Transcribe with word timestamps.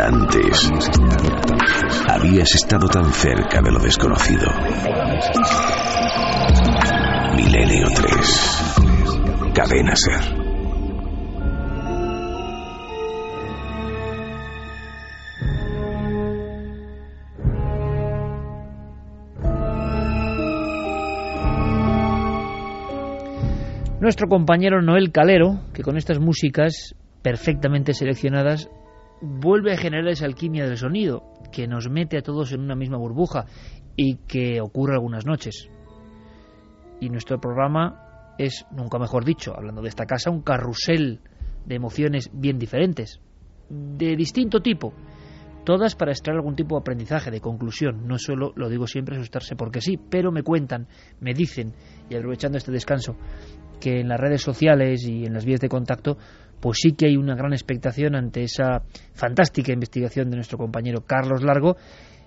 Antes 0.00 0.70
habías 2.08 2.54
estado 2.54 2.88
tan 2.88 3.12
cerca 3.12 3.60
de 3.60 3.70
lo 3.70 3.78
desconocido. 3.78 4.46
Milenio 7.36 7.88
3. 7.94 9.52
Cadena 9.54 9.94
Ser. 9.94 10.42
Nuestro 24.00 24.26
compañero 24.28 24.80
Noel 24.80 25.12
Calero, 25.12 25.60
que 25.74 25.82
con 25.82 25.96
estas 25.96 26.18
músicas 26.18 26.94
perfectamente 27.22 27.92
seleccionadas 27.92 28.68
vuelve 29.22 29.72
a 29.72 29.76
generar 29.76 30.08
esa 30.08 30.26
alquimia 30.26 30.66
del 30.66 30.76
sonido 30.76 31.22
que 31.52 31.66
nos 31.68 31.88
mete 31.88 32.18
a 32.18 32.22
todos 32.22 32.52
en 32.52 32.60
una 32.60 32.74
misma 32.74 32.98
burbuja 32.98 33.46
y 33.96 34.16
que 34.26 34.60
ocurre 34.60 34.94
algunas 34.94 35.24
noches. 35.24 35.68
Y 37.00 37.08
nuestro 37.08 37.40
programa 37.40 38.34
es, 38.38 38.66
nunca 38.72 38.98
mejor 38.98 39.24
dicho, 39.24 39.54
hablando 39.56 39.82
de 39.82 39.88
esta 39.88 40.06
casa, 40.06 40.30
un 40.30 40.42
carrusel 40.42 41.20
de 41.64 41.74
emociones 41.76 42.30
bien 42.32 42.58
diferentes, 42.58 43.20
de 43.68 44.16
distinto 44.16 44.60
tipo, 44.60 44.92
todas 45.64 45.94
para 45.94 46.10
extraer 46.10 46.38
algún 46.38 46.56
tipo 46.56 46.74
de 46.74 46.80
aprendizaje, 46.80 47.30
de 47.30 47.40
conclusión. 47.40 48.06
No 48.06 48.18
solo, 48.18 48.52
lo 48.56 48.68
digo 48.68 48.86
siempre, 48.86 49.16
asustarse 49.16 49.56
porque 49.56 49.80
sí, 49.80 49.98
pero 50.10 50.32
me 50.32 50.42
cuentan, 50.42 50.88
me 51.20 51.34
dicen, 51.34 51.72
y 52.10 52.16
aprovechando 52.16 52.58
este 52.58 52.72
descanso, 52.72 53.16
que 53.80 54.00
en 54.00 54.08
las 54.08 54.20
redes 54.20 54.42
sociales 54.42 55.06
y 55.06 55.24
en 55.24 55.34
las 55.34 55.44
vías 55.44 55.60
de 55.60 55.68
contacto, 55.68 56.18
pues 56.62 56.78
sí 56.80 56.92
que 56.92 57.06
hay 57.06 57.16
una 57.16 57.34
gran 57.34 57.52
expectación 57.52 58.14
ante 58.14 58.44
esa 58.44 58.84
fantástica 59.14 59.72
investigación 59.72 60.30
de 60.30 60.36
nuestro 60.36 60.56
compañero 60.56 61.00
Carlos 61.04 61.42
Largo 61.42 61.76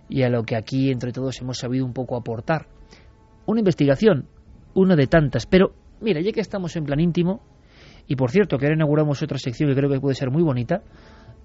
y 0.09 0.23
a 0.23 0.30
lo 0.30 0.44
que 0.44 0.58
aquí 0.58 0.92
entre 0.92 1.14
todos 1.14 1.39
hemos 1.39 1.58
sabido 1.58 1.86
un 1.86 1.94
poco 1.94 2.17
aportar. 2.17 2.67
Una 3.45 3.61
investigación, 3.61 4.27
una 4.73 4.97
de 4.97 5.08
tantas, 5.08 5.45
pero 5.45 5.72
mira, 6.02 6.19
ya 6.19 6.33
que 6.33 6.42
estamos 6.42 6.75
en 6.75 6.83
plan 6.83 7.00
íntimo, 7.00 7.44
y 8.08 8.17
por 8.17 8.30
cierto 8.30 8.58
que 8.58 8.66
ahora 8.66 8.75
inauguramos 8.75 9.23
otra 9.23 9.38
sección 9.38 9.69
que 9.69 9.75
creo 9.75 9.89
que 9.89 10.02
puede 10.02 10.16
ser 10.16 10.30
muy 10.30 10.44
bonita, 10.44 10.81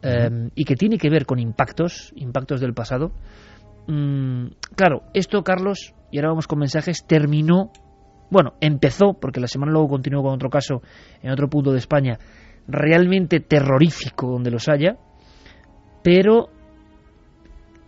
eh, 0.03 0.49
y 0.57 0.65
que 0.65 0.75
tiene 0.75 0.99
que 0.99 1.11
ver 1.11 1.27
con 1.27 1.39
impactos, 1.39 2.13
impactos 2.17 2.61
del 2.61 2.75
pasado, 2.75 3.13
mm, 3.87 4.47
claro, 4.75 5.05
esto 5.15 5.45
Carlos, 5.45 5.95
y 6.11 6.19
ahora 6.19 6.31
vamos 6.31 6.49
con 6.49 6.59
mensajes, 6.59 7.07
terminó 7.07 7.71
bueno, 8.31 8.55
empezó, 8.61 9.15
porque 9.15 9.41
la 9.41 9.49
semana 9.49 9.73
luego 9.73 9.89
continuó 9.89 10.23
con 10.23 10.33
otro 10.33 10.51
caso 10.51 10.83
en 11.21 11.33
otro 11.33 11.51
punto 11.51 11.73
de 11.73 11.79
España, 11.79 12.19
realmente 12.71 13.41
terrorífico 13.41 14.31
donde 14.31 14.51
los 14.51 14.69
haya, 14.69 14.97
pero 16.03 16.49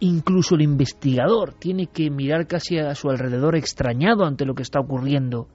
incluso 0.00 0.56
el 0.56 0.62
investigador 0.62 1.55
tiene 1.55 1.86
que 1.86 2.11
mirar 2.11 2.47
casi 2.47 2.78
a 2.78 2.94
su 2.94 3.08
alrededor 3.08 3.56
extrañado 3.56 4.25
ante 4.25 4.44
lo 4.44 4.55
que 4.55 4.62
está 4.62 4.80
ocurriendo. 4.80 5.48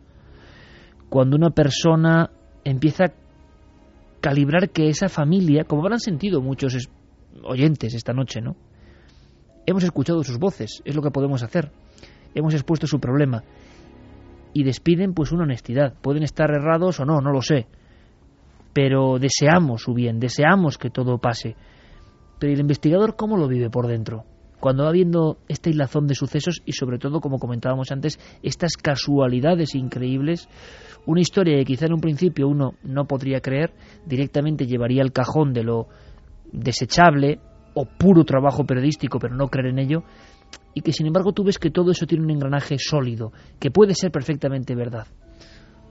Cuando 1.09 1.35
una 1.35 1.49
persona 1.49 2.31
empieza 2.63 3.05
a 3.05 3.13
calibrar 4.21 4.69
que 4.69 4.89
esa 4.89 5.09
familia, 5.09 5.63
como 5.63 5.83
habrán 5.83 5.99
sentido 5.99 6.41
muchos 6.41 6.89
oyentes 7.43 7.93
esta 7.93 8.13
noche, 8.13 8.41
¿no? 8.41 8.55
Hemos 9.65 9.83
escuchado 9.83 10.23
sus 10.23 10.39
voces, 10.39 10.81
es 10.85 10.95
lo 10.95 11.01
que 11.01 11.11
podemos 11.11 11.43
hacer. 11.43 11.71
Hemos 12.33 12.53
expuesto 12.53 12.87
su 12.87 12.99
problema 12.99 13.43
y 14.53 14.63
despiden 14.63 15.13
pues 15.13 15.31
una 15.31 15.43
honestidad. 15.43 15.93
Pueden 16.01 16.23
estar 16.23 16.49
errados 16.51 16.99
o 16.99 17.05
no, 17.05 17.19
no 17.19 17.31
lo 17.31 17.41
sé. 17.41 17.67
Pero 18.77 19.17
deseamos 19.17 19.81
su 19.81 19.95
bien, 19.95 20.19
deseamos 20.19 20.77
que 20.77 20.91
todo 20.91 21.17
pase. 21.17 21.55
Pero 22.37 22.53
el 22.53 22.59
investigador 22.59 23.15
cómo 23.15 23.35
lo 23.35 23.47
vive 23.47 23.71
por 23.71 23.87
dentro? 23.87 24.23
Cuando 24.59 24.83
va 24.83 24.91
viendo 24.91 25.39
esta 25.47 25.71
hilazón 25.71 26.05
de 26.05 26.13
sucesos 26.13 26.61
y 26.63 26.73
sobre 26.73 26.99
todo, 26.99 27.19
como 27.19 27.39
comentábamos 27.39 27.91
antes, 27.91 28.19
estas 28.43 28.77
casualidades 28.77 29.73
increíbles, 29.73 30.47
una 31.07 31.21
historia 31.21 31.57
que 31.57 31.65
quizá 31.65 31.87
en 31.87 31.93
un 31.93 32.01
principio 32.01 32.47
uno 32.47 32.75
no 32.83 33.05
podría 33.05 33.41
creer, 33.41 33.73
directamente 34.05 34.67
llevaría 34.67 35.01
al 35.01 35.11
cajón 35.11 35.53
de 35.53 35.63
lo 35.63 35.87
desechable 36.51 37.39
o 37.73 37.85
puro 37.85 38.25
trabajo 38.25 38.63
periodístico, 38.63 39.17
pero 39.17 39.35
no 39.35 39.47
creer 39.47 39.69
en 39.69 39.79
ello, 39.79 40.03
y 40.75 40.81
que 40.81 40.93
sin 40.93 41.07
embargo 41.07 41.31
tú 41.33 41.43
ves 41.43 41.57
que 41.57 41.71
todo 41.71 41.89
eso 41.89 42.05
tiene 42.05 42.25
un 42.25 42.29
engranaje 42.29 42.77
sólido, 42.77 43.31
que 43.59 43.71
puede 43.71 43.95
ser 43.95 44.11
perfectamente 44.11 44.75
verdad. 44.75 45.07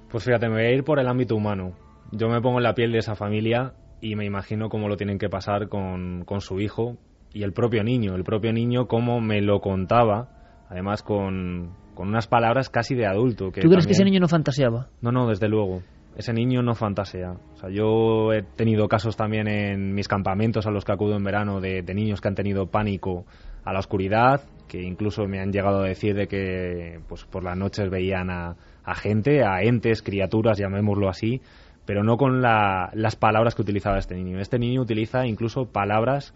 Pues 0.09 0.23
fíjate, 0.23 0.47
me 0.47 0.55
voy 0.55 0.67
a 0.67 0.73
ir 0.73 0.85
por 0.85 1.01
el 1.01 1.09
ámbito 1.09 1.35
humano. 1.35 1.85
Yo 2.13 2.29
me 2.29 2.41
pongo 2.41 2.59
en 2.59 2.65
la 2.65 2.75
piel 2.75 2.93
de 2.93 2.99
esa 2.99 3.15
familia 3.15 3.75
y 4.01 4.17
me 4.17 4.25
imagino 4.25 4.69
cómo 4.69 4.89
lo 4.89 4.97
tienen 4.97 5.19
que 5.19 5.29
pasar 5.29 5.69
con, 5.69 6.25
con 6.25 6.41
su 6.41 6.61
hijo 6.61 6.97
y 7.33 7.43
el 7.43 7.53
propio 7.53 7.83
niño. 7.85 8.15
El 8.15 8.25
propio 8.25 8.53
niño, 8.53 8.87
cómo 8.87 9.21
me 9.21 9.41
lo 9.43 9.61
contaba, 9.61 10.29
además 10.69 11.03
con, 11.03 11.75
con 11.95 12.09
unas 12.09 12.27
palabras 12.27 12.71
casi 12.71 12.95
de 12.95 13.07
adulto. 13.07 13.51
Que 13.51 13.61
¿Tú 13.61 13.69
crees 13.69 13.87
que 13.87 13.93
ese 13.93 14.05
niño 14.05 14.21
no 14.21 14.29
fantaseaba? 14.29 14.89
No, 15.01 15.13
no, 15.13 15.29
desde 15.29 15.49
luego. 15.49 15.83
Ese 16.17 16.33
niño 16.33 16.63
no 16.63 16.75
fantasea. 16.75 17.33
O 17.33 17.57
sea, 17.57 17.69
yo 17.69 18.33
he 18.33 18.43
tenido 18.43 18.89
casos 18.89 19.17
también 19.17 19.49
en 19.49 19.93
mis 19.93 20.09
campamentos 20.09 20.67
a 20.67 20.71
los 20.71 20.85
que 20.85 20.93
acudo 20.93 21.15
en 21.15 21.23
verano 21.23 21.61
de, 21.61 21.83
de 21.83 21.95
niños 21.95 22.23
que 22.23 22.29
han 22.29 22.35
tenido 22.35 22.71
pánico 22.71 23.27
a 23.67 23.73
la 23.73 23.81
oscuridad, 23.81 24.43
que 24.69 24.81
incluso 24.81 25.27
me 25.27 25.41
han 25.41 25.53
llegado 25.53 25.83
a 25.83 25.89
decir 25.89 26.15
de 26.15 26.29
que 26.29 27.01
pues 27.09 27.25
por 27.25 27.43
las 27.43 27.57
noches 27.57 27.91
veían 27.91 28.31
a, 28.31 28.57
gente, 28.95 29.45
a 29.45 29.61
entes, 29.63 30.03
criaturas, 30.03 30.57
llamémoslo 30.57 31.09
así, 31.09 31.41
pero 31.87 32.03
no 32.03 32.17
con 32.17 32.43
las 32.43 33.17
palabras 33.17 33.55
que 33.55 33.63
utilizaba 33.63 33.99
este 33.99 34.17
niño. 34.17 34.41
Este 34.41 34.59
niño 34.59 34.83
utiliza 34.83 35.27
incluso 35.27 35.67
palabras 35.67 36.35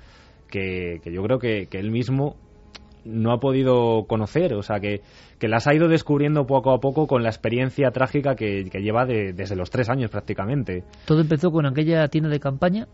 que, 0.48 1.00
yo 1.04 1.22
creo 1.22 1.38
que, 1.38 1.68
él 1.72 1.90
mismo 1.90 2.36
no 3.04 3.32
ha 3.32 3.40
podido 3.40 4.04
conocer, 4.06 4.54
o 4.54 4.62
sea, 4.62 4.78
que, 4.80 5.02
las 5.40 5.66
ha 5.66 5.74
ido 5.74 5.88
descubriendo 5.88 6.46
poco 6.46 6.72
a 6.72 6.80
poco 6.80 7.06
con 7.06 7.22
la 7.22 7.28
experiencia 7.28 7.90
trágica 7.90 8.34
que, 8.36 8.64
lleva 8.64 9.04
desde 9.04 9.56
los 9.56 9.70
tres 9.70 9.90
años 9.90 10.10
prácticamente. 10.10 10.84
Todo 11.04 11.20
empezó 11.20 11.50
con 11.50 11.66
aquella 11.66 12.06
tienda 12.08 12.30
de 12.30 12.40
campaña 12.40 12.86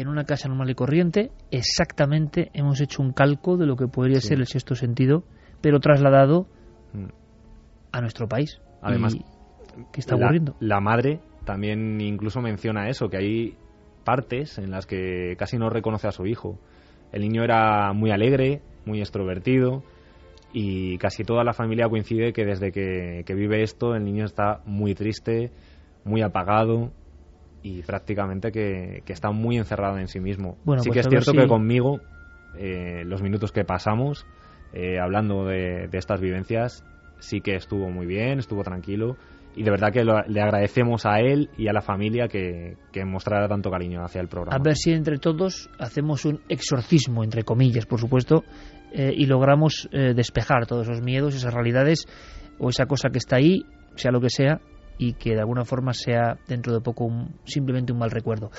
en 0.00 0.08
una 0.08 0.24
casa 0.24 0.48
normal 0.48 0.70
y 0.70 0.74
corriente, 0.74 1.30
exactamente 1.50 2.50
hemos 2.52 2.80
hecho 2.80 3.02
un 3.02 3.12
calco 3.12 3.56
de 3.56 3.66
lo 3.66 3.76
que 3.76 3.86
podría 3.86 4.20
ser 4.20 4.38
el 4.38 4.46
sexto 4.46 4.74
sentido, 4.74 5.24
pero 5.60 5.80
trasladado 5.80 6.46
mm. 6.92 7.06
a 7.92 8.00
nuestro 8.00 8.28
país. 8.28 8.60
Además, 8.82 9.16
¿qué 9.92 10.00
está 10.00 10.16
ocurriendo? 10.16 10.54
La, 10.60 10.80
madre 10.80 11.20
también 11.46 12.00
incluso 12.02 12.42
menciona 12.42 12.90
eso, 12.90 13.08
que 13.08 13.16
hay 13.16 13.56
partes 14.04 14.58
en 14.58 14.70
las 14.70 14.86
que 14.86 15.34
casi 15.38 15.56
no 15.56 15.70
reconoce 15.70 16.06
a 16.08 16.12
su 16.12 16.26
hijo. 16.26 16.58
El 17.12 17.22
niño 17.22 17.42
era 17.42 17.94
muy 17.94 18.10
alegre, 18.10 18.60
muy 18.84 18.98
extrovertido 19.00 19.82
y 20.52 20.98
casi 20.98 21.24
toda 21.24 21.44
la 21.44 21.54
familia 21.54 21.88
coincide 21.88 22.34
que 22.34 22.44
desde 22.44 22.70
que, 22.70 23.22
que 23.24 23.34
vive 23.34 23.62
esto 23.62 23.94
el 23.94 24.04
niño 24.04 24.26
está 24.26 24.60
muy 24.66 24.94
triste, 24.94 25.50
muy 26.04 26.20
apagado, 26.20 26.92
y 27.66 27.82
prácticamente 27.82 28.52
que, 28.52 29.02
está 29.08 29.32
muy 29.32 29.56
encerrado 29.56 29.98
en 29.98 30.06
sí 30.06 30.20
mismo. 30.20 30.56
Bueno, 30.64 30.82
sí 30.82 30.90
que 30.90 31.00
pues 31.02 31.06
es 31.06 31.10
cierto 31.10 31.32
que 31.32 31.48
conmigo, 31.48 32.00
eh, 32.56 33.02
los 33.04 33.22
minutos 33.22 33.50
que 33.50 33.64
pasamos 33.64 34.24
eh, 34.72 35.00
hablando 35.00 35.46
de, 35.46 35.88
estas 35.92 36.20
vivencias, 36.20 36.84
sí 37.18 37.40
que 37.40 37.56
estuvo 37.56 37.90
muy 37.90 38.06
bien, 38.06 38.38
estuvo 38.38 38.62
tranquilo 38.62 39.16
y 39.56 39.62
de 39.62 39.70
verdad 39.70 39.92
que 39.92 40.04
le 40.04 40.40
agradecemos 40.40 41.06
a 41.06 41.18
él 41.20 41.50
y 41.56 41.68
a 41.68 41.72
la 41.72 41.80
familia 41.80 42.28
que, 42.28 42.76
que, 42.92 43.04
mostrara 43.04 43.48
tanto 43.48 43.70
cariño 43.70 44.04
hacia 44.04 44.20
el 44.20 44.28
programa. 44.28 44.56
A 44.56 44.62
ver 44.62 44.76
si 44.76 44.92
entre 44.92 45.18
todos 45.18 45.70
hacemos 45.78 46.24
un 46.24 46.40
exorcismo, 46.48 47.24
entre 47.24 47.42
comillas, 47.42 47.86
por 47.86 47.98
supuesto, 47.98 48.44
eh, 48.92 49.12
y 49.16 49.26
logramos 49.26 49.88
despejar 49.90 50.66
todos 50.66 50.88
esos 50.88 51.02
miedos, 51.02 51.34
esas 51.34 51.54
realidades 51.54 52.06
o 52.58 52.68
esa 52.68 52.86
cosa 52.86 53.08
que 53.08 53.18
está 53.18 53.36
ahí, 53.36 53.64
sea 53.96 54.12
lo 54.12 54.20
que 54.20 54.30
sea, 54.30 54.60
y 54.98 55.14
que 55.14 55.34
de 55.34 55.40
alguna 55.40 55.64
forma 55.64 55.92
sea 55.92 56.38
dentro 56.46 56.72
de 56.72 56.80
poco 56.80 57.08
simplemente 57.44 57.92
un 57.92 57.98
mal 57.98 58.10
recuerdo. 58.10 58.50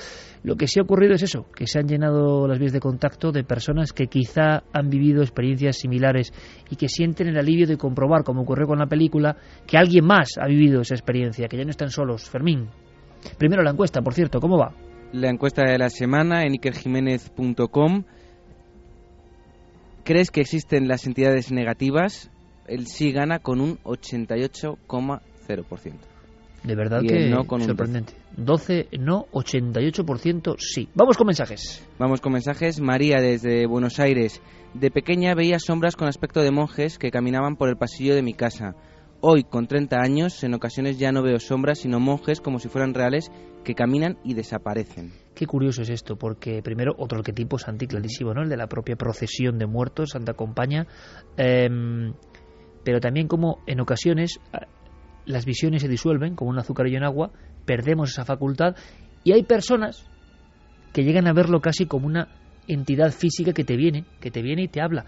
Lo 0.42 0.56
que 0.56 0.66
sí 0.66 0.78
ha 0.78 0.82
ocurrido 0.82 1.14
es 1.14 1.22
eso, 1.22 1.46
que 1.54 1.66
se 1.66 1.78
han 1.78 1.88
llenado 1.88 2.46
las 2.46 2.58
vías 2.58 2.72
de 2.72 2.80
contacto 2.80 3.32
de 3.32 3.44
personas 3.44 3.92
que 3.92 4.06
quizá 4.06 4.62
han 4.72 4.88
vivido 4.88 5.22
experiencias 5.22 5.76
similares 5.76 6.32
y 6.70 6.76
que 6.76 6.88
sienten 6.88 7.28
el 7.28 7.38
alivio 7.38 7.66
de 7.66 7.76
comprobar, 7.76 8.24
como 8.24 8.42
ocurrió 8.42 8.66
con 8.66 8.78
la 8.78 8.86
película, 8.86 9.36
que 9.66 9.76
alguien 9.76 10.06
más 10.06 10.30
ha 10.40 10.46
vivido 10.46 10.80
esa 10.80 10.94
experiencia, 10.94 11.48
que 11.48 11.56
ya 11.56 11.64
no 11.64 11.70
están 11.70 11.90
solos. 11.90 12.28
Fermín, 12.28 12.68
primero 13.38 13.62
la 13.62 13.70
encuesta, 13.70 14.02
por 14.02 14.14
cierto, 14.14 14.40
¿cómo 14.40 14.58
va? 14.58 14.74
La 15.12 15.30
encuesta 15.30 15.62
de 15.62 15.78
la 15.78 15.90
semana 15.90 16.44
en 16.44 16.54
ikerjiménez.com. 16.54 18.04
¿Crees 20.04 20.30
que 20.30 20.40
existen 20.40 20.88
las 20.88 21.06
entidades 21.06 21.52
negativas? 21.52 22.30
El 22.66 22.86
sí 22.86 23.12
gana 23.12 23.38
con 23.38 23.60
un 23.60 23.78
88,0%. 23.78 26.17
De 26.64 26.74
verdad 26.74 27.00
que 27.02 27.28
no 27.28 27.44
con 27.44 27.62
sorprendente. 27.62 28.14
12 28.36 28.88
no, 28.98 29.26
88% 29.32 30.56
sí. 30.58 30.88
Vamos 30.94 31.16
con 31.16 31.26
mensajes. 31.26 31.86
Vamos 31.98 32.20
con 32.20 32.32
mensajes. 32.32 32.80
María 32.80 33.20
desde 33.20 33.66
Buenos 33.66 34.00
Aires. 34.00 34.42
De 34.74 34.90
pequeña 34.90 35.34
veía 35.34 35.58
sombras 35.58 35.96
con 35.96 36.08
aspecto 36.08 36.42
de 36.42 36.50
monjes 36.50 36.98
que 36.98 37.10
caminaban 37.10 37.56
por 37.56 37.68
el 37.68 37.76
pasillo 37.76 38.14
de 38.14 38.22
mi 38.22 38.34
casa. 38.34 38.74
Hoy, 39.20 39.42
con 39.42 39.66
30 39.66 39.96
años, 40.00 40.44
en 40.44 40.54
ocasiones 40.54 40.98
ya 40.98 41.10
no 41.10 41.22
veo 41.22 41.40
sombras, 41.40 41.80
sino 41.80 41.98
monjes 41.98 42.40
como 42.40 42.60
si 42.60 42.68
fueran 42.68 42.94
reales 42.94 43.32
que 43.64 43.74
caminan 43.74 44.16
y 44.22 44.34
desaparecen. 44.34 45.12
Qué 45.34 45.46
curioso 45.46 45.82
es 45.82 45.90
esto, 45.90 46.16
porque 46.16 46.62
primero 46.62 46.94
otro 46.96 47.18
arquetipo 47.18 47.58
santi 47.58 47.88
clarísimo, 47.88 48.32
¿no? 48.32 48.42
El 48.42 48.48
de 48.48 48.56
la 48.56 48.68
propia 48.68 48.94
procesión 48.94 49.58
de 49.58 49.66
muertos, 49.66 50.10
Santa 50.10 50.34
Compaña, 50.34 50.86
em, 51.36 52.14
pero 52.84 53.00
también 53.00 53.26
como 53.26 53.58
en 53.66 53.80
ocasiones 53.80 54.38
las 55.28 55.44
visiones 55.44 55.82
se 55.82 55.88
disuelven 55.88 56.34
como 56.34 56.50
un 56.50 56.58
azúcar 56.58 56.88
y 56.88 56.96
en 56.96 57.04
agua, 57.04 57.30
perdemos 57.64 58.10
esa 58.10 58.24
facultad 58.24 58.74
y 59.24 59.32
hay 59.32 59.42
personas 59.42 60.08
que 60.92 61.04
llegan 61.04 61.28
a 61.28 61.32
verlo 61.32 61.60
casi 61.60 61.86
como 61.86 62.06
una 62.06 62.28
entidad 62.66 63.12
física 63.12 63.52
que 63.52 63.64
te 63.64 63.76
viene, 63.76 64.04
que 64.20 64.30
te 64.30 64.42
viene 64.42 64.62
y 64.62 64.68
te 64.68 64.80
habla. 64.80 65.04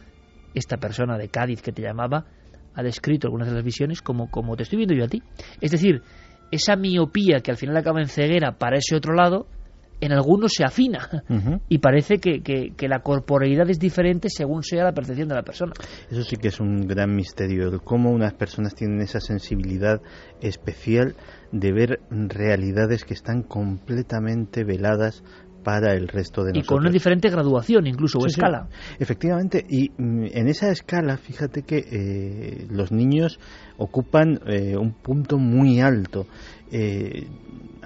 Esta 0.55 0.77
persona 0.77 1.17
de 1.17 1.29
Cádiz 1.29 1.63
que 1.63 1.73
te 1.73 1.83
llamaba 1.83 2.27
ha 2.75 2.83
descrito 2.83 3.27
algunas 3.27 3.49
de 3.49 3.55
las 3.55 3.65
visiones 3.65 4.03
como, 4.03 4.31
como 4.31 4.57
te 4.57 4.65
estoy 4.65 4.77
viendo 4.77 4.95
yo 4.95 5.05
a 5.05 5.09
ti. 5.09 5.23
Es 5.61 5.71
decir, 5.71 6.03
esa 6.51 6.77
miopía 6.77 7.41
que 7.41 7.51
al 7.51 7.57
final 7.57 7.77
acaba 7.77 8.01
en 8.01 8.09
ceguera 8.09 8.53
para 8.53 8.77
ese 8.77 8.97
otro 8.97 9.15
lado, 9.15 9.47
en 10.01 10.13
algunos 10.13 10.53
se 10.53 10.65
afina 10.65 11.25
y 11.69 11.79
parece 11.79 12.19
que, 12.19 12.43
que, 12.43 12.89
la 12.89 13.01
corporeidad 13.01 13.69
es 13.71 13.79
diferente 13.79 14.29
según 14.29 14.63
sea 14.63 14.85
la 14.85 14.93
percepción 14.93 15.29
de 15.29 15.35
la 15.35 15.43
persona. 15.43 15.73
Eso 16.11 16.23
sí 16.23 16.37
que 16.37 16.49
es 16.49 16.61
un 16.61 16.87
gran 16.87 17.15
misterio, 17.15 17.69
el 17.69 17.81
cómo 17.83 18.11
unas 18.11 18.35
personas 18.35 18.75
tienen 18.75 19.01
esa 19.01 19.21
sensibilidad 19.21 20.01
especial 20.41 21.15
de 21.53 21.73
ver 21.73 22.01
realidades 22.11 23.05
que 23.05 23.15
están 23.15 23.43
completamente 23.43 24.65
veladas 24.65 25.23
para 25.63 25.95
el 25.95 26.09
resto 26.09 26.43
de 26.43 26.53
nosotros. 26.53 26.65
Y 26.65 26.69
con 26.69 26.81
una 26.81 26.91
diferente 26.91 27.29
graduación, 27.29 27.87
incluso, 27.87 28.19
o 28.19 28.27
escala. 28.27 28.69
Efectivamente, 28.99 29.65
y 29.69 29.91
mm, 29.91 30.27
en 30.33 30.49
esa 30.49 30.71
escala, 30.71 31.17
fíjate 31.17 31.63
que 31.63 31.79
eh, 31.79 32.67
los 32.71 32.93
niños 32.93 33.39
ocupan 33.77 34.41
eh, 34.47 34.77
un 34.77 34.93
punto 34.93 35.39
muy 35.39 35.81
alto. 35.81 36.27
Eh, 36.73 37.27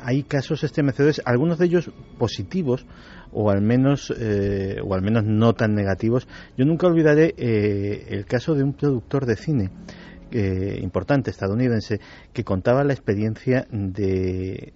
hay 0.05 0.23
casos 0.23 0.63
estremecedores, 0.63 1.23
algunos 1.25 1.59
de 1.59 1.67
ellos 1.67 1.91
positivos, 2.19 2.87
o 3.33 3.51
al 3.51 3.63
menos 3.63 4.11
o 4.11 4.95
al 4.95 5.03
menos 5.03 5.25
no 5.25 5.55
tan 5.55 5.75
negativos. 5.75 6.29
Yo 6.57 6.65
nunca 6.65 6.87
olvidaré 6.87 7.35
el 7.37 8.25
caso 8.27 8.55
de 8.55 8.63
un 8.63 8.75
productor 8.75 9.27
de 9.27 9.37
cine 9.37 9.71
eh, 10.37 10.81
importante 10.83 11.31
estadounidense 11.31 12.01
que 12.33 12.43
contaba 12.43 12.83
la 12.83 12.93
experiencia 12.93 13.69
de, 13.71 14.73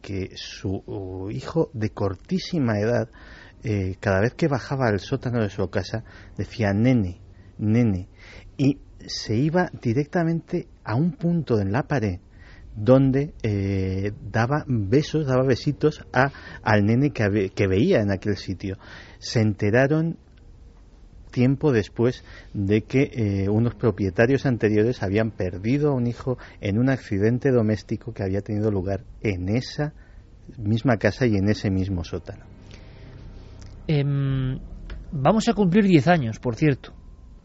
que 0.00 0.30
su 0.34 1.28
hijo 1.30 1.68
de 1.74 1.90
cortísima 1.90 2.78
edad, 2.78 3.10
eh, 3.62 3.96
cada 4.00 4.22
vez 4.22 4.32
que 4.32 4.48
bajaba 4.48 4.88
al 4.88 5.00
sótano 5.00 5.42
de 5.42 5.50
su 5.50 5.68
casa, 5.68 6.04
decía 6.38 6.72
nene, 6.72 7.20
nene, 7.58 8.08
y 8.56 8.78
se 9.06 9.36
iba 9.36 9.68
directamente 9.82 10.68
a 10.84 10.94
un 10.94 11.12
punto 11.12 11.60
en 11.60 11.70
la 11.70 11.82
pared 11.82 12.20
donde 12.76 13.34
eh, 13.42 14.12
daba 14.30 14.64
besos, 14.66 15.26
daba 15.26 15.44
besitos 15.44 16.04
a, 16.12 16.30
al 16.62 16.84
nene 16.84 17.10
que, 17.10 17.50
que 17.54 17.66
veía 17.66 18.00
en 18.00 18.10
aquel 18.10 18.36
sitio. 18.36 18.76
Se 19.18 19.40
enteraron 19.40 20.18
tiempo 21.34 21.72
después 21.72 22.24
de 22.52 22.82
que 22.82 23.10
eh, 23.12 23.48
unos 23.48 23.74
propietarios 23.74 24.46
anteriores 24.46 25.02
habían 25.02 25.32
perdido 25.32 25.90
a 25.90 25.94
un 25.94 26.06
hijo 26.06 26.38
en 26.60 26.78
un 26.78 26.88
accidente 26.88 27.50
doméstico 27.50 28.12
que 28.14 28.22
había 28.22 28.40
tenido 28.40 28.70
lugar 28.70 29.04
en 29.20 29.48
esa 29.48 29.94
misma 30.56 30.96
casa 30.96 31.26
y 31.26 31.34
en 31.34 31.48
ese 31.48 31.70
mismo 31.70 32.04
sótano. 32.04 32.44
Em, 33.88 34.60
vamos 35.10 35.48
a 35.48 35.54
cumplir 35.54 35.84
10 35.84 36.06
años, 36.06 36.38
por 36.38 36.54
cierto. 36.54 36.92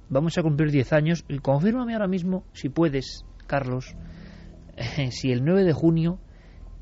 Vamos 0.07 0.37
a 0.37 0.43
cumplir 0.43 0.71
10 0.71 0.93
años. 0.93 1.25
Confírmame 1.41 1.93
ahora 1.93 2.07
mismo, 2.07 2.43
si 2.53 2.69
puedes, 2.69 3.25
Carlos, 3.47 3.95
si 5.11 5.31
el 5.31 5.43
9 5.43 5.63
de 5.63 5.73
junio 5.73 6.19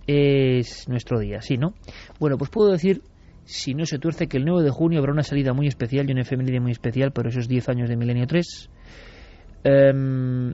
es 0.06 0.88
nuestro 0.88 1.20
día, 1.20 1.42
¿sí, 1.42 1.58
no? 1.58 1.74
Bueno, 2.20 2.38
pues 2.38 2.50
puedo 2.50 2.72
decir 2.72 3.02
si 3.48 3.74
no 3.74 3.86
se 3.86 3.98
tuerce, 3.98 4.28
que 4.28 4.38
el 4.38 4.46
9 4.46 4.64
de 4.64 4.72
junio 4.72 5.00
habrá 5.00 5.14
una 5.14 5.24
salida 5.24 5.54
muy 5.54 5.68
especial 5.68 6.08
y 6.08 6.12
una 6.12 6.22
efeméride 6.22 6.60
muy 6.60 6.72
especial 6.72 7.12
por 7.12 7.28
esos 7.28 7.48
10 7.48 7.70
años 7.70 7.90
de 7.90 7.96
Milenio 7.96 8.28
3. 8.28 8.70
Em, 9.64 10.54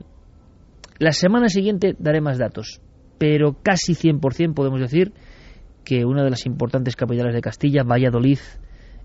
la 0.98 1.10
semana 1.10 1.48
siguiente 1.48 1.96
daré 1.98 2.20
más 2.20 2.38
datos, 2.38 2.80
pero 3.18 3.56
casi 3.62 3.94
100% 3.94 4.54
podemos 4.54 4.80
decir 4.80 5.12
que 5.84 6.04
una 6.04 6.22
de 6.22 6.30
las 6.30 6.46
importantes 6.46 6.94
capitales 6.94 7.34
de 7.34 7.40
Castilla, 7.40 7.82
Valladolid, 7.82 8.38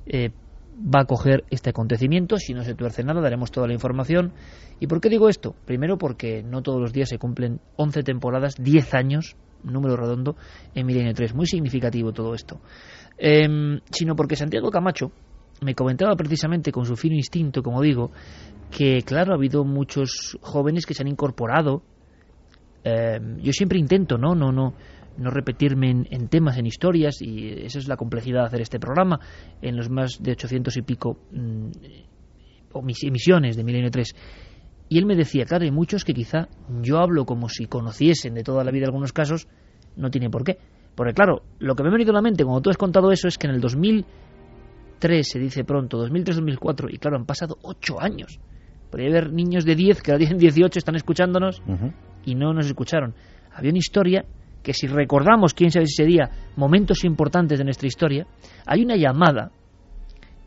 eh, 0.06 0.30
va 0.80 1.02
a 1.02 1.06
coger 1.06 1.44
este 1.50 1.72
acontecimiento. 1.72 2.38
Si 2.38 2.54
no 2.54 2.64
se 2.64 2.76
tuerce 2.76 3.04
nada, 3.04 3.22
daremos 3.22 3.52
toda 3.52 3.68
la 3.68 3.74
información. 3.74 4.34
¿Y 4.80 4.88
por 4.88 5.02
qué 5.02 5.10
digo 5.10 5.30
esto? 5.30 5.56
Primero 5.66 5.98
porque 5.98 6.44
no 6.44 6.62
todos 6.62 6.80
los 6.80 6.94
días 6.94 7.10
se 7.10 7.18
cumplen 7.18 7.60
11 7.76 8.04
temporadas, 8.04 8.56
10 8.58 8.94
años, 8.94 9.36
número 9.64 9.98
redondo, 9.98 10.36
en 10.74 10.86
Milenio 10.86 11.14
3. 11.14 11.36
Muy 11.36 11.46
significativo 11.46 12.14
todo 12.14 12.34
esto. 12.34 12.62
Em, 13.18 13.80
sino 13.92 14.16
porque 14.16 14.36
Santiago 14.36 14.72
Camacho 14.72 15.12
me 15.62 15.76
comentaba 15.76 16.16
precisamente 16.16 16.72
con 16.72 16.86
su 16.86 16.96
fino 16.96 17.16
instinto, 17.16 17.62
como 17.62 17.82
digo, 17.82 18.12
que 18.72 19.02
claro, 19.02 19.34
ha 19.34 19.36
habido 19.36 19.66
muchos 19.66 20.38
jóvenes 20.42 20.86
que 20.86 20.94
se 20.94 21.04
han 21.04 21.10
incorporado. 21.10 21.84
Em, 22.84 23.38
yo 23.40 23.52
siempre 23.52 23.78
intento, 23.78 24.18
¿no? 24.18 24.36
No, 24.36 24.54
no, 24.54 24.74
no 25.18 25.32
repetirme 25.32 25.90
en, 26.10 26.28
temas, 26.30 26.58
en 26.58 26.66
historias, 26.66 27.22
y 27.22 27.50
esa 27.66 27.80
es 27.80 27.88
la 27.88 27.98
complejidad 27.98 28.42
de 28.42 28.48
hacer 28.48 28.62
este 28.62 28.80
programa, 28.80 29.20
en 29.62 29.76
los 29.76 29.90
más 29.90 30.18
de 30.22 30.32
800 30.32 30.78
y 30.78 30.82
pico 30.82 31.18
mm, 31.32 31.70
emisiones 33.04 33.58
de 33.58 33.64
Milenio 33.64 33.92
3. 33.92 34.16
Y 34.90 34.98
él 34.98 35.06
me 35.06 35.16
decía, 35.16 35.46
claro, 35.46 35.66
hay 35.66 35.72
muchos 35.72 36.04
que 36.04 36.14
quizá 36.14 36.48
yo 36.82 36.98
hablo 36.98 37.26
como 37.26 37.48
si 37.48 37.66
conociesen 37.66 38.34
de 38.34 38.44
toda 38.44 38.64
la 38.64 38.72
vida 38.72 38.86
algunos 38.86 39.14
casos, 39.14 39.48
no 39.96 40.10
tiene 40.10 40.30
por 40.30 40.44
qué. 40.44 40.58
Porque 40.96 41.14
claro, 41.14 41.44
lo 41.60 41.76
que 41.76 41.84
me 41.84 41.90
ha 41.90 41.92
venido 41.92 42.12
a 42.12 42.16
la 42.16 42.22
mente 42.22 42.44
cuando 42.44 42.62
tú 42.62 42.70
has 42.70 42.78
contado 42.78 43.12
eso 43.12 43.28
es 43.28 43.38
que 43.38 43.48
en 43.48 43.54
el 43.54 43.62
2003, 43.62 45.28
se 45.28 45.40
dice 45.40 45.64
pronto, 45.64 46.04
2003-2004, 46.06 46.94
y 46.94 46.98
claro, 46.98 47.18
han 47.18 47.26
pasado 47.26 47.58
ocho 47.62 48.02
años. 48.02 48.40
Podría 48.90 49.10
haber 49.10 49.32
niños 49.32 49.66
de 49.66 49.76
10 49.76 50.02
que 50.02 50.12
ahora 50.12 50.20
tienen 50.20 50.40
18, 50.40 50.80
están 50.80 50.96
escuchándonos 50.96 51.62
y 52.26 52.34
no 52.34 52.54
nos 52.54 52.66
escucharon. 52.66 53.14
Había 53.54 53.70
una 53.70 53.78
historia 53.78 54.26
que 54.70 54.74
si 54.76 54.86
recordamos, 54.86 55.56
quién 55.56 55.72
sabe 55.72 55.88
si 55.88 56.00
ese 56.00 56.08
día, 56.08 56.30
momentos 56.56 57.04
importantes 57.04 57.58
de 57.58 57.64
nuestra 57.64 57.88
historia, 57.88 58.28
hay 58.68 58.84
una 58.84 58.98
llamada 58.98 59.50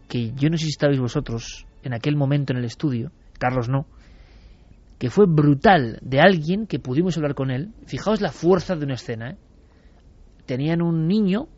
que 0.09 0.31
yo 0.37 0.49
no 0.49 0.57
sé 0.57 0.67
si 0.67 0.71
estabais 0.71 1.01
vosotros 1.01 1.67
en 1.83 1.93
aquel 1.93 2.15
momento 2.15 2.53
en 2.53 2.61
el 2.61 2.65
estudio, 2.65 3.11
Carlos 3.41 3.69
no, 3.69 3.89
que 5.01 5.11
fue 5.11 5.27
brutal 5.27 5.99
de 6.03 6.21
alguien 6.21 6.69
que 6.69 6.79
pudimos 6.79 7.17
hablar 7.17 7.35
con 7.35 7.51
él. 7.51 7.71
Fijaos 7.87 8.21
la 8.21 8.31
fuerza 8.31 8.77
de 8.77 8.85
una 8.85 8.95
escena, 8.95 9.31
¿eh? 9.31 9.37
tenían 10.47 10.83
un 10.83 11.09
niño 11.09 11.49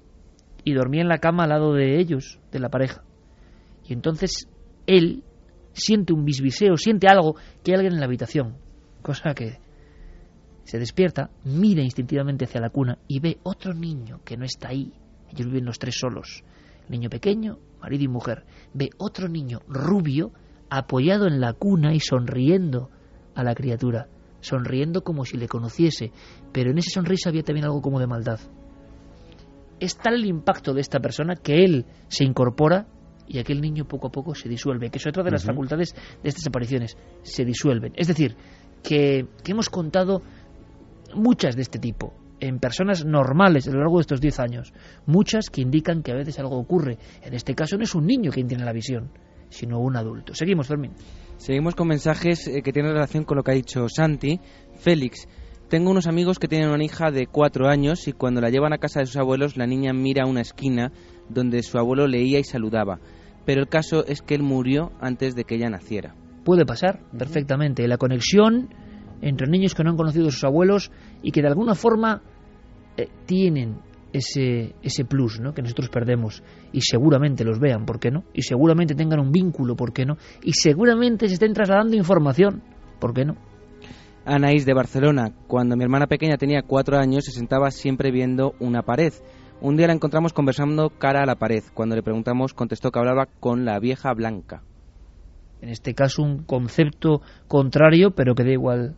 y 0.64 0.73
dormía 0.73 1.02
en 1.02 1.09
la 1.09 1.18
cama 1.18 1.42
al 1.42 1.50
lado 1.50 1.75
de 1.75 2.00
ellos, 2.00 2.40
de 2.50 2.61
la 2.61 2.71
pareja. 2.71 3.04
Y 3.87 3.92
entonces 3.92 4.49
él 4.87 5.23
siente 5.75 6.14
un 6.14 6.25
bisbiseo, 6.25 6.78
siente 6.78 7.09
algo, 7.09 7.35
que 7.62 7.73
hay 7.73 7.75
alguien 7.75 7.92
en 7.92 8.00
la 8.00 8.06
habitación, 8.06 8.56
cosa 9.02 9.35
que 9.35 9.59
se 10.64 10.78
despierta, 10.78 11.30
mira 11.44 11.83
instintivamente 11.83 12.44
hacia 12.44 12.61
la 12.61 12.71
cuna 12.71 12.99
y 13.06 13.21
ve 13.21 13.38
otro 13.42 13.75
niño 13.75 14.21
que 14.25 14.37
no 14.37 14.44
está 14.44 14.68
ahí. 14.68 14.92
Ellos 15.30 15.47
viven 15.47 15.64
los 15.64 15.78
tres 15.78 15.97
solos. 15.99 16.44
Niño 16.88 17.09
pequeño, 17.11 17.59
marido 17.80 18.04
y 18.04 18.09
mujer. 18.09 18.44
Ve 18.73 18.90
otro 18.99 19.28
niño 19.28 19.61
rubio 19.68 20.33
apoyado 20.71 21.26
en 21.26 21.40
la 21.40 21.52
cuna 21.52 21.94
y 21.94 22.00
sonriendo 22.00 22.90
a 23.35 23.42
la 23.42 23.54
criatura, 23.54 24.09
sonriendo 24.40 25.02
como 25.02 25.25
si 25.25 25.37
le 25.37 25.49
conociese, 25.49 26.12
pero 26.52 26.71
en 26.71 26.78
esa 26.78 26.90
sonrisa 26.90 27.30
había 27.30 27.42
también 27.42 27.66
algo 27.66 27.83
como 27.83 28.00
de 28.00 28.06
maldad 28.06 28.40
es 29.80 29.97
tal 29.97 30.14
el 30.14 30.26
impacto 30.26 30.73
de 30.73 30.80
esta 30.80 31.00
persona 31.00 31.37
que 31.37 31.64
él 31.64 31.87
se 32.09 32.25
incorpora 32.25 32.87
y 33.26 33.38
aquel 33.38 33.61
niño 33.61 33.87
poco 33.87 34.09
a 34.09 34.12
poco 34.12 34.35
se 34.35 34.49
disuelve, 34.49 34.90
que 34.90 34.99
es 34.99 35.06
otra 35.06 35.23
de 35.23 35.30
las 35.30 35.44
facultades 35.44 35.94
de 36.23 36.28
estas 36.28 36.47
apariciones, 36.47 36.97
se 37.23 37.44
disuelven. 37.44 37.92
Es 37.97 38.09
decir, 38.09 38.37
que, 38.83 39.26
hemos 39.47 39.71
contado 39.71 40.23
muchas 41.14 41.56
de 41.56 41.62
este 41.62 41.78
tipo, 41.78 42.14
en 42.40 42.59
personas 42.59 43.04
normales 43.04 43.66
a 43.66 43.71
lo 43.71 43.78
largo 43.78 43.99
de 43.99 44.02
estos 44.02 44.21
10 44.21 44.40
años, 44.40 44.73
muchas 45.06 45.50
que 45.50 45.62
indican 45.62 46.02
que 46.02 46.12
a 46.12 46.16
veces 46.16 46.38
algo 46.38 46.59
ocurre. 46.59 46.99
En 47.23 47.35
este 47.35 47.54
caso 47.54 47.76
no 47.76 47.85
es 47.85 47.94
un 47.94 48.06
niño 48.06 48.30
quien 48.30 48.49
tiene 48.49 48.64
la 48.64 48.73
visión, 48.73 49.11
sino 49.49 49.78
un 49.78 49.97
adulto. 49.97 50.35
Seguimos, 50.35 50.68
Fermín. 50.68 50.92
Seguimos 51.37 51.75
con 51.75 51.88
mensajes 51.88 52.47
eh, 52.49 52.62
que 52.62 52.73
tienen 52.73 52.92
relación 52.92 53.25
con 53.25 53.37
lo 53.37 53.42
que 53.42 53.52
ha 53.52 53.54
dicho 53.54 53.87
Santi. 53.88 54.40
Félix, 54.76 55.28
tengo 55.68 55.90
unos 55.90 56.06
amigos 56.06 56.38
que 56.38 56.49
tienen 56.49 56.71
una 56.71 56.85
hija 56.85 57.11
de 57.11 57.26
cuatro 57.26 57.68
años 57.68 58.06
y 58.06 58.12
cuando 58.12 58.40
la 58.40 58.50
llevan 58.50 58.73
a 58.73 58.78
casa 58.78 59.00
de 59.00 59.06
sus 59.06 59.16
abuelos 59.16 59.56
la 59.56 59.66
niña 59.66 59.92
mira 59.92 60.25
a 60.25 60.28
una 60.28 60.42
esquina 60.42 60.92
donde 61.28 61.62
su 61.62 61.78
abuelo 61.78 62.06
leía 62.06 62.38
y 62.38 62.44
saludaba. 62.44 63.00
Pero 63.44 63.62
el 63.62 63.68
caso 63.68 64.06
es 64.06 64.23
que 64.23 64.35
él 64.35 64.42
murió 64.42 64.92
antes 65.00 65.35
de 65.35 65.44
que 65.44 65.56
ella 65.56 65.71
naciera. 65.71 66.14
Puede 66.44 66.66
pasar 66.66 67.00
perfectamente. 67.16 67.88
La 67.88 67.97
conexión 67.97 68.68
entre 69.21 69.49
niños 69.49 69.75
que 69.75 69.85
no 69.85 69.90
han 69.90 69.97
conocido 69.97 70.28
a 70.28 70.30
sus 70.30 70.44
abuelos 70.44 70.90
y 71.23 71.30
que 71.30 71.42
de 71.42 71.49
alguna 71.49 71.75
forma 71.75 72.23
eh, 72.97 73.09
tienen 73.26 73.76
ese, 74.12 74.75
ese 74.83 75.04
plus 75.04 75.40
¿no? 75.40 75.52
que 75.52 75.62
nosotros 75.62 75.88
perdemos 75.88 76.42
y 76.73 76.80
seguramente 76.80 77.44
los 77.44 77.59
vean, 77.59 77.85
¿por 77.85 77.99
qué 77.99 78.11
no? 78.11 78.25
Y 78.33 78.42
seguramente 78.42 78.94
tengan 78.94 79.21
un 79.21 79.33
vínculo, 79.33 79.75
¿por 79.75 79.92
qué 79.92 80.06
no? 80.06 80.16
Y 80.42 80.52
seguramente 80.52 81.26
se 81.28 81.35
estén 81.35 81.52
trasladando 81.52 81.97
información, 81.97 82.62
¿por 83.00 83.12
qué 83.12 83.25
no? 83.25 83.37
Anaís 84.25 84.64
de 84.64 84.73
Barcelona, 84.73 85.33
cuando 85.47 85.76
mi 85.76 85.85
hermana 85.85 86.06
pequeña 86.06 86.38
tenía 86.38 86.62
cuatro 86.62 86.97
años 86.97 87.25
se 87.25 87.33
sentaba 87.33 87.71
siempre 87.71 88.11
viendo 88.11 88.54
una 88.59 88.83
pared. 88.83 89.12
Un 89.61 89.76
día 89.76 89.87
la 89.87 89.92
encontramos 89.92 90.33
conversando 90.33 90.90
cara 90.90 91.23
a 91.23 91.26
la 91.26 91.37
pared. 91.37 91.62
Cuando 91.75 91.94
le 91.94 92.02
preguntamos 92.02 92.54
contestó 92.54 92.90
que 92.90 92.99
hablaba 92.99 93.26
con 93.40 93.64
la 93.64 93.78
vieja 93.78 94.12
blanca. 94.14 94.62
En 95.64 95.71
este 95.71 95.94
caso 95.94 96.23
un 96.23 96.44
concepto 96.44 97.23
contrario, 97.49 98.11
pero 98.11 98.35
que 98.35 98.44
da 98.44 98.50
igual 98.50 98.97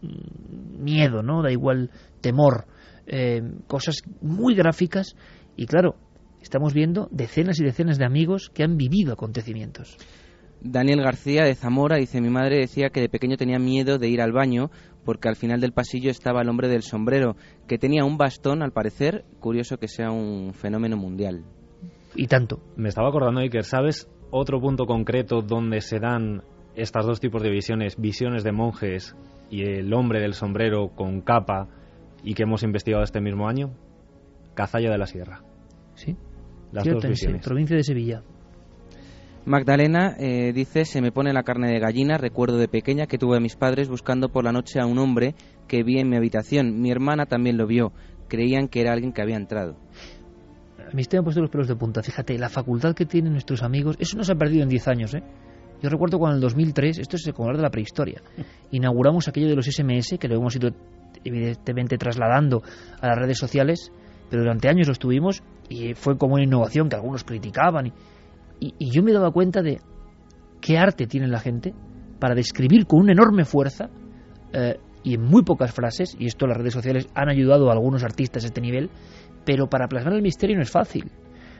mm, 0.00 0.82
miedo, 0.82 1.22
¿no? 1.22 1.42
Da 1.42 1.52
igual 1.52 1.90
temor. 2.22 2.64
Eh, 3.06 3.42
cosas 3.66 3.96
muy 4.22 4.54
gráficas 4.54 5.14
y 5.56 5.66
claro, 5.66 5.96
estamos 6.40 6.72
viendo 6.72 7.08
decenas 7.10 7.60
y 7.60 7.64
decenas 7.64 7.98
de 7.98 8.06
amigos 8.06 8.48
que 8.48 8.62
han 8.62 8.78
vivido 8.78 9.12
acontecimientos. 9.12 9.98
Daniel 10.62 11.02
García 11.02 11.44
de 11.44 11.54
Zamora 11.54 11.98
dice, 11.98 12.22
mi 12.22 12.30
madre 12.30 12.60
decía 12.60 12.88
que 12.88 13.02
de 13.02 13.10
pequeño 13.10 13.36
tenía 13.36 13.58
miedo 13.58 13.98
de 13.98 14.08
ir 14.08 14.22
al 14.22 14.32
baño 14.32 14.70
porque 15.04 15.28
al 15.28 15.36
final 15.36 15.60
del 15.60 15.72
pasillo 15.72 16.10
estaba 16.10 16.40
el 16.40 16.48
hombre 16.48 16.68
del 16.68 16.82
sombrero, 16.82 17.36
que 17.68 17.76
tenía 17.76 18.06
un 18.06 18.16
bastón, 18.16 18.62
al 18.62 18.72
parecer, 18.72 19.26
curioso 19.38 19.76
que 19.76 19.86
sea 19.86 20.10
un 20.10 20.54
fenómeno 20.54 20.96
mundial. 20.96 21.44
Y 22.14 22.26
tanto. 22.26 22.62
Me 22.74 22.88
estaba 22.88 23.10
acordando, 23.10 23.42
Iker, 23.42 23.64
¿sabes 23.64 24.08
otro 24.30 24.60
punto 24.60 24.86
concreto 24.86 25.42
donde 25.42 25.80
se 25.80 25.98
dan 25.98 26.42
estas 26.74 27.06
dos 27.06 27.20
tipos 27.20 27.42
de 27.42 27.50
visiones, 27.50 27.96
visiones 27.96 28.44
de 28.44 28.52
monjes 28.52 29.16
y 29.50 29.62
el 29.62 29.92
hombre 29.94 30.20
del 30.20 30.34
sombrero 30.34 30.88
con 30.94 31.20
capa 31.22 31.68
y 32.22 32.34
que 32.34 32.42
hemos 32.42 32.62
investigado 32.62 33.02
este 33.04 33.20
mismo 33.20 33.48
año? 33.48 33.72
Cazalla 34.54 34.90
de 34.90 34.98
la 34.98 35.06
Sierra. 35.06 35.42
Sí. 35.94 36.16
Las 36.72 36.84
Cierto, 36.84 37.00
dos 37.02 37.10
visiones. 37.10 37.44
provincia 37.44 37.76
de 37.76 37.82
Sevilla. 37.84 38.22
Magdalena 39.44 40.16
eh, 40.18 40.52
dice, 40.52 40.84
se 40.84 41.00
me 41.00 41.12
pone 41.12 41.32
la 41.32 41.44
carne 41.44 41.68
de 41.70 41.78
gallina, 41.78 42.18
recuerdo 42.18 42.58
de 42.58 42.66
pequeña 42.66 43.06
que 43.06 43.16
tuve 43.16 43.36
a 43.36 43.40
mis 43.40 43.54
padres 43.54 43.88
buscando 43.88 44.28
por 44.28 44.42
la 44.42 44.50
noche 44.50 44.80
a 44.80 44.86
un 44.86 44.98
hombre 44.98 45.36
que 45.68 45.84
vi 45.84 46.00
en 46.00 46.08
mi 46.08 46.16
habitación. 46.16 46.80
Mi 46.80 46.90
hermana 46.90 47.26
también 47.26 47.56
lo 47.56 47.66
vio. 47.68 47.92
Creían 48.28 48.66
que 48.66 48.80
era 48.80 48.92
alguien 48.92 49.12
que 49.12 49.22
había 49.22 49.36
entrado. 49.36 49.76
A 50.86 50.94
mí 50.94 51.02
me 51.10 51.18
ha 51.18 51.22
puesto 51.22 51.40
los 51.40 51.50
pelos 51.50 51.68
de 51.68 51.76
punta. 51.76 52.02
Fíjate, 52.02 52.38
la 52.38 52.48
facultad 52.48 52.94
que 52.94 53.06
tienen 53.06 53.32
nuestros 53.32 53.62
amigos, 53.62 53.96
eso 53.98 54.16
no 54.16 54.24
se 54.24 54.32
ha 54.32 54.36
perdido 54.36 54.62
en 54.62 54.68
10 54.68 54.88
años, 54.88 55.14
¿eh? 55.14 55.22
Yo 55.82 55.90
recuerdo 55.90 56.18
cuando 56.18 56.36
en 56.36 56.42
el 56.42 56.42
2003, 56.42 57.00
esto 57.00 57.16
es 57.16 57.32
como 57.34 57.48
hablar 57.48 57.58
de 57.58 57.62
la 57.64 57.70
prehistoria, 57.70 58.22
inauguramos 58.70 59.28
aquello 59.28 59.48
de 59.48 59.56
los 59.56 59.66
SMS, 59.66 60.16
que 60.18 60.28
lo 60.28 60.36
hemos 60.36 60.54
ido 60.56 60.70
evidentemente 61.24 61.98
trasladando 61.98 62.62
a 63.00 63.08
las 63.08 63.18
redes 63.18 63.38
sociales, 63.38 63.92
pero 64.30 64.42
durante 64.42 64.68
años 64.68 64.88
los 64.88 64.98
tuvimos 64.98 65.42
y 65.68 65.94
fue 65.94 66.16
como 66.16 66.34
una 66.34 66.44
innovación 66.44 66.88
que 66.88 66.96
algunos 66.96 67.24
criticaban. 67.24 67.86
Y, 67.86 67.92
y, 68.60 68.74
y 68.78 68.90
yo 68.90 69.02
me 69.02 69.12
daba 69.12 69.30
cuenta 69.30 69.60
de 69.60 69.80
qué 70.60 70.78
arte 70.78 71.06
tiene 71.06 71.28
la 71.28 71.40
gente 71.40 71.74
para 72.18 72.34
describir 72.34 72.86
con 72.86 73.00
una 73.00 73.12
enorme 73.12 73.44
fuerza 73.44 73.88
eh, 74.52 74.78
y 75.02 75.14
en 75.14 75.22
muy 75.22 75.42
pocas 75.42 75.72
frases, 75.72 76.16
y 76.18 76.26
esto 76.26 76.46
las 76.46 76.56
redes 76.56 76.72
sociales 76.72 77.06
han 77.14 77.28
ayudado 77.28 77.68
a 77.68 77.72
algunos 77.72 78.02
artistas 78.02 78.42
a 78.42 78.48
este 78.48 78.60
nivel, 78.60 78.90
pero 79.46 79.68
para 79.68 79.88
plasmar 79.88 80.12
el 80.12 80.22
misterio 80.22 80.56
no 80.56 80.62
es 80.62 80.70
fácil. 80.70 81.10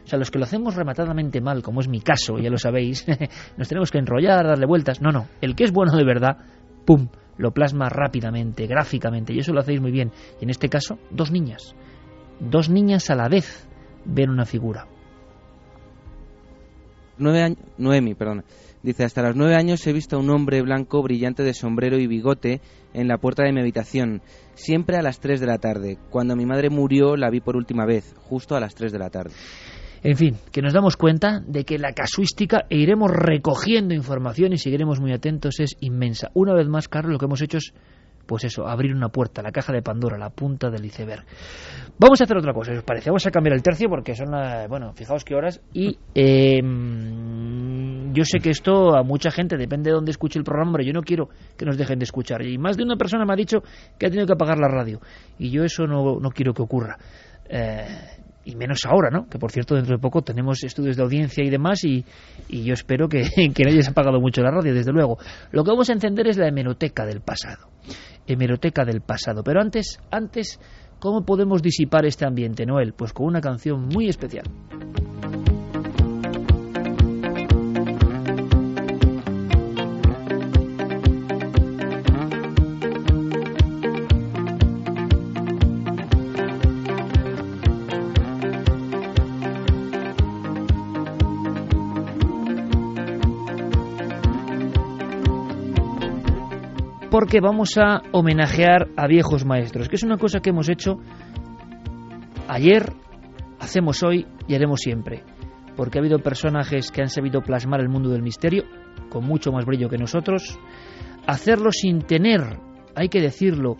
O 0.04 0.08
sea, 0.08 0.18
los 0.18 0.30
que 0.30 0.38
lo 0.38 0.44
hacemos 0.44 0.74
rematadamente 0.74 1.40
mal, 1.40 1.62
como 1.62 1.80
es 1.80 1.88
mi 1.88 2.00
caso, 2.00 2.38
ya 2.38 2.50
lo 2.50 2.58
sabéis, 2.58 3.06
nos 3.56 3.68
tenemos 3.68 3.90
que 3.90 3.98
enrollar, 3.98 4.46
darle 4.46 4.66
vueltas. 4.66 5.00
No, 5.00 5.10
no. 5.10 5.26
El 5.40 5.56
que 5.56 5.64
es 5.64 5.72
bueno 5.72 5.96
de 5.96 6.04
verdad, 6.04 6.36
¡pum! 6.84 7.08
Lo 7.38 7.52
plasma 7.52 7.88
rápidamente, 7.88 8.66
gráficamente, 8.66 9.32
y 9.32 9.38
eso 9.38 9.52
lo 9.52 9.60
hacéis 9.60 9.80
muy 9.80 9.92
bien. 9.92 10.10
Y 10.40 10.44
en 10.44 10.50
este 10.50 10.68
caso, 10.68 10.98
dos 11.10 11.30
niñas. 11.30 11.74
Dos 12.40 12.68
niñas 12.68 13.10
a 13.10 13.14
la 13.14 13.28
vez 13.28 13.68
ven 14.04 14.30
una 14.30 14.44
figura. 14.44 14.86
Nueve 17.18 17.42
años, 17.42 17.58
Noemi, 17.78 18.14
perdón. 18.14 18.44
Dice, 18.82 19.04
hasta 19.04 19.22
los 19.22 19.34
nueve 19.34 19.56
años 19.56 19.84
he 19.86 19.92
visto 19.92 20.16
a 20.16 20.20
un 20.20 20.30
hombre 20.30 20.62
blanco 20.62 21.02
brillante 21.02 21.42
de 21.42 21.54
sombrero 21.54 21.98
y 21.98 22.06
bigote 22.06 22.60
en 22.94 23.08
la 23.08 23.18
puerta 23.18 23.42
de 23.42 23.52
mi 23.52 23.60
habitación, 23.60 24.22
siempre 24.54 24.96
a 24.96 25.02
las 25.02 25.18
tres 25.18 25.40
de 25.40 25.46
la 25.46 25.58
tarde. 25.58 25.98
Cuando 26.10 26.36
mi 26.36 26.46
madre 26.46 26.70
murió 26.70 27.16
la 27.16 27.30
vi 27.30 27.40
por 27.40 27.56
última 27.56 27.84
vez, 27.84 28.14
justo 28.16 28.54
a 28.54 28.60
las 28.60 28.74
tres 28.74 28.92
de 28.92 28.98
la 28.98 29.10
tarde. 29.10 29.32
En 30.02 30.16
fin, 30.16 30.36
que 30.52 30.62
nos 30.62 30.72
damos 30.72 30.96
cuenta 30.96 31.42
de 31.44 31.64
que 31.64 31.78
la 31.78 31.92
casuística 31.92 32.66
e 32.70 32.76
iremos 32.76 33.10
recogiendo 33.10 33.92
información 33.92 34.52
y 34.52 34.58
seguiremos 34.58 35.00
muy 35.00 35.12
atentos 35.12 35.58
es 35.58 35.76
inmensa. 35.80 36.30
Una 36.34 36.54
vez 36.54 36.68
más, 36.68 36.86
Carlos, 36.86 37.12
lo 37.12 37.18
que 37.18 37.24
hemos 37.24 37.42
hecho 37.42 37.58
es, 37.58 37.74
pues 38.26 38.44
eso, 38.44 38.66
abrir 38.66 38.94
una 38.94 39.08
puerta, 39.08 39.42
la 39.42 39.52
caja 39.52 39.72
de 39.72 39.82
Pandora, 39.82 40.18
la 40.18 40.30
punta 40.30 40.68
del 40.70 40.84
iceberg. 40.84 41.24
Vamos 41.98 42.20
a 42.20 42.24
hacer 42.24 42.36
otra 42.36 42.52
cosa, 42.52 42.72
si 42.72 42.78
os 42.78 42.84
parece. 42.84 43.10
Vamos 43.10 43.26
a 43.26 43.30
cambiar 43.30 43.54
el 43.54 43.62
tercio 43.62 43.88
porque 43.88 44.14
son, 44.14 44.30
las, 44.32 44.68
bueno, 44.68 44.92
fijaos 44.92 45.24
qué 45.24 45.34
horas. 45.34 45.60
Y 45.72 45.98
eh, 46.14 46.60
yo 48.12 48.24
sé 48.24 48.38
que 48.40 48.50
esto 48.50 48.96
a 48.96 49.02
mucha 49.02 49.30
gente, 49.30 49.56
depende 49.56 49.90
de 49.90 49.94
dónde 49.94 50.10
escuche 50.10 50.38
el 50.38 50.44
programa, 50.44 50.70
hombre, 50.70 50.84
yo 50.84 50.92
no 50.92 51.02
quiero 51.02 51.28
que 51.56 51.64
nos 51.64 51.78
dejen 51.78 51.98
de 51.98 52.04
escuchar. 52.04 52.42
Y 52.42 52.58
más 52.58 52.76
de 52.76 52.82
una 52.82 52.96
persona 52.96 53.24
me 53.24 53.32
ha 53.32 53.36
dicho 53.36 53.62
que 53.98 54.06
ha 54.06 54.10
tenido 54.10 54.26
que 54.26 54.32
apagar 54.32 54.58
la 54.58 54.68
radio. 54.68 55.00
Y 55.38 55.50
yo 55.50 55.64
eso 55.64 55.86
no, 55.86 56.18
no 56.20 56.30
quiero 56.30 56.52
que 56.52 56.62
ocurra. 56.62 56.98
Eh, 57.48 57.86
y 58.46 58.54
menos 58.54 58.86
ahora, 58.86 59.10
¿no? 59.10 59.28
Que 59.28 59.38
por 59.38 59.50
cierto, 59.50 59.74
dentro 59.74 59.96
de 59.96 60.00
poco 60.00 60.22
tenemos 60.22 60.62
estudios 60.62 60.96
de 60.96 61.02
audiencia 61.02 61.44
y 61.44 61.50
demás, 61.50 61.84
y, 61.84 62.04
y 62.48 62.62
yo 62.62 62.74
espero 62.74 63.08
que, 63.08 63.22
que 63.54 63.64
no 63.64 63.70
hayas 63.70 63.88
apagado 63.88 64.20
mucho 64.20 64.40
la 64.40 64.52
radio, 64.52 64.72
desde 64.72 64.92
luego. 64.92 65.18
Lo 65.50 65.64
que 65.64 65.70
vamos 65.70 65.90
a 65.90 65.92
encender 65.92 66.28
es 66.28 66.38
la 66.38 66.48
hemeroteca 66.48 67.04
del 67.04 67.20
pasado. 67.20 67.68
Hemeroteca 68.26 68.84
del 68.84 69.00
pasado. 69.00 69.42
Pero 69.42 69.60
antes, 69.60 70.00
antes, 70.10 70.60
¿cómo 71.00 71.24
podemos 71.24 71.60
disipar 71.60 72.06
este 72.06 72.24
ambiente, 72.24 72.64
Noel? 72.64 72.94
Pues 72.94 73.12
con 73.12 73.26
una 73.26 73.40
canción 73.40 73.88
muy 73.88 74.08
especial. 74.08 74.44
Porque 97.16 97.40
vamos 97.40 97.78
a 97.78 98.02
homenajear 98.12 98.88
a 98.94 99.06
viejos 99.06 99.46
maestros, 99.46 99.88
que 99.88 99.96
es 99.96 100.02
una 100.02 100.18
cosa 100.18 100.40
que 100.40 100.50
hemos 100.50 100.68
hecho 100.68 100.98
ayer, 102.46 102.92
hacemos 103.58 104.02
hoy 104.02 104.26
y 104.46 104.54
haremos 104.54 104.80
siempre, 104.80 105.22
porque 105.76 105.96
ha 105.96 106.02
habido 106.02 106.18
personajes 106.18 106.90
que 106.90 107.00
han 107.00 107.08
sabido 107.08 107.40
plasmar 107.40 107.80
el 107.80 107.88
mundo 107.88 108.10
del 108.10 108.20
misterio 108.20 108.64
con 109.08 109.24
mucho 109.24 109.50
más 109.50 109.64
brillo 109.64 109.88
que 109.88 109.96
nosotros, 109.96 110.58
hacerlo 111.26 111.70
sin 111.72 112.02
tener, 112.02 112.58
hay 112.94 113.08
que 113.08 113.22
decirlo, 113.22 113.78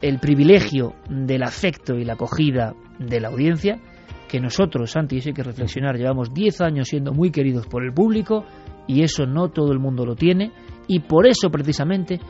el 0.00 0.18
privilegio 0.18 0.94
del 1.10 1.42
afecto 1.42 1.96
y 1.96 2.06
la 2.06 2.14
acogida 2.14 2.72
de 2.98 3.20
la 3.20 3.28
audiencia, 3.28 3.78
que 4.26 4.40
nosotros, 4.40 4.92
Santi, 4.92 5.18
eso 5.18 5.28
hay 5.28 5.34
que 5.34 5.42
reflexionar, 5.42 5.98
llevamos 5.98 6.32
10 6.32 6.62
años 6.62 6.88
siendo 6.88 7.12
muy 7.12 7.30
queridos 7.30 7.66
por 7.66 7.84
el 7.84 7.92
público 7.92 8.46
y 8.86 9.02
eso 9.02 9.26
no 9.26 9.50
todo 9.50 9.70
el 9.70 9.80
mundo 9.80 10.06
lo 10.06 10.16
tiene 10.16 10.50
y 10.88 11.00
por 11.00 11.26
eso 11.26 11.50
precisamente 11.50 12.20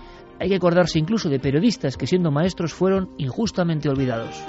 hay 0.41 0.49
que 0.49 0.57
acordarse 0.57 0.99
incluso 0.99 1.29
de 1.29 1.38
periodistas 1.38 1.97
que 1.97 2.07
siendo 2.07 2.31
maestros 2.31 2.73
fueron 2.73 3.11
injustamente 3.19 3.88
olvidados. 3.88 4.45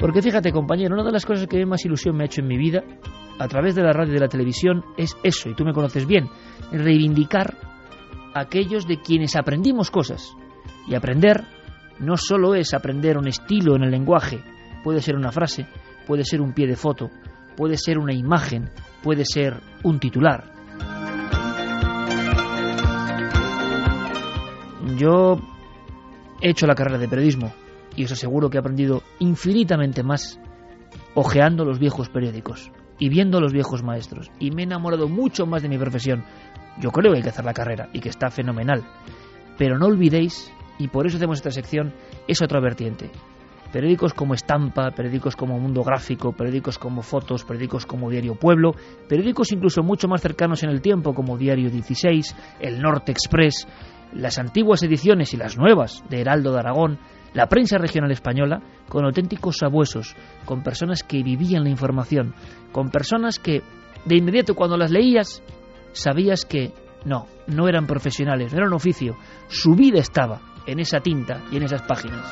Porque 0.00 0.22
fíjate 0.22 0.52
compañero, 0.52 0.94
una 0.94 1.04
de 1.04 1.12
las 1.12 1.26
cosas 1.26 1.46
que 1.48 1.66
más 1.66 1.84
ilusión 1.84 2.16
me 2.16 2.24
ha 2.24 2.26
hecho 2.26 2.40
en 2.40 2.46
mi 2.46 2.56
vida, 2.56 2.84
a 3.38 3.48
través 3.48 3.74
de 3.74 3.82
la 3.82 3.92
radio 3.92 4.12
y 4.12 4.14
de 4.14 4.20
la 4.20 4.28
televisión, 4.28 4.84
es 4.96 5.16
eso, 5.22 5.48
y 5.48 5.54
tú 5.54 5.64
me 5.64 5.72
conoces 5.72 6.06
bien, 6.06 6.28
reivindicar 6.70 7.56
a 8.34 8.40
aquellos 8.40 8.86
de 8.86 9.00
quienes 9.00 9.36
aprendimos 9.36 9.90
cosas. 9.90 10.34
Y 10.86 10.94
aprender 10.94 11.44
no 11.98 12.16
solo 12.16 12.54
es 12.54 12.74
aprender 12.74 13.18
un 13.18 13.26
estilo 13.26 13.74
en 13.74 13.82
el 13.82 13.90
lenguaje, 13.90 14.40
puede 14.84 15.02
ser 15.02 15.16
una 15.16 15.32
frase, 15.32 15.66
puede 16.06 16.24
ser 16.24 16.40
un 16.40 16.52
pie 16.52 16.66
de 16.68 16.76
foto, 16.76 17.10
puede 17.56 17.76
ser 17.76 17.98
una 17.98 18.14
imagen, 18.14 18.70
puede 19.02 19.24
ser 19.24 19.60
un 19.82 19.98
titular. 19.98 20.57
Yo 24.98 25.38
he 26.40 26.50
hecho 26.50 26.66
la 26.66 26.74
carrera 26.74 26.98
de 26.98 27.06
periodismo 27.06 27.52
y 27.94 28.04
os 28.04 28.10
aseguro 28.12 28.50
que 28.50 28.58
he 28.58 28.60
aprendido 28.60 29.02
infinitamente 29.20 30.02
más 30.02 30.40
ojeando 31.14 31.64
los 31.64 31.78
viejos 31.78 32.08
periódicos 32.08 32.72
y 32.98 33.08
viendo 33.08 33.38
a 33.38 33.40
los 33.40 33.52
viejos 33.52 33.84
maestros 33.84 34.30
y 34.40 34.50
me 34.50 34.62
he 34.62 34.64
enamorado 34.64 35.08
mucho 35.08 35.46
más 35.46 35.62
de 35.62 35.68
mi 35.68 35.78
profesión. 35.78 36.24
Yo 36.80 36.90
creo 36.90 37.12
que 37.12 37.18
hay 37.18 37.22
que 37.22 37.28
hacer 37.28 37.44
la 37.44 37.54
carrera 37.54 37.88
y 37.92 38.00
que 38.00 38.08
está 38.08 38.28
fenomenal. 38.30 38.84
Pero 39.56 39.78
no 39.78 39.86
olvidéis, 39.86 40.52
y 40.78 40.88
por 40.88 41.06
eso 41.06 41.16
hacemos 41.16 41.38
esta 41.38 41.52
sección, 41.52 41.92
es 42.26 42.42
otra 42.42 42.60
vertiente. 42.60 43.10
Periódicos 43.72 44.14
como 44.14 44.34
Estampa, 44.34 44.90
periódicos 44.92 45.36
como 45.36 45.58
Mundo 45.60 45.84
Gráfico, 45.84 46.32
periódicos 46.32 46.78
como 46.78 47.02
Fotos, 47.02 47.44
periódicos 47.44 47.84
como 47.86 48.10
Diario 48.10 48.34
Pueblo, 48.34 48.72
periódicos 49.08 49.52
incluso 49.52 49.82
mucho 49.82 50.08
más 50.08 50.22
cercanos 50.22 50.62
en 50.62 50.70
el 50.70 50.80
tiempo 50.80 51.14
como 51.14 51.36
Diario 51.36 51.68
16, 51.70 52.34
El 52.60 52.80
Norte 52.80 53.12
Express, 53.12 53.66
las 54.12 54.38
antiguas 54.38 54.82
ediciones 54.82 55.34
y 55.34 55.36
las 55.36 55.56
nuevas 55.56 56.02
de 56.08 56.20
Heraldo 56.20 56.52
de 56.52 56.60
Aragón, 56.60 56.98
la 57.34 57.46
prensa 57.46 57.78
regional 57.78 58.10
española, 58.10 58.62
con 58.88 59.04
auténticos 59.04 59.58
sabuesos, 59.58 60.16
con 60.44 60.62
personas 60.62 61.02
que 61.02 61.22
vivían 61.22 61.64
la 61.64 61.70
información, 61.70 62.34
con 62.72 62.90
personas 62.90 63.38
que 63.38 63.62
de 64.04 64.16
inmediato 64.16 64.54
cuando 64.54 64.76
las 64.76 64.90
leías 64.90 65.42
sabías 65.92 66.44
que 66.44 66.72
No, 67.04 67.26
no 67.46 67.68
eran 67.68 67.86
profesionales, 67.86 68.52
no 68.52 68.58
era 68.58 68.66
un 68.66 68.74
oficio. 68.74 69.16
Su 69.46 69.76
vida 69.76 70.00
estaba 70.00 70.40
en 70.66 70.80
esa 70.80 70.98
tinta 70.98 71.42
y 71.52 71.56
en 71.56 71.62
esas 71.62 71.82
páginas. 71.82 72.26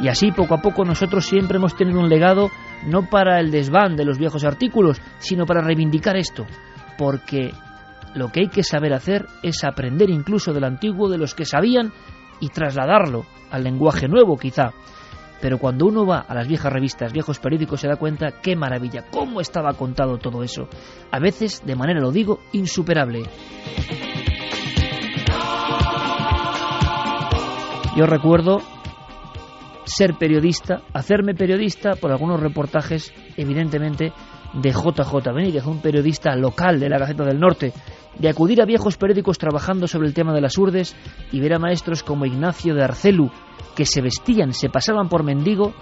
Y 0.00 0.08
así 0.08 0.32
poco 0.32 0.54
a 0.54 0.62
poco 0.62 0.84
nosotros 0.84 1.26
siempre 1.26 1.58
hemos 1.58 1.76
tenido 1.76 2.00
un 2.00 2.08
legado 2.08 2.50
no 2.86 3.08
para 3.08 3.38
el 3.38 3.50
desván 3.50 3.96
de 3.96 4.04
los 4.04 4.18
viejos 4.18 4.44
artículos, 4.44 5.00
sino 5.18 5.44
para 5.44 5.60
reivindicar 5.60 6.16
esto, 6.16 6.46
porque 7.00 7.54
lo 8.14 8.30
que 8.30 8.40
hay 8.40 8.48
que 8.48 8.62
saber 8.62 8.92
hacer 8.92 9.24
es 9.42 9.64
aprender 9.64 10.10
incluso 10.10 10.52
del 10.52 10.64
antiguo 10.64 11.08
de 11.08 11.16
los 11.16 11.34
que 11.34 11.46
sabían 11.46 11.94
y 12.40 12.50
trasladarlo 12.50 13.24
al 13.50 13.64
lenguaje 13.64 14.06
nuevo 14.06 14.36
quizá. 14.36 14.74
Pero 15.40 15.56
cuando 15.56 15.86
uno 15.86 16.04
va 16.04 16.18
a 16.18 16.34
las 16.34 16.46
viejas 16.46 16.70
revistas, 16.70 17.14
viejos 17.14 17.38
periódicos, 17.38 17.80
se 17.80 17.88
da 17.88 17.96
cuenta 17.96 18.42
qué 18.42 18.54
maravilla, 18.54 19.06
cómo 19.10 19.40
estaba 19.40 19.72
contado 19.72 20.18
todo 20.18 20.42
eso. 20.42 20.68
A 21.10 21.18
veces, 21.18 21.62
de 21.64 21.74
manera, 21.74 22.00
lo 22.00 22.12
digo, 22.12 22.40
insuperable. 22.52 23.22
Yo 27.96 28.04
recuerdo 28.04 28.58
ser 29.86 30.16
periodista, 30.18 30.82
hacerme 30.92 31.34
periodista 31.34 31.92
por 31.94 32.12
algunos 32.12 32.40
reportajes, 32.40 33.14
evidentemente, 33.38 34.12
de 34.52 34.70
JJ 34.70 35.32
Benítez, 35.34 35.66
un 35.66 35.80
periodista 35.80 36.34
local 36.36 36.80
de 36.80 36.88
la 36.88 36.98
Gaceta 36.98 37.24
del 37.24 37.38
Norte, 37.38 37.72
de 38.18 38.28
acudir 38.28 38.60
a 38.60 38.66
viejos 38.66 38.96
periódicos 38.96 39.38
trabajando 39.38 39.86
sobre 39.86 40.08
el 40.08 40.14
tema 40.14 40.32
de 40.32 40.40
las 40.40 40.58
urdes 40.58 40.96
y 41.32 41.40
ver 41.40 41.54
a 41.54 41.58
maestros 41.58 42.02
como 42.02 42.26
Ignacio 42.26 42.74
de 42.74 42.84
Arcelu, 42.84 43.30
que 43.74 43.86
se 43.86 44.02
vestían, 44.02 44.52
se 44.52 44.68
pasaban 44.68 45.08
por 45.08 45.22
mendigo 45.22 45.72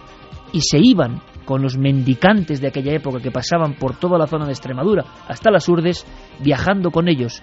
y 0.52 0.60
se 0.60 0.78
iban 0.78 1.20
con 1.44 1.62
los 1.62 1.78
mendicantes 1.78 2.60
de 2.60 2.68
aquella 2.68 2.92
época 2.92 3.20
que 3.20 3.30
pasaban 3.30 3.74
por 3.74 3.96
toda 3.96 4.18
la 4.18 4.26
zona 4.26 4.44
de 4.44 4.52
Extremadura 4.52 5.04
hasta 5.26 5.50
las 5.50 5.68
urdes, 5.68 6.06
viajando 6.40 6.90
con 6.90 7.08
ellos. 7.08 7.42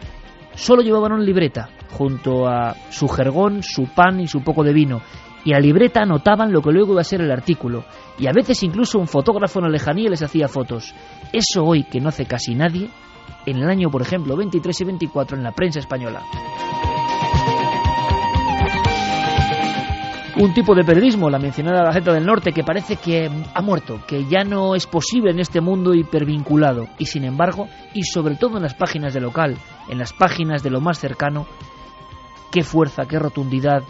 Solo 0.54 0.84
llevaban 0.84 1.12
una 1.12 1.24
libreta, 1.24 1.70
junto 1.92 2.48
a 2.48 2.76
su 2.92 3.08
jergón, 3.08 3.64
su 3.64 3.88
pan 3.94 4.22
y 4.22 4.28
su 4.28 4.42
poco 4.42 4.64
de 4.64 4.74
vino, 4.74 5.02
y 5.46 5.54
a 5.54 5.60
libreta 5.60 6.02
anotaban 6.02 6.52
lo 6.52 6.62
que 6.62 6.72
luego 6.72 6.94
iba 6.94 7.02
a 7.02 7.06
ser 7.06 7.22
el 7.22 7.32
artículo, 7.32 7.86
y 8.18 8.28
a 8.28 8.34
veces 8.34 8.62
incluso 8.64 9.00
un 9.00 9.08
fotógrafo 9.08 9.60
en 9.60 9.66
la 9.66 9.72
lejanía 9.72 10.10
les 10.10 10.24
hacía 10.24 10.48
fotos. 10.48 10.94
Eso 11.32 11.64
hoy 11.64 11.84
que 11.84 12.02
no 12.02 12.10
hace 12.10 12.26
casi 12.26 12.56
nadie, 12.56 12.90
en 13.46 13.58
el 13.58 13.70
año, 13.70 13.90
por 13.90 14.02
ejemplo, 14.02 14.36
23 14.36 14.82
y 14.82 14.86
24 14.86 15.38
en 15.38 15.44
la 15.44 15.52
prensa 15.52 15.80
española. 15.80 16.24
Un 20.38 20.54
tipo 20.54 20.76
de 20.76 20.84
periodismo, 20.84 21.30
la 21.30 21.40
mencionada 21.40 21.86
Gaceta 21.86 22.12
del 22.12 22.26
Norte, 22.26 22.52
que 22.52 22.64
parece 22.64 22.98
que 22.98 23.30
ha 23.54 23.62
muerto, 23.62 24.02
que 24.06 24.26
ya 24.26 24.44
no 24.44 24.76
es 24.76 24.86
posible 24.86 25.32
en 25.32 25.40
este 25.40 25.62
mundo 25.62 25.94
hipervinculado. 25.94 26.88
Y 26.98 27.06
sin 27.06 27.24
embargo, 27.24 27.70
y 27.94 28.04
sobre 28.04 28.36
todo 28.36 28.58
en 28.58 28.64
las 28.64 28.74
páginas 28.74 29.14
de 29.14 29.22
local, 29.22 29.56
en 29.88 29.98
las 29.98 30.12
páginas 30.12 30.62
de 30.62 30.72
lo 30.72 30.82
más 30.82 31.00
cercano, 31.00 31.46
qué 32.52 32.64
fuerza, 32.64 33.06
qué 33.08 33.18
rotundidad, 33.18 33.84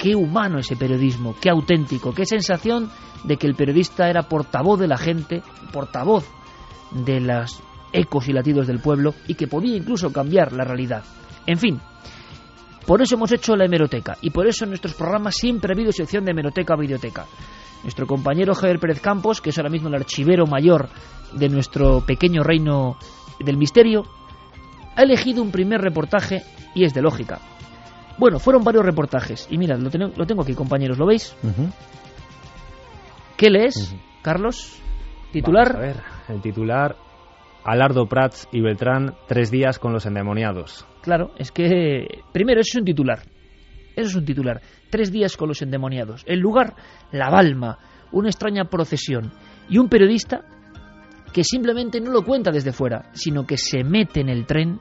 qué 0.00 0.16
humano 0.16 0.58
ese 0.58 0.76
periodismo, 0.76 1.36
qué 1.38 1.50
auténtico, 1.50 2.14
qué 2.14 2.24
sensación 2.24 2.90
de 3.22 3.36
que 3.36 3.46
el 3.46 3.54
periodista 3.54 4.08
era 4.08 4.22
portavoz 4.22 4.80
de 4.80 4.88
la 4.88 4.96
gente, 4.96 5.42
portavoz 5.72 6.26
de 6.90 7.20
los 7.20 7.62
ecos 7.92 8.26
y 8.28 8.32
latidos 8.32 8.66
del 8.66 8.80
pueblo 8.80 9.14
y 9.28 9.34
que 9.34 9.46
podía 9.46 9.76
incluso 9.76 10.10
cambiar 10.10 10.52
la 10.52 10.64
realidad. 10.64 11.04
En 11.46 11.58
fin, 11.58 11.78
por 12.86 13.02
eso 13.02 13.16
hemos 13.16 13.30
hecho 13.32 13.54
la 13.56 13.66
hemeroteca 13.66 14.16
y 14.22 14.30
por 14.30 14.46
eso 14.46 14.64
en 14.64 14.70
nuestros 14.70 14.94
programas 14.94 15.34
siempre 15.36 15.72
ha 15.72 15.76
habido 15.76 15.92
sección 15.92 16.24
de 16.24 16.30
hemeroteca 16.30 16.74
o 16.74 16.78
videoteca. 16.78 17.26
Nuestro 17.82 18.06
compañero 18.06 18.54
Javier 18.54 18.78
Pérez 18.78 19.00
Campos, 19.02 19.42
que 19.42 19.50
es 19.50 19.58
ahora 19.58 19.70
mismo 19.70 19.88
el 19.88 19.96
archivero 19.96 20.46
mayor 20.46 20.88
de 21.34 21.48
nuestro 21.50 22.00
pequeño 22.06 22.42
reino 22.42 22.96
del 23.38 23.58
misterio, 23.58 24.04
ha 24.96 25.02
elegido 25.02 25.42
un 25.42 25.50
primer 25.50 25.82
reportaje 25.82 26.42
y 26.74 26.84
es 26.84 26.94
de 26.94 27.02
lógica. 27.02 27.38
Bueno, 28.20 28.38
fueron 28.38 28.62
varios 28.62 28.84
reportajes 28.84 29.48
y 29.50 29.56
mira, 29.56 29.78
lo, 29.78 29.88
tengo, 29.88 30.12
lo 30.14 30.26
tengo 30.26 30.42
aquí 30.42 30.52
compañeros, 30.52 30.98
¿lo 30.98 31.06
veis? 31.06 31.34
¿Qué 33.38 33.48
lees, 33.48 33.96
Carlos? 34.20 34.78
¿Titular? 35.32 35.72
Vamos 35.72 35.82
a 35.82 35.86
ver, 35.86 35.96
el 36.28 36.42
titular 36.42 36.96
Alardo 37.64 38.04
Prats 38.04 38.46
y 38.52 38.60
Beltrán, 38.60 39.14
tres 39.26 39.50
días 39.50 39.78
con 39.78 39.94
los 39.94 40.04
endemoniados. 40.04 40.86
Claro, 41.00 41.32
es 41.38 41.50
que 41.50 42.22
primero 42.30 42.60
eso 42.60 42.72
es 42.74 42.80
un 42.80 42.84
titular. 42.84 43.20
Eso 43.96 44.08
es 44.08 44.14
un 44.14 44.26
titular. 44.26 44.60
Tres 44.90 45.10
días 45.10 45.38
con 45.38 45.48
los 45.48 45.62
endemoniados. 45.62 46.22
El 46.26 46.40
lugar, 46.40 46.74
la 47.12 47.30
Balma, 47.30 47.78
una 48.12 48.28
extraña 48.28 48.66
procesión. 48.66 49.32
Y 49.70 49.78
un 49.78 49.88
periodista 49.88 50.44
que 51.32 51.42
simplemente 51.42 52.02
no 52.02 52.10
lo 52.10 52.22
cuenta 52.22 52.50
desde 52.50 52.72
fuera, 52.72 53.08
sino 53.12 53.46
que 53.46 53.56
se 53.56 53.82
mete 53.82 54.20
en 54.20 54.28
el 54.28 54.44
tren, 54.44 54.78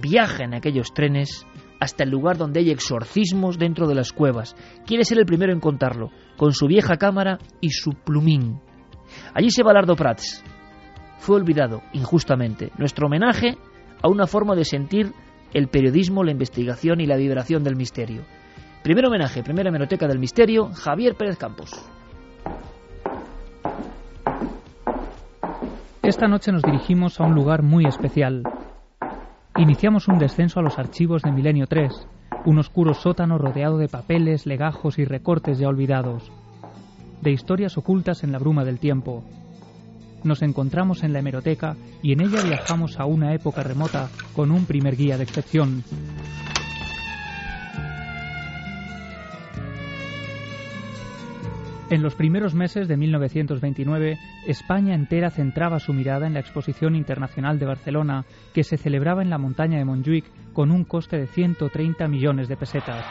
viaja 0.00 0.42
en 0.42 0.54
aquellos 0.54 0.92
trenes 0.92 1.46
hasta 1.80 2.04
el 2.04 2.10
lugar 2.10 2.36
donde 2.36 2.60
hay 2.60 2.70
exorcismos 2.70 3.58
dentro 3.58 3.86
de 3.86 3.94
las 3.94 4.12
cuevas. 4.12 4.56
Quiere 4.86 5.04
ser 5.04 5.18
el 5.18 5.26
primero 5.26 5.52
en 5.52 5.60
contarlo, 5.60 6.10
con 6.36 6.52
su 6.52 6.66
vieja 6.66 6.96
cámara 6.96 7.38
y 7.60 7.70
su 7.70 7.92
plumín. 7.92 8.60
Allí 9.34 9.50
se 9.50 9.62
va 9.62 9.72
Lardo 9.72 9.96
Prats. 9.96 10.42
Fue 11.18 11.36
olvidado, 11.36 11.82
injustamente, 11.92 12.70
nuestro 12.78 13.06
homenaje 13.06 13.56
a 14.02 14.08
una 14.08 14.26
forma 14.26 14.54
de 14.54 14.64
sentir 14.64 15.12
el 15.52 15.68
periodismo, 15.68 16.24
la 16.24 16.32
investigación 16.32 17.00
y 17.00 17.06
la 17.06 17.16
vibración 17.16 17.62
del 17.62 17.76
misterio. 17.76 18.24
Primer 18.82 19.06
homenaje, 19.06 19.42
primera 19.42 19.70
hemeroteca 19.70 20.06
del 20.06 20.18
misterio, 20.18 20.70
Javier 20.72 21.14
Pérez 21.16 21.38
Campos. 21.38 21.70
Esta 26.02 26.28
noche 26.28 26.52
nos 26.52 26.62
dirigimos 26.62 27.20
a 27.20 27.24
un 27.24 27.34
lugar 27.34 27.62
muy 27.62 27.84
especial. 27.84 28.44
Iniciamos 29.58 30.06
un 30.08 30.18
descenso 30.18 30.60
a 30.60 30.62
los 30.62 30.78
archivos 30.78 31.22
de 31.22 31.32
Milenio 31.32 31.66
3, 31.66 31.90
un 32.44 32.58
oscuro 32.58 32.92
sótano 32.92 33.38
rodeado 33.38 33.78
de 33.78 33.88
papeles, 33.88 34.44
legajos 34.44 34.98
y 34.98 35.06
recortes 35.06 35.58
ya 35.58 35.68
olvidados, 35.68 36.30
de 37.22 37.30
historias 37.30 37.78
ocultas 37.78 38.22
en 38.22 38.32
la 38.32 38.38
bruma 38.38 38.66
del 38.66 38.78
tiempo. 38.78 39.24
Nos 40.24 40.42
encontramos 40.42 41.04
en 41.04 41.14
la 41.14 41.20
hemeroteca 41.20 41.74
y 42.02 42.12
en 42.12 42.20
ella 42.20 42.42
viajamos 42.42 43.00
a 43.00 43.06
una 43.06 43.32
época 43.32 43.62
remota 43.62 44.10
con 44.34 44.50
un 44.50 44.66
primer 44.66 44.94
guía 44.94 45.16
de 45.16 45.24
excepción. 45.24 45.82
En 51.88 52.02
los 52.02 52.16
primeros 52.16 52.52
meses 52.52 52.88
de 52.88 52.96
1929, 52.96 54.18
España 54.48 54.92
entera 54.92 55.30
centraba 55.30 55.78
su 55.78 55.92
mirada 55.92 56.26
en 56.26 56.34
la 56.34 56.40
Exposición 56.40 56.96
Internacional 56.96 57.60
de 57.60 57.66
Barcelona, 57.66 58.24
que 58.52 58.64
se 58.64 58.76
celebraba 58.76 59.22
en 59.22 59.30
la 59.30 59.38
montaña 59.38 59.78
de 59.78 59.84
Montjuic 59.84 60.24
con 60.52 60.72
un 60.72 60.82
coste 60.82 61.16
de 61.16 61.28
130 61.28 62.08
millones 62.08 62.48
de 62.48 62.56
pesetas. 62.56 63.06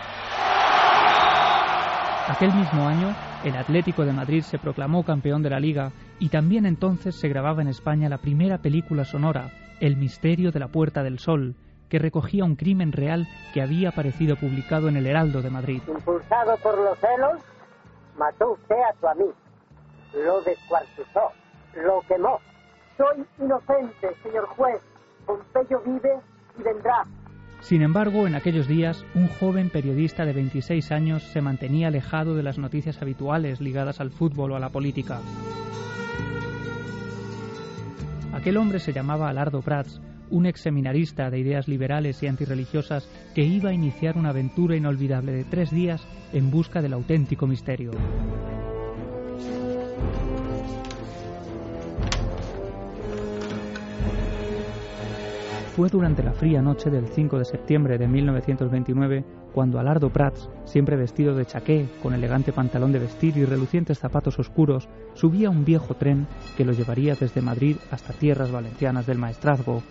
Aquel 2.28 2.54
mismo 2.54 2.86
año, 2.86 3.16
el 3.46 3.56
Atlético 3.56 4.04
de 4.04 4.12
Madrid 4.12 4.42
se 4.42 4.60
proclamó 4.60 5.04
campeón 5.04 5.42
de 5.42 5.52
la 5.52 5.60
liga 5.62 5.94
y 6.20 6.28
también 6.28 6.66
entonces 6.66 7.16
se 7.16 7.30
grababa 7.30 7.62
en 7.62 7.70
España 7.70 8.10
la 8.10 8.18
primera 8.18 8.58
película 8.58 9.06
sonora, 9.06 9.52
El 9.80 9.96
misterio 9.96 10.52
de 10.52 10.60
la 10.60 10.68
Puerta 10.68 11.02
del 11.02 11.20
Sol, 11.20 11.56
que 11.88 12.00
recogía 12.00 12.44
un 12.44 12.58
crimen 12.58 12.92
real 12.92 13.26
que 13.54 13.62
había 13.62 13.90
aparecido 13.90 14.36
publicado 14.36 14.90
en 14.90 14.98
el 14.98 15.08
Heraldo 15.08 15.42
de 15.42 15.50
Madrid. 15.50 15.82
Impulsado 15.88 16.58
por 16.58 16.78
los 16.78 16.98
celos, 17.00 17.55
mató 18.18 18.54
usted 18.54 18.76
a 18.76 19.00
su 19.00 19.08
amigo, 19.08 19.34
lo 20.14 20.42
descuartizó, 20.42 21.32
lo 21.76 22.02
quemó. 22.08 22.40
Soy 22.98 23.26
inocente, 23.40 24.16
señor 24.24 24.48
juez. 24.48 24.82
Pompeyo 25.26 25.82
vive 25.86 26.20
y 26.58 26.64
vendrá. 26.64 27.06
Sin 27.62 27.82
embargo, 27.82 28.28
en 28.28 28.36
aquellos 28.36 28.68
días, 28.68 29.04
un 29.16 29.28
joven 29.28 29.70
periodista 29.70 30.26
de 30.26 30.34
26 30.34 30.92
años 30.92 31.24
se 31.24 31.42
mantenía 31.42 31.88
alejado 31.88 32.36
de 32.36 32.44
las 32.44 32.60
noticias 32.60 33.02
habituales 33.02 33.60
ligadas 33.60 34.00
al 34.00 34.12
fútbol 34.12 34.52
o 34.52 34.56
a 34.56 34.60
la 34.60 34.70
política. 34.70 35.20
Aquel 38.34 38.58
hombre 38.58 38.80
se 38.80 38.94
llamaba 38.94 39.30
Alardo 39.30 39.62
Prats, 39.62 40.00
un 40.30 40.46
ex 40.46 40.62
seminarista 40.62 41.30
de 41.30 41.40
ideas 41.40 41.68
liberales 41.68 42.22
y 42.24 42.28
antirreligiosas 42.28 43.08
que 43.34 43.44
iba 43.44 43.70
a 43.70 43.74
iniciar 43.74 44.18
una 44.18 44.30
aventura 44.30 44.76
inolvidable 44.76 45.32
de 45.32 45.44
tres 45.44 45.72
días 45.72 46.06
en 46.34 46.52
busca 46.52 46.82
del 46.82 46.94
auténtico 46.94 47.48
misterio. 47.48 47.92
Fue 55.76 55.90
durante 55.90 56.24
la 56.24 56.32
fría 56.32 56.62
noche 56.62 56.90
del 56.90 57.06
5 57.06 57.38
de 57.38 57.44
septiembre 57.44 57.98
de 57.98 58.08
1929 58.08 59.26
cuando 59.54 59.78
Alardo 59.78 60.10
Prats, 60.10 60.50
siempre 60.64 60.96
vestido 60.96 61.36
de 61.36 61.46
chaqué, 61.46 61.88
con 62.02 62.14
elegante 62.14 62.54
pantalón 62.54 62.94
de 62.94 63.00
vestir 63.00 63.36
y 63.36 63.44
relucientes 63.44 64.00
zapatos 64.00 64.40
oscuros, 64.40 64.88
subía 65.16 65.50
un 65.50 65.66
viejo 65.66 65.94
tren 65.96 66.28
que 66.56 66.64
lo 66.64 66.72
llevaría 66.72 67.16
desde 67.16 67.42
Madrid 67.42 67.76
hasta 67.92 68.14
tierras 68.14 68.54
valencianas 68.54 69.06
del 69.06 69.18
Maestrazgo. 69.18 69.84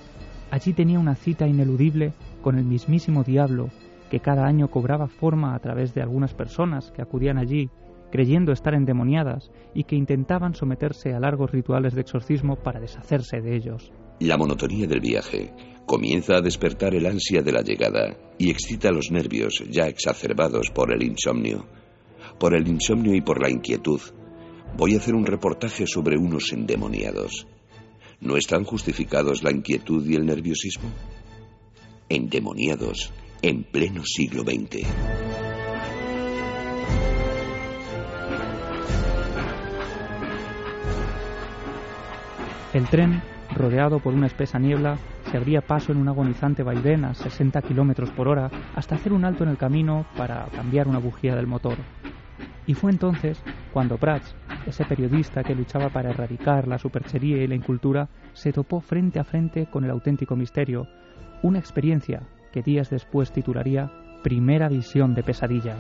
Allí 0.55 0.73
tenía 0.73 1.01
una 1.01 1.17
cita 1.17 1.49
ineludible 1.49 2.12
con 2.40 2.57
el 2.57 2.64
mismísimo 2.64 3.25
diablo, 3.25 3.71
que 4.09 4.21
cada 4.21 4.47
año 4.47 4.71
cobraba 4.71 5.09
forma 5.09 5.53
a 5.53 5.59
través 5.59 5.95
de 5.95 6.01
algunas 6.01 6.33
personas 6.33 6.93
que 6.93 7.03
acudían 7.03 7.38
allí 7.38 7.71
creyendo 8.12 8.53
estar 8.53 8.73
endemoniadas 8.73 9.51
y 9.75 9.83
que 9.83 9.97
intentaban 9.97 10.55
someterse 10.55 11.12
a 11.12 11.19
largos 11.19 11.51
rituales 11.51 11.95
de 11.95 12.03
exorcismo 12.03 12.55
para 12.55 12.79
deshacerse 12.79 13.40
de 13.40 13.57
ellos. 13.57 13.90
La 14.21 14.37
monotonía 14.37 14.87
del 14.87 15.01
viaje 15.01 15.53
comienza 15.87 16.37
a 16.37 16.40
despertar 16.40 16.95
el 16.95 17.07
ansia 17.07 17.43
de 17.43 17.51
la 17.51 17.62
llegada 17.62 18.17
y 18.38 18.49
excita 18.51 18.93
los 18.93 19.11
nervios 19.11 19.55
ya 19.69 19.88
exacerbados 19.88 20.71
por 20.73 20.93
el 20.93 21.03
insomnio. 21.03 21.67
Por 22.38 22.55
el 22.55 22.69
insomnio 22.69 23.12
y 23.17 23.23
por 23.23 23.43
la 23.43 23.51
inquietud, 23.51 24.01
voy 24.77 24.95
a 24.95 24.99
hacer 24.99 25.17
un 25.17 25.27
reportaje 25.27 25.85
sobre 25.88 26.17
unos 26.17 26.53
endemoniados. 26.53 27.45
¿No 28.20 28.37
están 28.37 28.64
justificados 28.64 29.42
la 29.42 29.50
inquietud 29.50 30.07
y 30.07 30.14
el 30.14 30.27
nerviosismo? 30.27 30.90
Endemoniados 32.09 33.12
en 33.42 33.64
pleno 33.64 34.03
siglo 34.05 34.42
XX. 34.42 34.87
El 42.72 42.88
tren, 42.88 43.22
rodeado 43.55 44.00
por 44.00 44.14
una 44.14 44.27
espesa 44.27 44.59
niebla, 44.59 44.98
se 45.31 45.37
abría 45.37 45.61
paso 45.61 45.92
en 45.92 45.98
un 45.98 46.09
agonizante 46.09 46.62
vaivén 46.62 47.05
a 47.05 47.14
60 47.14 47.62
kilómetros 47.62 48.11
por 48.11 48.27
hora 48.27 48.50
hasta 48.74 48.96
hacer 48.96 49.12
un 49.12 49.24
alto 49.24 49.44
en 49.44 49.50
el 49.50 49.57
camino 49.57 50.07
para 50.16 50.46
cambiar 50.46 50.88
una 50.88 50.98
bujía 50.98 51.37
del 51.37 51.46
motor. 51.46 51.77
Y 52.66 52.74
fue 52.74 52.90
entonces 52.90 53.40
cuando 53.72 53.96
Prats, 53.96 54.35
ese 54.66 54.85
periodista 54.85 55.42
que 55.42 55.55
luchaba 55.55 55.88
para 55.88 56.11
erradicar 56.11 56.66
la 56.66 56.79
superchería 56.79 57.42
y 57.42 57.46
la 57.46 57.55
incultura, 57.55 58.09
se 58.33 58.53
topó 58.53 58.81
frente 58.81 59.18
a 59.18 59.24
frente 59.24 59.66
con 59.66 59.85
el 59.85 59.90
auténtico 59.90 60.37
misterio, 60.37 60.87
una 61.42 61.59
experiencia 61.59 62.22
que 62.53 62.62
días 62.62 62.90
después 62.90 63.33
titularía 63.33 63.90
Primera 64.22 64.68
visión 64.68 65.14
de 65.14 65.22
pesadilla. 65.22 65.77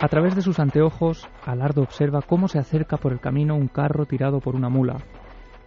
A 0.00 0.08
través 0.08 0.34
de 0.34 0.42
sus 0.42 0.58
anteojos, 0.58 1.28
Alardo 1.44 1.82
observa 1.82 2.22
cómo 2.22 2.48
se 2.48 2.58
acerca 2.58 2.96
por 2.96 3.12
el 3.12 3.20
camino 3.20 3.54
un 3.54 3.68
carro 3.68 4.06
tirado 4.06 4.40
por 4.40 4.56
una 4.56 4.68
mula, 4.68 4.96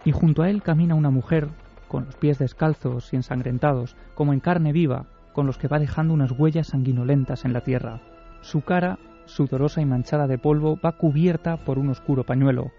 y 0.05 0.11
junto 0.11 0.41
a 0.41 0.49
él 0.49 0.63
camina 0.63 0.95
una 0.95 1.11
mujer, 1.11 1.49
con 1.87 2.05
los 2.05 2.15
pies 2.15 2.39
descalzos 2.39 3.13
y 3.13 3.15
ensangrentados, 3.15 3.95
como 4.15 4.33
en 4.33 4.39
carne 4.39 4.71
viva, 4.71 5.05
con 5.33 5.45
los 5.45 5.57
que 5.57 5.67
va 5.67 5.79
dejando 5.79 6.13
unas 6.13 6.31
huellas 6.31 6.67
sanguinolentas 6.67 7.45
en 7.45 7.53
la 7.53 7.61
tierra. 7.61 8.01
Su 8.41 8.61
cara, 8.61 8.97
sudorosa 9.25 9.81
y 9.81 9.85
manchada 9.85 10.27
de 10.27 10.37
polvo, 10.37 10.79
va 10.83 10.93
cubierta 10.93 11.57
por 11.57 11.79
un 11.79 11.89
oscuro 11.89 12.23
pañuelo, 12.23 12.71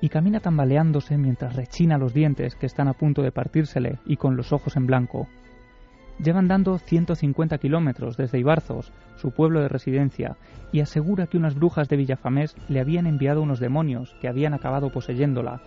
y 0.00 0.08
camina 0.08 0.40
tambaleándose 0.40 1.16
mientras 1.16 1.56
rechina 1.56 1.98
los 1.98 2.12
dientes 2.12 2.54
que 2.56 2.66
están 2.66 2.88
a 2.88 2.92
punto 2.94 3.22
de 3.22 3.32
partírsele 3.32 3.98
y 4.04 4.16
con 4.16 4.36
los 4.36 4.52
ojos 4.52 4.76
en 4.76 4.86
blanco. 4.86 5.28
Llevan 6.22 6.46
dando 6.46 6.78
150 6.78 7.58
kilómetros 7.58 8.16
desde 8.16 8.38
Ibarzos, 8.38 8.92
su 9.16 9.32
pueblo 9.32 9.60
de 9.60 9.68
residencia, 9.68 10.36
y 10.72 10.80
asegura 10.80 11.26
que 11.26 11.36
unas 11.36 11.54
brujas 11.54 11.88
de 11.88 11.96
Villafamés 11.96 12.54
le 12.68 12.80
habían 12.80 13.06
enviado 13.06 13.42
unos 13.42 13.58
demonios 13.60 14.14
que 14.20 14.28
habían 14.28 14.54
acabado 14.54 14.90
poseyéndola. 14.90 15.62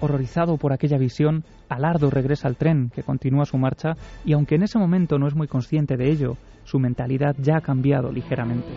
Horrorizado 0.00 0.56
por 0.56 0.72
aquella 0.72 0.98
visión, 0.98 1.44
Alardo 1.68 2.10
regresa 2.10 2.48
al 2.48 2.56
tren, 2.56 2.90
que 2.94 3.02
continúa 3.02 3.46
su 3.46 3.58
marcha, 3.58 3.96
y 4.24 4.32
aunque 4.32 4.56
en 4.56 4.64
ese 4.64 4.78
momento 4.78 5.18
no 5.18 5.28
es 5.28 5.34
muy 5.34 5.48
consciente 5.48 5.96
de 5.96 6.10
ello, 6.10 6.36
su 6.64 6.78
mentalidad 6.78 7.36
ya 7.38 7.58
ha 7.58 7.60
cambiado 7.60 8.12
ligeramente. 8.12 8.68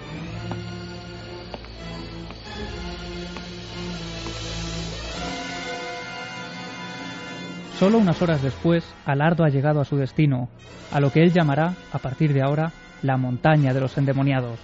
Solo 7.78 8.00
unas 8.00 8.20
horas 8.24 8.42
después, 8.42 8.84
Alardo 9.06 9.44
ha 9.44 9.50
llegado 9.50 9.80
a 9.80 9.86
su 9.86 9.98
destino, 9.98 10.50
a 10.92 11.00
lo 11.00 11.12
que 11.12 11.22
él 11.22 11.32
llamará, 11.32 11.76
a 11.92 12.00
partir 12.00 12.34
de 12.34 12.42
ahora, 12.42 12.72
la 13.04 13.18
montaña 13.18 13.72
de 13.72 13.82
los 13.82 13.98
endemoniados. 14.00 14.60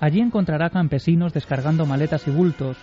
Allí 0.00 0.20
encontrará 0.20 0.68
campesinos 0.68 1.32
descargando 1.32 1.86
maletas 1.86 2.28
y 2.28 2.30
bultos. 2.30 2.76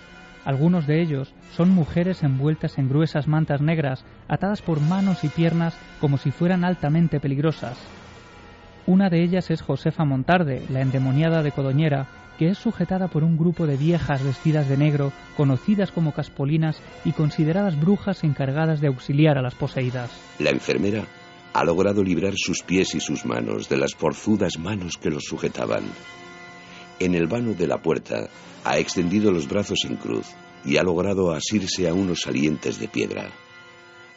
Algunos 0.46 0.86
de 0.86 1.02
ellos 1.02 1.34
son 1.56 1.72
mujeres 1.72 2.22
envueltas 2.22 2.78
en 2.78 2.88
gruesas 2.88 3.28
mantas 3.28 3.62
negras, 3.62 4.06
atadas 4.28 4.62
por 4.62 4.80
manos 4.80 5.24
y 5.24 5.28
piernas 5.28 5.76
como 6.00 6.18
si 6.18 6.30
fueran 6.30 6.64
altamente 6.64 7.20
peligrosas. 7.20 7.78
Una 8.86 9.10
de 9.10 9.24
ellas 9.24 9.50
es 9.50 9.64
Josefa 9.64 10.06
Montarde, 10.06 10.62
la 10.70 10.82
endemoniada 10.82 11.42
de 11.42 11.52
Codoñera, 11.52 12.08
que 12.38 12.50
es 12.50 12.60
sujetada 12.60 13.08
por 13.08 13.24
un 13.24 13.38
grupo 13.38 13.66
de 13.66 13.78
viejas 13.78 14.24
vestidas 14.24 14.70
de 14.70 14.78
negro, 14.78 15.12
conocidas 15.36 15.92
como 15.92 16.14
caspolinas 16.14 16.80
y 17.04 17.14
consideradas 17.14 17.80
brujas 17.80 18.24
encargadas 18.24 18.82
de 18.82 18.88
auxiliar 18.88 19.40
a 19.40 19.42
las 19.42 19.56
poseídas. 19.56 20.12
La 20.38 20.52
enfermera 20.52 21.06
ha 21.54 21.64
logrado 21.64 22.04
librar 22.04 22.34
sus 22.36 22.62
pies 22.62 22.94
y 22.94 23.00
sus 23.00 23.26
manos 23.26 23.70
de 23.70 23.78
las 23.78 23.96
forzudas 23.96 24.60
manos 24.60 24.98
que 24.98 25.10
los 25.10 25.24
sujetaban. 25.24 25.84
En 27.00 27.14
el 27.14 27.28
vano 27.28 27.54
de 27.54 27.68
la 27.68 27.82
puerta 27.82 28.30
ha 28.64 28.78
extendido 28.78 29.32
los 29.32 29.48
brazos 29.48 29.80
en 29.86 29.98
cruz 29.98 30.28
y 30.64 30.78
ha 30.78 30.84
logrado 30.84 31.32
asirse 31.32 31.88
a 31.88 31.94
unos 31.94 32.22
salientes 32.22 32.80
de 32.80 32.88
piedra. 32.88 33.32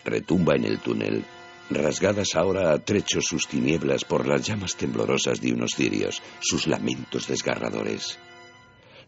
Retumba 0.04 0.54
en 0.54 0.64
el 0.64 0.78
túnel, 0.78 1.24
rasgadas 1.70 2.34
ahora 2.36 2.72
a 2.72 2.78
trechos 2.78 3.26
sus 3.26 3.46
tinieblas 3.46 4.04
por 4.04 4.26
las 4.26 4.46
llamas 4.46 4.76
temblorosas 4.76 5.40
de 5.40 5.52
unos 5.52 5.72
cirios, 5.74 6.22
sus 6.40 6.66
lamentos 6.66 7.26
desgarradores. 7.26 8.18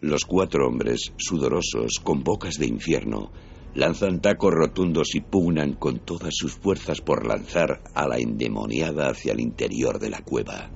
Los 0.01 0.25
cuatro 0.25 0.67
hombres, 0.67 1.13
sudorosos, 1.17 2.01
con 2.03 2.23
bocas 2.23 2.59
de 2.59 2.67
infierno, 2.67 3.31
lanzan 3.75 4.21
tacos 4.21 4.53
rotundos 4.53 5.15
y 5.15 5.21
pugnan 5.21 5.75
con 5.75 6.01
todas 6.01 6.35
sus 6.35 6.53
fuerzas 6.53 7.01
por 7.01 7.27
lanzar 7.27 7.83
a 7.95 8.09
la 8.09 8.19
endemoniada 8.19 9.11
hacia 9.11 9.33
el 9.33 9.41
interior 9.41 9.99
de 9.99 10.11
la 10.11 10.23
cueva. 10.23 10.71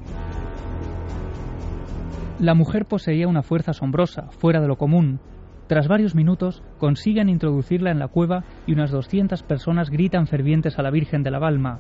La 2.41 2.55
mujer 2.55 2.87
poseía 2.87 3.29
una 3.29 3.45
fuerza 3.45 3.71
asombrosa, 3.71 4.29
fuera 4.31 4.61
de 4.61 4.67
lo 4.67 4.77
común. 4.77 5.21
Tras 5.69 5.87
varios 5.87 6.17
minutos 6.17 6.65
consiguen 6.79 7.29
introducirla 7.29 7.93
en 7.93 8.01
la 8.01 8.09
cueva 8.09 8.43
y 8.67 8.73
unas 8.73 8.91
200 8.91 9.45
personas 9.45 9.89
gritan 9.89 10.27
fervientes 10.27 10.77
a 10.77 10.83
la 10.83 10.91
Virgen 10.91 11.23
de 11.23 11.31
la 11.31 11.39
Balma. 11.39 11.79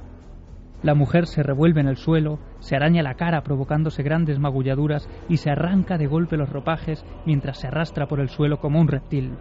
La 0.84 0.94
mujer 0.94 1.26
se 1.26 1.42
revuelve 1.42 1.80
en 1.80 1.88
el 1.88 1.96
suelo, 1.96 2.38
se 2.60 2.76
araña 2.76 3.02
la 3.02 3.14
cara 3.14 3.42
provocándose 3.42 4.04
grandes 4.04 4.38
magulladuras 4.38 5.08
y 5.28 5.38
se 5.38 5.50
arranca 5.50 5.98
de 5.98 6.06
golpe 6.06 6.36
los 6.36 6.50
ropajes 6.50 7.04
mientras 7.26 7.58
se 7.58 7.66
arrastra 7.66 8.06
por 8.06 8.20
el 8.20 8.28
suelo 8.28 8.60
como 8.60 8.80
un 8.80 8.86
reptil. 8.86 9.32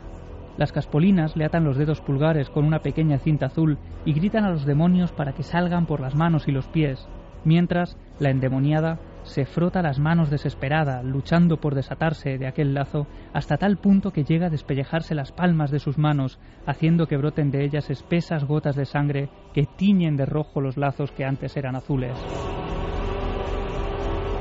Las 0.58 0.72
caspolinas 0.72 1.38
le 1.38 1.46
atan 1.46 1.64
los 1.64 1.78
dedos 1.78 2.02
pulgares 2.02 2.50
con 2.50 2.66
una 2.66 2.80
pequeña 2.80 3.20
cinta 3.20 3.48
azul 3.48 3.78
y 4.04 4.14
gritan 4.14 4.46
a 4.46 4.50
los 4.50 4.66
demonios 4.66 5.12
para 5.12 5.34
que 5.34 5.44
salgan 5.44 5.86
por 5.86 6.00
las 6.00 6.16
manos 6.16 6.48
y 6.48 6.52
los 6.52 6.68
pies, 6.68 7.08
mientras 7.46 7.98
la 8.20 8.32
endemoniada 8.32 9.00
se 9.24 9.46
frota 9.46 9.82
las 9.82 10.00
manos 10.00 10.30
desesperada, 10.30 11.02
luchando 11.02 11.58
por 11.58 11.76
desatarse 11.76 12.38
de 12.38 12.48
aquel 12.48 12.74
lazo, 12.74 13.08
hasta 13.34 13.58
tal 13.58 13.78
punto 13.78 14.12
que 14.12 14.24
llega 14.24 14.48
a 14.48 14.50
despellejarse 14.50 15.16
las 15.16 15.32
palmas 15.32 15.72
de 15.72 15.80
sus 15.80 15.98
manos, 15.98 16.40
haciendo 16.66 17.08
que 17.08 17.18
broten 17.18 17.52
de 17.52 17.64
ellas 17.64 17.90
espesas 17.90 18.44
gotas 18.44 18.76
de 18.76 18.86
sangre 18.86 19.30
que 19.54 19.66
tiñen 19.66 20.18
de 20.18 20.26
rojo 20.26 20.62
los 20.62 20.78
lazos 20.78 21.12
que 21.12 21.26
antes 21.26 21.56
eran 21.58 21.76
azules. 21.76 22.18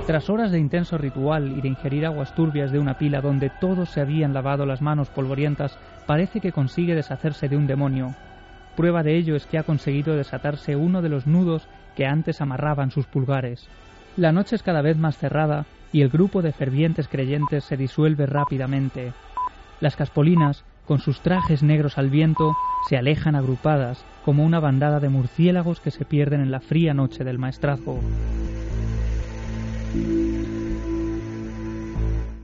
Tras 0.06 0.28
horas 0.28 0.50
de 0.50 0.58
intenso 0.58 0.98
ritual 0.98 1.56
y 1.56 1.60
de 1.60 1.68
ingerir 1.68 2.06
aguas 2.06 2.34
turbias 2.34 2.72
de 2.72 2.80
una 2.80 2.98
pila 2.98 3.20
donde 3.20 3.52
todos 3.60 3.88
se 3.90 4.00
habían 4.00 4.34
lavado 4.34 4.66
las 4.66 4.82
manos 4.82 5.10
polvorientas, 5.10 5.78
parece 6.06 6.40
que 6.40 6.50
consigue 6.50 6.96
deshacerse 6.96 7.48
de 7.48 7.56
un 7.56 7.68
demonio. 7.68 8.08
Prueba 8.76 9.04
de 9.04 9.16
ello 9.16 9.36
es 9.36 9.46
que 9.46 9.58
ha 9.58 9.62
conseguido 9.62 10.16
desatarse 10.16 10.74
uno 10.74 11.02
de 11.02 11.08
los 11.08 11.28
nudos 11.28 11.68
que 11.94 12.06
antes 12.06 12.40
amarraban 12.40 12.90
sus 12.90 13.06
pulgares. 13.06 13.68
La 14.16 14.30
noche 14.30 14.56
es 14.56 14.62
cada 14.62 14.82
vez 14.82 14.98
más 14.98 15.16
cerrada 15.16 15.64
y 15.90 16.02
el 16.02 16.10
grupo 16.10 16.42
de 16.42 16.52
fervientes 16.52 17.08
creyentes 17.08 17.64
se 17.64 17.78
disuelve 17.78 18.26
rápidamente. 18.26 19.14
Las 19.80 19.96
caspolinas, 19.96 20.64
con 20.86 20.98
sus 20.98 21.22
trajes 21.22 21.62
negros 21.62 21.96
al 21.96 22.10
viento, 22.10 22.54
se 22.88 22.98
alejan 22.98 23.36
agrupadas 23.36 24.04
como 24.24 24.44
una 24.44 24.60
bandada 24.60 25.00
de 25.00 25.08
murciélagos 25.08 25.80
que 25.80 25.90
se 25.90 26.04
pierden 26.04 26.42
en 26.42 26.50
la 26.50 26.60
fría 26.60 26.92
noche 26.92 27.24
del 27.24 27.38
maestrazgo. 27.38 28.00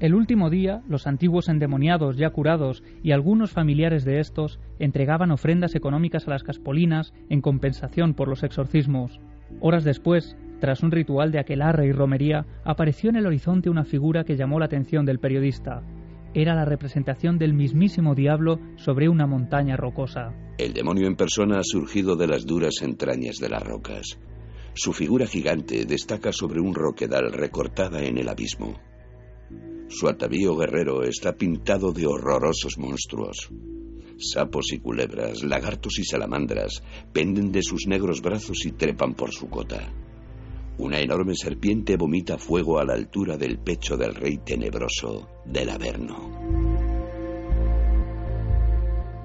El 0.01 0.15
último 0.15 0.49
día, 0.49 0.81
los 0.89 1.07
antiguos 1.07 1.51
endemoniados 1.51 2.17
ya 2.17 2.31
curados 2.31 2.83
y 3.03 3.11
algunos 3.11 3.51
familiares 3.51 4.05
de 4.07 4.21
estos 4.21 4.59
entregaban 4.79 5.33
ofrendas 5.33 5.75
económicas 5.75 6.27
a 6.27 6.31
las 6.31 6.45
caspolinas 6.45 7.13
en 7.29 7.43
compensación 7.43 8.15
por 8.15 8.29
los 8.29 8.43
exorcismos. 8.43 9.21
Horas 9.61 9.85
después, 9.85 10.37
tras 10.61 10.83
un 10.83 10.91
ritual 10.91 11.31
de 11.31 11.39
aquelarre 11.39 11.87
y 11.87 11.93
romería, 11.93 12.45
apareció 12.65 13.11
en 13.11 13.17
el 13.17 13.27
horizonte 13.27 13.71
una 13.71 13.85
figura 13.85 14.25
que 14.25 14.37
llamó 14.37 14.59
la 14.59 14.67
atención 14.67 15.05
del 15.05 15.19
periodista. 15.19 15.83
Era 16.35 16.55
la 16.55 16.65
representación 16.65 17.39
del 17.39 17.55
mismísimo 17.55 18.15
diablo 18.15 18.59
sobre 18.77 19.09
una 19.09 19.27
montaña 19.27 19.77
rocosa. 19.77 20.35
El 20.59 20.73
demonio 20.73 21.07
en 21.07 21.17
persona 21.17 21.59
ha 21.59 21.65
surgido 21.65 22.17
de 22.17 22.27
las 22.27 22.45
duras 22.45 22.83
entrañas 22.83 23.39
de 23.39 23.49
las 23.49 23.63
rocas. 23.63 24.19
Su 24.75 24.93
figura 24.93 25.27
gigante 25.27 25.85
destaca 25.87 26.33
sobre 26.33 26.61
un 26.61 26.75
roquedal 26.75 27.33
recortada 27.33 28.03
en 28.03 28.19
el 28.19 28.29
abismo. 28.29 28.79
Su 29.89 30.07
atavío 30.07 30.55
guerrero 30.57 31.03
está 31.03 31.33
pintado 31.33 31.93
de 31.93 32.07
horrorosos 32.07 32.77
monstruos. 32.79 33.51
Sapos 34.19 34.73
y 34.73 34.81
culebras, 34.81 35.43
lagartos 35.45 35.99
y 35.99 36.05
salamandras 36.05 36.83
penden 37.13 37.53
de 37.53 37.63
sus 37.63 37.87
negros 37.87 38.21
brazos 38.21 38.67
y 38.67 38.73
trepan 38.73 39.15
por 39.15 39.33
su 39.33 39.49
cota. 39.49 39.91
Una 40.79 41.01
enorme 41.01 41.35
serpiente 41.35 41.97
vomita 41.97 42.39
fuego 42.39 42.79
a 42.79 42.85
la 42.85 42.95
altura 42.95 43.37
del 43.37 43.59
pecho 43.59 43.97
del 43.97 44.15
rey 44.15 44.39
tenebroso 44.39 45.29
del 45.45 45.71
Averno. 45.71 46.31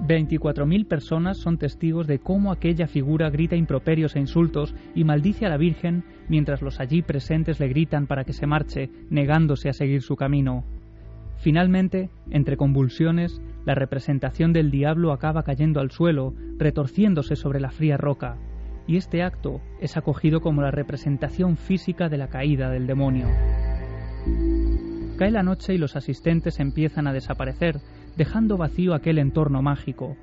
24.000 0.00 0.88
personas 0.88 1.38
son 1.38 1.56
testigos 1.56 2.08
de 2.08 2.18
cómo 2.18 2.50
aquella 2.50 2.88
figura 2.88 3.30
grita 3.30 3.54
improperios 3.54 4.16
e 4.16 4.18
insultos 4.18 4.74
y 4.96 5.04
maldice 5.04 5.46
a 5.46 5.48
la 5.48 5.56
Virgen 5.56 6.02
mientras 6.28 6.60
los 6.60 6.80
allí 6.80 7.02
presentes 7.02 7.60
le 7.60 7.68
gritan 7.68 8.08
para 8.08 8.24
que 8.24 8.32
se 8.32 8.48
marche, 8.48 8.90
negándose 9.08 9.68
a 9.68 9.72
seguir 9.74 10.02
su 10.02 10.16
camino. 10.16 10.64
Finalmente, 11.36 12.10
entre 12.30 12.56
convulsiones, 12.56 13.40
la 13.64 13.76
representación 13.76 14.52
del 14.52 14.72
diablo 14.72 15.12
acaba 15.12 15.44
cayendo 15.44 15.78
al 15.78 15.92
suelo, 15.92 16.34
retorciéndose 16.58 17.36
sobre 17.36 17.60
la 17.60 17.70
fría 17.70 17.96
roca, 17.96 18.38
y 18.86 18.96
este 18.96 19.22
acto 19.22 19.60
es 19.80 19.96
acogido 19.96 20.40
como 20.40 20.62
la 20.62 20.70
representación 20.70 21.56
física 21.56 22.08
de 22.08 22.18
la 22.18 22.28
caída 22.28 22.70
del 22.70 22.86
demonio. 22.86 23.28
Cae 25.18 25.30
la 25.30 25.42
noche 25.42 25.74
y 25.74 25.78
los 25.78 25.96
asistentes 25.96 26.58
empiezan 26.58 27.06
a 27.06 27.12
desaparecer, 27.12 27.80
dejando 28.16 28.56
vacío 28.56 28.94
aquel 28.94 29.18
entorno 29.18 29.62
mágico. 29.62 30.16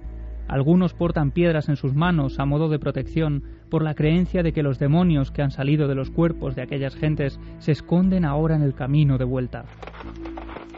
Algunos 0.47 0.93
portan 0.93 1.31
piedras 1.31 1.69
en 1.69 1.77
sus 1.77 1.93
manos 1.95 2.39
a 2.39 2.45
modo 2.45 2.67
de 2.67 2.77
protección 2.77 3.43
por 3.69 3.83
la 3.83 3.95
creencia 3.95 4.43
de 4.43 4.51
que 4.51 4.63
los 4.63 4.79
demonios 4.79 5.31
que 5.31 5.41
han 5.41 5.51
salido 5.51 5.87
de 5.87 5.95
los 5.95 6.09
cuerpos 6.09 6.55
de 6.55 6.61
aquellas 6.61 6.95
gentes 6.95 7.39
se 7.59 7.71
esconden 7.71 8.25
ahora 8.25 8.55
en 8.57 8.63
el 8.63 8.73
camino 8.73 9.17
de 9.17 9.23
vuelta. 9.23 9.63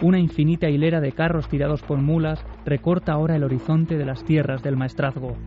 Una 0.02 0.20
infinita 0.20 0.70
hilera 0.70 1.02
de 1.02 1.12
carros 1.12 1.48
tirados 1.48 1.82
por 1.82 1.98
mulas 1.98 2.46
recorta 2.66 3.14
ahora 3.14 3.36
el 3.36 3.44
horizonte 3.44 3.98
de 3.98 4.06
las 4.06 4.24
tierras 4.24 4.62
del 4.62 4.78
maestrazgo. 4.78 5.38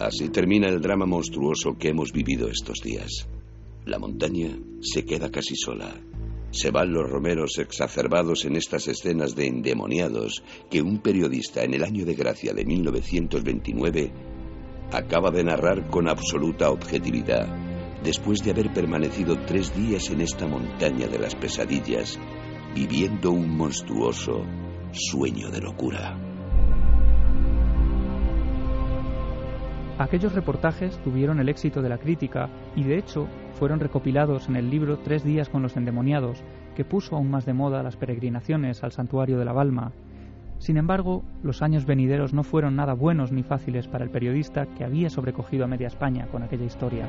Así 0.00 0.30
termina 0.30 0.66
el 0.66 0.80
drama 0.80 1.04
monstruoso 1.04 1.76
que 1.76 1.88
hemos 1.88 2.10
vivido 2.10 2.48
estos 2.48 2.78
días. 2.82 3.28
La 3.84 3.98
montaña 3.98 4.48
se 4.80 5.04
queda 5.04 5.30
casi 5.30 5.54
sola. 5.56 5.94
Se 6.52 6.70
van 6.70 6.94
los 6.94 7.06
romeros 7.06 7.58
exacerbados 7.58 8.46
en 8.46 8.56
estas 8.56 8.88
escenas 8.88 9.36
de 9.36 9.48
endemoniados 9.48 10.42
que 10.70 10.80
un 10.80 11.00
periodista 11.02 11.64
en 11.64 11.74
el 11.74 11.84
año 11.84 12.06
de 12.06 12.14
gracia 12.14 12.54
de 12.54 12.64
1929 12.64 14.10
acaba 14.90 15.30
de 15.30 15.44
narrar 15.44 15.90
con 15.90 16.08
absoluta 16.08 16.70
objetividad, 16.70 17.46
después 18.02 18.42
de 18.42 18.52
haber 18.52 18.72
permanecido 18.72 19.36
tres 19.44 19.76
días 19.76 20.08
en 20.08 20.22
esta 20.22 20.46
montaña 20.46 21.08
de 21.08 21.18
las 21.18 21.34
pesadillas, 21.34 22.18
viviendo 22.74 23.32
un 23.32 23.54
monstruoso 23.54 24.46
sueño 24.92 25.50
de 25.50 25.60
locura. 25.60 26.29
Aquellos 30.00 30.32
reportajes 30.32 30.96
tuvieron 31.04 31.40
el 31.40 31.50
éxito 31.50 31.82
de 31.82 31.90
la 31.90 31.98
crítica 31.98 32.48
y 32.74 32.84
de 32.84 32.96
hecho 32.96 33.28
fueron 33.52 33.80
recopilados 33.80 34.48
en 34.48 34.56
el 34.56 34.70
libro 34.70 34.98
Tres 35.00 35.22
días 35.24 35.50
con 35.50 35.60
los 35.60 35.76
endemoniados, 35.76 36.42
que 36.74 36.86
puso 36.86 37.16
aún 37.16 37.30
más 37.30 37.44
de 37.44 37.52
moda 37.52 37.82
las 37.82 37.96
peregrinaciones 37.96 38.82
al 38.82 38.92
santuario 38.92 39.38
de 39.38 39.44
la 39.44 39.52
Balma. 39.52 39.92
Sin 40.56 40.78
embargo, 40.78 41.22
los 41.42 41.60
años 41.60 41.84
venideros 41.84 42.32
no 42.32 42.44
fueron 42.44 42.76
nada 42.76 42.94
buenos 42.94 43.30
ni 43.30 43.42
fáciles 43.42 43.88
para 43.88 44.02
el 44.02 44.10
periodista 44.10 44.64
que 44.64 44.84
había 44.84 45.10
sobrecogido 45.10 45.66
a 45.66 45.68
media 45.68 45.88
España 45.88 46.28
con 46.32 46.42
aquella 46.42 46.64
historia. 46.64 47.06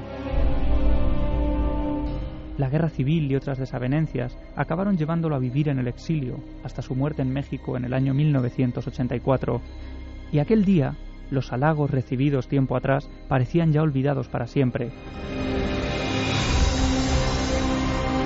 La 2.57 2.69
guerra 2.69 2.89
civil 2.89 3.31
y 3.31 3.37
otras 3.37 3.57
desavenencias 3.57 4.37
acabaron 4.57 4.97
llevándolo 4.97 5.37
a 5.37 5.39
vivir 5.39 5.69
en 5.69 5.79
el 5.79 5.87
exilio 5.87 6.39
hasta 6.65 6.81
su 6.81 6.93
muerte 6.93 7.21
en 7.21 7.31
México 7.31 7.77
en 7.77 7.85
el 7.85 7.93
año 7.93 8.13
1984. 8.13 9.61
Y 10.33 10.39
aquel 10.39 10.65
día 10.65 10.97
los 11.31 11.51
halagos 11.51 11.89
recibidos 11.89 12.47
tiempo 12.47 12.75
atrás 12.75 13.09
parecían 13.27 13.71
ya 13.71 13.81
olvidados 13.81 14.27
para 14.27 14.45
siempre. 14.45 14.91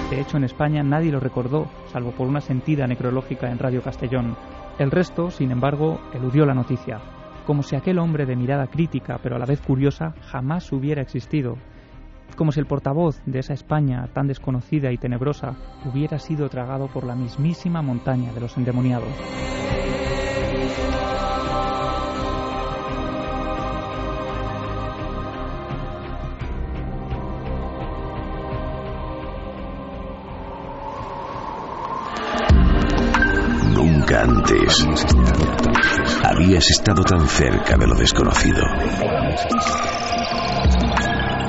De 0.10 0.22
hecho, 0.22 0.38
en 0.38 0.44
España 0.44 0.84
nadie 0.84 1.12
lo 1.12 1.20
recordó, 1.20 1.68
salvo 1.91 2.12
por 2.12 2.28
una 2.28 2.41
sentida 2.41 2.86
necrológica 2.88 3.50
en 3.50 3.60
Radio 3.60 3.82
Castellón. 3.82 4.36
El 4.78 4.91
resto, 4.91 5.32
sin 5.32 5.52
embargo, 5.52 6.00
eludió 6.13 6.46
la 6.46 6.54
noticia, 6.54 7.00
como 7.46 7.63
si 7.63 7.76
aquel 7.76 8.00
hombre 8.00 8.26
de 8.26 8.36
mirada 8.36 8.68
crítica 8.68 9.20
pero 9.22 9.36
a 9.36 9.39
la 9.39 9.46
vez 9.46 9.62
curiosa 9.62 10.13
jamás 10.22 10.72
hubiera 10.72 11.02
existido, 11.02 11.58
como 12.36 12.52
si 12.52 12.60
el 12.60 12.65
portavoz 12.65 13.22
de 13.26 13.39
esa 13.39 13.54
España 13.54 14.08
tan 14.13 14.28
desconocida 14.28 14.91
y 14.91 14.98
tenebrosa 14.98 15.56
hubiera 15.86 16.20
sido 16.20 16.50
tragado 16.50 16.88
por 16.88 17.06
la 17.06 17.15
mismísima 17.15 17.82
montaña 17.82 18.34
de 18.34 18.41
los 18.41 18.58
endemoniados. 18.58 19.10
Habías 36.24 36.70
estado 36.70 37.04
tan 37.04 37.28
cerca 37.28 37.78
de 37.78 37.88
lo 37.88 37.96
desconocido. 37.96 38.62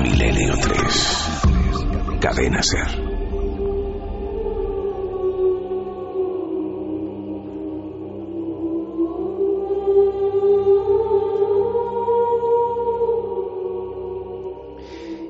Milenio 0.01 0.55
3. 0.61 2.19
Cadena 2.21 2.63
Ser. 2.63 3.17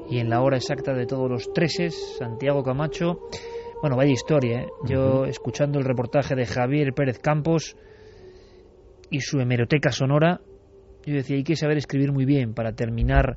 Y 0.08 0.20
en 0.20 0.30
la 0.30 0.40
hora 0.40 0.56
exacta 0.56 0.94
de 0.94 1.06
todos 1.06 1.28
los 1.28 1.52
treses, 1.52 2.16
Santiago 2.18 2.62
Camacho 2.62 3.20
bueno, 3.80 3.96
vaya 3.96 4.12
historia. 4.12 4.60
¿eh? 4.60 4.68
Yo, 4.84 5.24
escuchando 5.24 5.78
el 5.78 5.84
reportaje 5.84 6.34
de 6.34 6.46
Javier 6.46 6.92
Pérez 6.94 7.18
Campos 7.18 7.76
y 9.10 9.20
su 9.20 9.38
hemeroteca 9.38 9.90
sonora, 9.92 10.40
yo 11.04 11.14
decía, 11.14 11.36
hay 11.36 11.44
que 11.44 11.56
saber 11.56 11.76
escribir 11.76 12.12
muy 12.12 12.24
bien 12.24 12.54
para 12.54 12.72
terminar. 12.72 13.36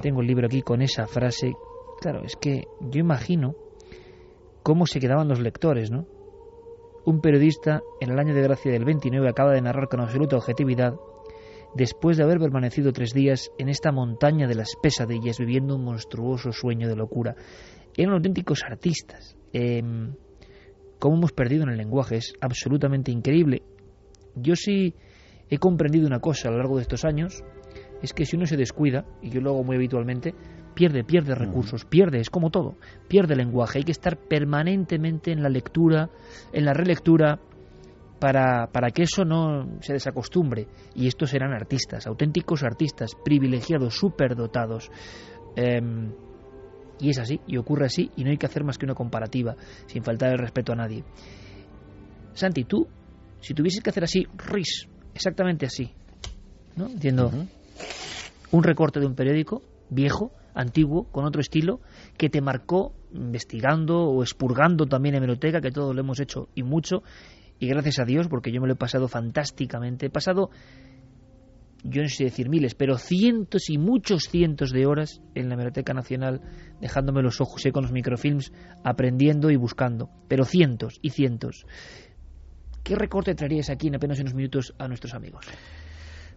Tengo 0.00 0.20
el 0.20 0.26
libro 0.26 0.46
aquí 0.46 0.62
con 0.62 0.82
esa 0.82 1.06
frase. 1.06 1.52
Claro, 2.00 2.22
es 2.24 2.36
que 2.36 2.64
yo 2.80 3.00
imagino 3.00 3.54
cómo 4.62 4.86
se 4.86 5.00
quedaban 5.00 5.28
los 5.28 5.40
lectores, 5.40 5.90
¿no? 5.90 6.06
Un 7.04 7.20
periodista 7.20 7.80
en 8.00 8.10
el 8.10 8.18
año 8.18 8.34
de 8.34 8.42
gracia 8.42 8.70
del 8.70 8.84
29 8.84 9.28
acaba 9.28 9.52
de 9.52 9.62
narrar 9.62 9.88
con 9.88 10.00
absoluta 10.00 10.36
objetividad, 10.36 10.94
después 11.74 12.16
de 12.16 12.24
haber 12.24 12.38
permanecido 12.38 12.92
tres 12.92 13.12
días 13.12 13.50
en 13.58 13.68
esta 13.68 13.92
montaña 13.92 14.46
de 14.46 14.56
las 14.56 14.74
pesadillas 14.82 15.38
viviendo 15.38 15.76
un 15.76 15.84
monstruoso 15.84 16.52
sueño 16.52 16.88
de 16.88 16.96
locura. 16.96 17.36
Eran 17.96 18.14
auténticos 18.14 18.62
artistas. 18.64 19.36
Eh, 19.52 19.82
cómo 20.98 21.16
hemos 21.16 21.32
perdido 21.32 21.64
en 21.64 21.70
el 21.70 21.78
lenguaje 21.78 22.16
es 22.16 22.34
absolutamente 22.40 23.10
increíble. 23.10 23.62
Yo 24.34 24.54
sí 24.56 24.94
he 25.48 25.58
comprendido 25.58 26.06
una 26.06 26.20
cosa 26.20 26.48
a 26.48 26.52
lo 26.52 26.58
largo 26.58 26.76
de 26.76 26.82
estos 26.82 27.04
años, 27.04 27.42
es 28.02 28.12
que 28.12 28.24
si 28.24 28.36
uno 28.36 28.46
se 28.46 28.56
descuida, 28.56 29.04
y 29.22 29.30
yo 29.30 29.40
lo 29.40 29.50
hago 29.50 29.64
muy 29.64 29.76
habitualmente, 29.76 30.34
pierde, 30.74 31.02
pierde 31.02 31.34
recursos, 31.34 31.84
pierde, 31.84 32.20
es 32.20 32.30
como 32.30 32.50
todo, 32.50 32.76
pierde 33.08 33.34
lenguaje. 33.34 33.78
Hay 33.78 33.84
que 33.84 33.92
estar 33.92 34.16
permanentemente 34.16 35.32
en 35.32 35.42
la 35.42 35.48
lectura, 35.48 36.10
en 36.52 36.64
la 36.64 36.72
relectura, 36.72 37.40
para, 38.20 38.68
para 38.72 38.90
que 38.90 39.02
eso 39.02 39.24
no 39.24 39.80
se 39.80 39.94
desacostumbre. 39.94 40.68
Y 40.94 41.06
estos 41.06 41.34
eran 41.34 41.52
artistas, 41.52 42.06
auténticos 42.06 42.62
artistas, 42.62 43.12
privilegiados, 43.24 43.94
superdotados. 43.94 44.90
Eh, 45.56 45.80
y 47.00 47.10
es 47.10 47.18
así, 47.18 47.40
y 47.46 47.56
ocurre 47.56 47.86
así, 47.86 48.10
y 48.16 48.24
no 48.24 48.30
hay 48.30 48.38
que 48.38 48.46
hacer 48.46 48.64
más 48.64 48.78
que 48.78 48.86
una 48.86 48.94
comparativa, 48.94 49.56
sin 49.86 50.02
faltar 50.02 50.32
el 50.32 50.38
respeto 50.38 50.72
a 50.72 50.76
nadie. 50.76 51.04
Santi, 52.34 52.64
tú, 52.64 52.86
si 53.40 53.54
tuvieses 53.54 53.82
que 53.82 53.90
hacer 53.90 54.04
así, 54.04 54.26
RIS, 54.36 54.88
exactamente 55.14 55.66
así, 55.66 55.92
¿no? 56.76 56.86
Entiendo. 56.86 57.30
Un 58.50 58.62
recorte 58.62 59.00
de 59.00 59.06
un 59.06 59.14
periódico 59.14 59.62
viejo, 59.90 60.32
antiguo, 60.54 61.04
con 61.10 61.24
otro 61.24 61.40
estilo, 61.40 61.80
que 62.16 62.28
te 62.28 62.40
marcó 62.40 62.92
investigando 63.12 64.04
o 64.04 64.22
expurgando 64.22 64.86
también 64.86 65.14
en 65.14 65.22
hemeroteca, 65.22 65.60
que 65.60 65.70
todos 65.70 65.94
lo 65.94 66.00
hemos 66.00 66.20
hecho 66.20 66.48
y 66.54 66.62
mucho, 66.62 67.02
y 67.58 67.66
gracias 67.66 67.98
a 67.98 68.04
Dios, 68.04 68.28
porque 68.28 68.52
yo 68.52 68.60
me 68.60 68.66
lo 68.68 68.74
he 68.74 68.76
pasado 68.76 69.08
fantásticamente. 69.08 70.06
He 70.06 70.10
pasado 70.10 70.50
yo 71.84 72.02
no 72.02 72.08
sé 72.08 72.24
decir 72.24 72.48
miles, 72.48 72.74
pero 72.74 72.98
cientos 72.98 73.70
y 73.70 73.78
muchos 73.78 74.24
cientos 74.24 74.70
de 74.70 74.86
horas 74.86 75.20
en 75.34 75.48
la 75.48 75.56
Biblioteca 75.56 75.94
Nacional, 75.94 76.40
dejándome 76.80 77.22
los 77.22 77.40
ojos 77.40 77.62
con 77.72 77.82
los 77.82 77.92
microfilms, 77.92 78.52
aprendiendo 78.84 79.50
y 79.50 79.56
buscando, 79.56 80.10
pero 80.28 80.44
cientos 80.44 80.98
y 81.02 81.10
cientos. 81.10 81.66
¿Qué 82.82 82.94
recorte 82.94 83.34
traerías 83.34 83.70
aquí 83.70 83.88
en 83.88 83.96
apenas 83.96 84.20
unos 84.20 84.34
minutos 84.34 84.74
a 84.78 84.88
nuestros 84.88 85.14
amigos? 85.14 85.44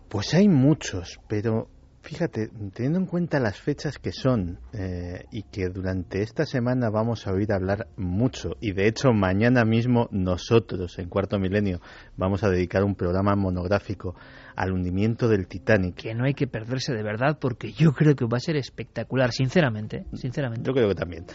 Pues 0.10 0.34
hay 0.34 0.49
muchos, 0.49 1.19
pero 1.27 1.69
Fíjate, 2.04 2.49
teniendo 2.73 2.99
en 2.99 3.06
cuenta 3.06 3.39
las 3.39 3.60
fechas 3.60 3.99
que 3.99 4.12
son 4.12 4.60
eh, 4.73 5.25
y 5.32 5.43
que 5.43 5.69
durante 5.69 6.23
esta 6.23 6.45
semana 6.45 6.89
vamos 6.89 7.27
a 7.27 7.32
oír 7.32 7.54
hablar 7.54 7.88
mucho, 7.95 8.58
y 8.60 8.73
de 8.73 8.88
hecho 8.88 9.13
mañana 9.13 9.63
mismo 9.65 10.08
nosotros 10.12 10.97
en 10.97 11.10
Cuarto 11.10 11.38
Milenio 11.38 11.80
vamos 12.17 12.43
a 12.43 12.49
dedicar 12.49 12.84
un 12.84 12.95
programa 12.95 13.36
monográfico 13.36 14.15
al 14.62 14.74
hundimiento 14.74 15.28
del 15.28 15.47
Titanic. 15.47 15.95
Que 15.95 16.13
no 16.13 16.24
hay 16.24 16.36
que 16.36 16.45
perderse 16.45 16.93
de 16.93 17.02
verdad 17.02 17.39
porque 17.41 17.71
yo 17.74 17.93
creo 17.93 18.15
que 18.15 18.26
va 18.26 18.38
a 18.38 18.39
ser 18.39 18.58
espectacular, 18.58 19.32
sinceramente, 19.32 20.06
sinceramente. 20.13 20.67
Yo 20.67 20.74
creo 20.74 20.88
que 20.89 20.93
también. 20.93 21.26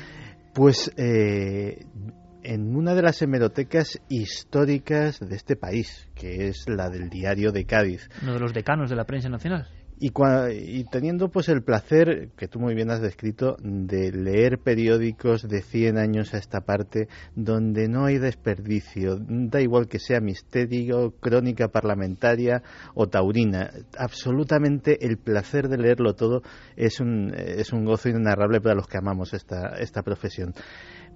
Pues 0.55 0.93
eh, 0.97 1.85
en 2.45 2.77
una 2.77 2.95
de 2.95 3.03
las 3.03 3.21
hemerotecas 3.23 4.01
históricas 4.09 5.19
de 5.19 5.35
este 5.35 5.57
país, 5.57 6.09
que 6.15 6.47
es 6.47 6.69
la 6.69 6.89
del 6.89 7.11
Diario 7.11 7.51
de 7.51 7.65
Cádiz. 7.65 8.09
Uno 8.23 8.35
de 8.35 8.41
los 8.41 8.55
decanos 8.55 8.91
de 8.91 8.97
la 8.97 9.05
prensa 9.05 9.29
nacional. 9.29 9.67
Y, 9.99 10.13
y, 10.53 10.85
teniendo 10.85 11.31
pues 11.31 11.49
el 11.49 11.63
placer, 11.63 12.31
que 12.37 12.49
tú 12.49 12.61
muy 12.61 12.75
bien 12.75 12.91
has 12.91 13.01
descrito, 13.01 13.57
de 13.63 14.13
leer 14.13 14.59
periódicos 14.59 15.49
de 15.49 15.63
100 15.63 15.97
años 15.97 16.35
a 16.35 16.39
esta 16.39 16.61
parte, 16.61 17.09
donde 17.35 17.89
no 17.89 18.05
hay 18.05 18.19
desperdicio, 18.19 19.17
da 19.19 19.63
igual 19.63 19.89
que 19.89 19.99
sea 19.99 20.21
misterio, 20.21 21.15
crónica 21.19 21.69
parlamentaria 21.69 22.63
o 22.95 23.09
taurina, 23.09 23.71
absolutamente 23.99 25.07
el 25.07 25.17
placer 25.17 25.69
de 25.69 25.79
leerlo 25.79 26.15
todo 26.15 26.43
es 26.77 27.01
un, 27.01 27.33
es 27.35 27.73
un 27.73 27.85
gozo 27.85 28.11
inenarrable 28.11 28.61
para 28.61 28.75
los 28.75 28.89
que 28.89 28.99
amamos 28.99 29.33
esta, 29.33 29.77
esta 29.79 30.03
profesión. 30.03 30.53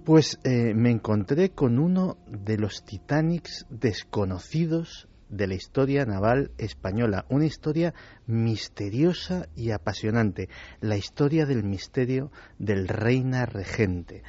Pues 0.04 0.38
eh, 0.44 0.72
me 0.74 0.90
encontré 0.90 1.50
con 1.50 1.78
uno 1.78 2.16
de 2.26 2.56
los 2.56 2.84
Titanics 2.84 3.66
desconocidos 3.68 5.08
de 5.30 5.46
la 5.46 5.54
historia 5.54 6.04
naval 6.04 6.50
española, 6.58 7.24
una 7.28 7.46
historia 7.46 7.94
misteriosa 8.26 9.48
y 9.54 9.70
apasionante, 9.70 10.48
la 10.80 10.96
historia 10.96 11.46
del 11.46 11.62
misterio 11.62 12.30
del 12.58 12.88
Reina 12.88 13.46
Regente. 13.46 14.22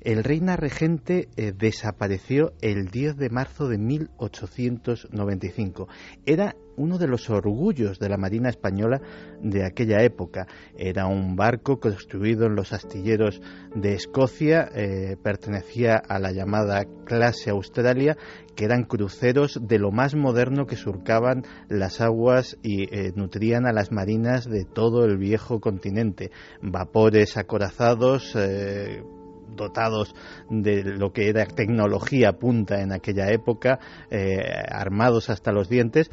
El 0.00 0.24
Reina 0.24 0.56
Regente 0.56 1.28
eh, 1.36 1.52
desapareció 1.56 2.52
el 2.60 2.90
10 2.90 3.16
de 3.16 3.30
marzo 3.30 3.68
de 3.68 3.78
1895. 3.78 5.88
Era 6.26 6.56
uno 6.76 6.98
de 6.98 7.08
los 7.08 7.30
orgullos 7.30 7.98
de 7.98 8.08
la 8.08 8.18
Marina 8.18 8.50
española 8.50 9.00
de 9.40 9.64
aquella 9.64 10.02
época. 10.02 10.46
Era 10.76 11.06
un 11.06 11.34
barco 11.34 11.80
construido 11.80 12.46
en 12.46 12.54
los 12.54 12.72
astilleros 12.72 13.40
de 13.74 13.94
Escocia, 13.94 14.68
eh, 14.74 15.16
pertenecía 15.22 15.96
a 15.96 16.18
la 16.18 16.32
llamada 16.32 16.84
clase 17.06 17.50
Australia, 17.50 18.16
que 18.54 18.66
eran 18.66 18.84
cruceros 18.84 19.58
de 19.62 19.78
lo 19.78 19.90
más 19.90 20.14
moderno 20.14 20.66
que 20.66 20.76
surcaban 20.76 21.44
las 21.68 22.00
aguas 22.00 22.58
y 22.62 22.94
eh, 22.94 23.12
nutrían 23.14 23.66
a 23.66 23.72
las 23.72 23.90
marinas 23.90 24.44
de 24.44 24.64
todo 24.64 25.04
el 25.04 25.16
viejo 25.16 25.60
continente. 25.60 26.30
Vapores 26.60 27.36
acorazados, 27.36 28.36
dotados 29.56 30.14
de 30.50 30.84
lo 30.84 31.12
que 31.12 31.28
era 31.28 31.46
tecnología 31.46 32.32
punta 32.32 32.80
en 32.80 32.92
aquella 32.92 33.30
época, 33.30 33.78
armados 34.70 35.30
hasta 35.30 35.52
los 35.52 35.68
dientes 35.68 36.10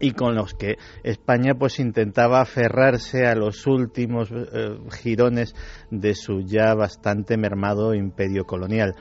y 0.00 0.12
con 0.12 0.34
los 0.34 0.54
que 0.54 0.76
España 1.02 1.54
pues 1.54 1.78
intentaba 1.78 2.40
aferrarse 2.40 3.26
a 3.26 3.34
los 3.34 3.66
últimos 3.66 4.30
eh, 4.30 4.78
girones 4.90 5.54
de 5.90 6.14
su 6.14 6.42
ya 6.42 6.74
bastante 6.74 7.36
mermado 7.36 7.94
imperio 7.94 8.44
colonial. 8.44 8.94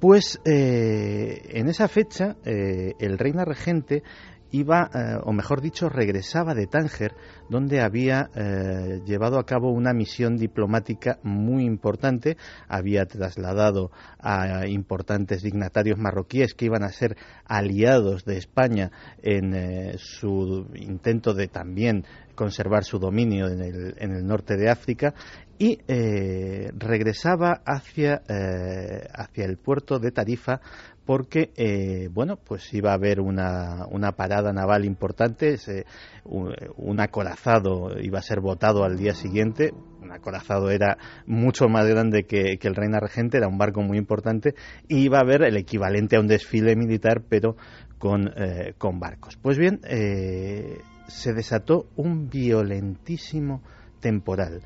Pues 0.00 0.40
eh, 0.44 1.40
en 1.50 1.68
esa 1.68 1.88
fecha 1.88 2.36
eh, 2.44 2.92
el 2.98 3.18
reina 3.18 3.44
regente 3.44 4.02
iba, 4.56 4.90
eh, 4.94 5.18
o 5.22 5.32
mejor 5.32 5.60
dicho, 5.60 5.88
regresaba 5.88 6.54
de 6.54 6.66
Tánger, 6.66 7.14
donde 7.48 7.80
había 7.80 8.30
eh, 8.34 9.00
llevado 9.04 9.38
a 9.38 9.44
cabo 9.44 9.70
una 9.70 9.92
misión 9.92 10.36
diplomática 10.36 11.18
muy 11.22 11.64
importante, 11.64 12.36
había 12.68 13.06
trasladado 13.06 13.90
a 14.18 14.66
importantes 14.66 15.42
dignatarios 15.42 15.98
marroquíes 15.98 16.54
que 16.54 16.66
iban 16.66 16.82
a 16.82 16.88
ser 16.88 17.16
aliados 17.44 18.24
de 18.24 18.38
España 18.38 18.90
en 19.22 19.54
eh, 19.54 19.94
su 19.98 20.66
intento 20.74 21.34
de 21.34 21.48
también 21.48 22.04
conservar 22.34 22.84
su 22.84 22.98
dominio 22.98 23.48
en 23.48 23.60
el, 23.60 23.94
en 23.98 24.12
el 24.12 24.26
norte 24.26 24.56
de 24.56 24.70
África. 24.70 25.14
Y 25.58 25.78
regresaba 26.76 27.62
hacia, 27.64 28.20
hacia 29.14 29.44
el 29.46 29.56
puerto 29.56 29.98
de 29.98 30.10
Tarifa 30.10 30.60
porque 31.06 31.52
eh, 31.56 32.08
bueno 32.12 32.36
pues 32.36 32.74
iba 32.74 32.90
a 32.90 32.94
haber 32.94 33.20
una, 33.20 33.86
una 33.90 34.12
parada 34.12 34.52
naval 34.52 34.84
importante 34.84 35.56
un, 36.24 37.00
acorazado 37.00 37.98
iba 38.00 38.18
a 38.18 38.22
ser 38.22 38.40
votado 38.40 38.84
al 38.84 38.96
día 38.96 39.14
siguiente 39.14 39.72
un 40.02 40.12
acorazado 40.12 40.70
era 40.70 40.98
mucho 41.26 41.68
más 41.68 41.86
grande 41.86 42.24
que, 42.24 42.58
el 42.60 42.74
Reina 42.74 42.98
Regente 43.00 43.38
era 43.38 43.48
un 43.48 43.56
barco 43.56 43.80
muy 43.82 43.98
importante 43.98 44.54
y 44.88 45.04
iba 45.04 45.18
a 45.18 45.22
haber 45.22 45.42
el 45.42 45.56
equivalente 45.56 46.16
a 46.16 46.20
un 46.20 46.26
desfile 46.26 46.74
militar 46.74 47.22
pero 47.28 47.56
con, 47.98 48.28
eh, 48.36 48.74
con 48.76 49.00
barcos. 49.00 49.36
Pues 49.40 49.56
bien 49.58 49.80
eh, 49.84 50.78
se 51.06 51.32
desató 51.32 51.86
un 51.96 52.28
violentísimo 52.28 53.62
temporal 54.00 54.60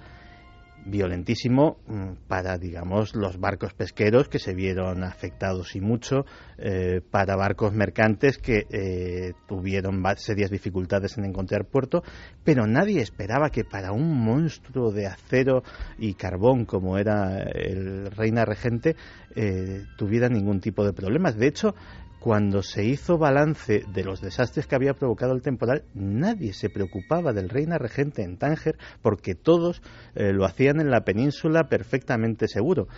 violentísimo 0.86 1.78
mm, 1.86 2.26
para, 2.28 2.58
digamos, 2.58 3.14
los 3.14 3.38
barcos 3.38 3.74
pesqueros 3.74 4.28
que 4.28 4.38
se 4.38 4.54
vieron 4.54 5.04
afectados 5.04 5.76
y 5.76 5.80
mucho, 5.80 6.24
eh, 6.58 7.00
para 7.10 7.36
barcos 7.36 7.72
mercantes 7.72 8.38
que 8.38 8.66
eh, 8.70 9.32
tuvieron 9.46 10.02
serias 10.16 10.50
dificultades 10.50 11.16
en 11.18 11.24
encontrar 11.24 11.64
puerto, 11.64 12.02
pero 12.44 12.66
nadie 12.66 13.00
esperaba 13.00 13.50
que 13.50 13.64
para 13.64 13.92
un 13.92 14.18
monstruo 14.24 14.92
de 14.92 15.06
acero 15.06 15.62
y 15.98 16.14
carbón 16.14 16.64
como 16.64 16.98
era 16.98 17.42
el 17.42 18.10
Reina 18.10 18.44
Regente 18.44 18.96
eh, 19.34 19.84
tuviera 19.96 20.28
ningún 20.28 20.60
tipo 20.60 20.84
de 20.84 20.92
problemas. 20.92 21.36
De 21.36 21.46
hecho, 21.46 21.74
cuando 22.20 22.62
se 22.62 22.85
hizo 22.85 23.16
balance 23.16 23.83
de 23.92 24.04
los 24.04 24.20
desastres 24.20 24.66
que 24.66 24.74
había 24.74 24.92
provocado 24.92 25.33
el 25.33 25.40
temporal, 25.40 25.85
nadie 25.94 26.52
se 26.52 26.68
preocupaba 26.68 27.33
del 27.33 27.48
reina 27.48 27.78
regente 27.78 28.22
en 28.22 28.37
Tánger 28.37 28.76
porque 29.00 29.35
todos 29.35 29.83
eh, 30.14 30.33
lo 30.33 30.44
hacían 30.44 30.80
en 30.80 30.90
la 30.90 31.00
península 31.04 31.68
perfectamente 31.70 32.46
seguro. 32.46 32.88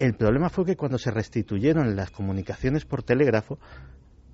El 0.00 0.14
problema 0.14 0.50
fue 0.50 0.66
que 0.66 0.76
cuando 0.76 0.98
se 0.98 1.12
restituyeron 1.12 1.94
las 1.94 2.10
comunicaciones 2.10 2.84
por 2.84 3.04
telégrafo, 3.04 3.60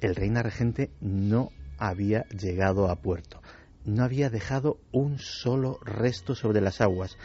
el 0.01 0.17
reina 0.17 0.43
regente 0.43 0.91
no 1.03 1.51
había 1.77 2.25
llegado 2.29 2.89
a 2.89 2.97
puerto, 2.97 3.43
no 3.85 4.05
había 4.05 4.31
dejado 4.31 4.79
un 4.91 5.19
solo 5.19 5.79
resto 5.85 6.35
sobre 6.35 6.63
las 6.63 6.81
aguas. 6.81 7.19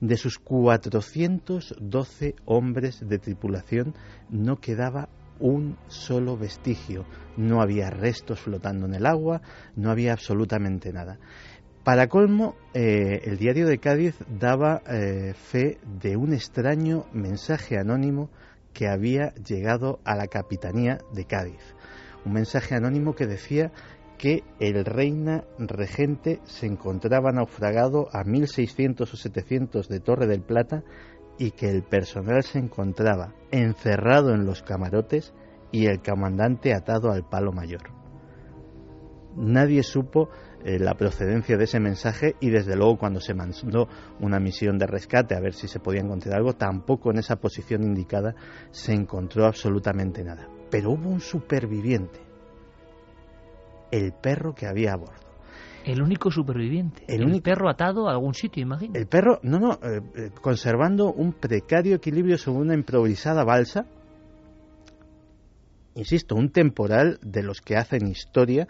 De 0.00 0.18
sus 0.18 0.38
412 0.38 2.36
hombres 2.44 3.08
de 3.08 3.18
tripulación 3.18 3.94
no 4.28 4.60
quedaba 4.60 5.08
un 5.40 5.76
solo 5.86 6.36
vestigio. 6.36 7.04
No 7.36 7.60
había 7.60 7.90
restos 7.90 8.40
flotando 8.40 8.86
en 8.86 8.94
el 8.94 9.06
agua, 9.06 9.42
no 9.76 9.90
había 9.90 10.12
absolutamente 10.12 10.92
nada. 10.92 11.18
Para 11.84 12.08
colmo, 12.08 12.54
eh, 12.74 13.22
el 13.24 13.38
diario 13.38 13.66
de 13.66 13.78
Cádiz 13.78 14.14
daba 14.28 14.82
eh, 14.86 15.32
fe 15.34 15.78
de 16.00 16.16
un 16.16 16.34
extraño 16.34 17.06
mensaje 17.12 17.78
anónimo 17.78 18.30
que 18.74 18.88
había 18.88 19.32
llegado 19.34 19.98
a 20.04 20.14
la 20.14 20.26
capitanía 20.26 20.98
de 21.14 21.24
Cádiz. 21.24 21.74
Un 22.24 22.34
mensaje 22.34 22.74
anónimo 22.74 23.14
que 23.14 23.26
decía 23.26 23.72
que 24.18 24.42
el 24.58 24.84
reina 24.84 25.44
regente 25.58 26.40
se 26.44 26.66
encontraba 26.66 27.32
naufragado 27.32 28.08
a 28.12 28.24
1600 28.24 29.14
o 29.14 29.16
700 29.16 29.88
de 29.88 30.00
Torre 30.00 30.26
del 30.26 30.42
Plata 30.42 30.82
y 31.38 31.52
que 31.52 31.70
el 31.70 31.82
personal 31.82 32.42
se 32.42 32.58
encontraba 32.58 33.34
encerrado 33.50 34.34
en 34.34 34.44
los 34.44 34.62
camarotes 34.62 35.32
y 35.70 35.86
el 35.86 36.02
comandante 36.02 36.74
atado 36.74 37.10
al 37.10 37.28
palo 37.28 37.52
mayor. 37.52 37.82
Nadie 39.36 39.82
supo 39.82 40.30
eh, 40.64 40.78
la 40.80 40.94
procedencia 40.94 41.56
de 41.56 41.64
ese 41.64 41.78
mensaje 41.78 42.34
y 42.40 42.50
desde 42.50 42.74
luego 42.74 42.98
cuando 42.98 43.20
se 43.20 43.34
mandó 43.34 43.88
una 44.18 44.40
misión 44.40 44.78
de 44.78 44.86
rescate 44.86 45.36
a 45.36 45.40
ver 45.40 45.54
si 45.54 45.68
se 45.68 45.78
podía 45.78 46.00
encontrar 46.00 46.36
algo, 46.36 46.54
tampoco 46.54 47.10
en 47.12 47.18
esa 47.18 47.36
posición 47.36 47.84
indicada 47.84 48.34
se 48.70 48.92
encontró 48.92 49.46
absolutamente 49.46 50.24
nada. 50.24 50.48
Pero 50.70 50.90
hubo 50.90 51.08
un 51.08 51.20
superviviente, 51.20 52.20
el 53.92 54.12
perro 54.12 54.54
que 54.54 54.66
había 54.66 54.94
a 54.94 54.96
bordo. 54.96 55.27
El 55.88 56.02
único 56.02 56.30
superviviente. 56.30 57.02
El, 57.08 57.40
perro 57.40 57.70
atado 57.70 58.08
a 58.08 58.12
algún 58.12 58.34
sitio, 58.34 58.62
imagino. 58.62 58.92
El 58.94 59.06
perro, 59.06 59.40
no, 59.42 59.58
no, 59.58 59.72
eh, 59.82 60.02
eh, 60.16 60.30
conservando 60.38 61.10
un 61.10 61.32
precario 61.32 61.96
equilibrio 61.96 62.36
sobre 62.36 62.58
una 62.58 62.74
improvisada 62.74 63.42
balsa. 63.42 63.86
Insisto, 65.94 66.34
un 66.34 66.52
temporal 66.52 67.18
de 67.22 67.42
los 67.42 67.62
que 67.62 67.78
hacen 67.78 68.06
historia. 68.06 68.68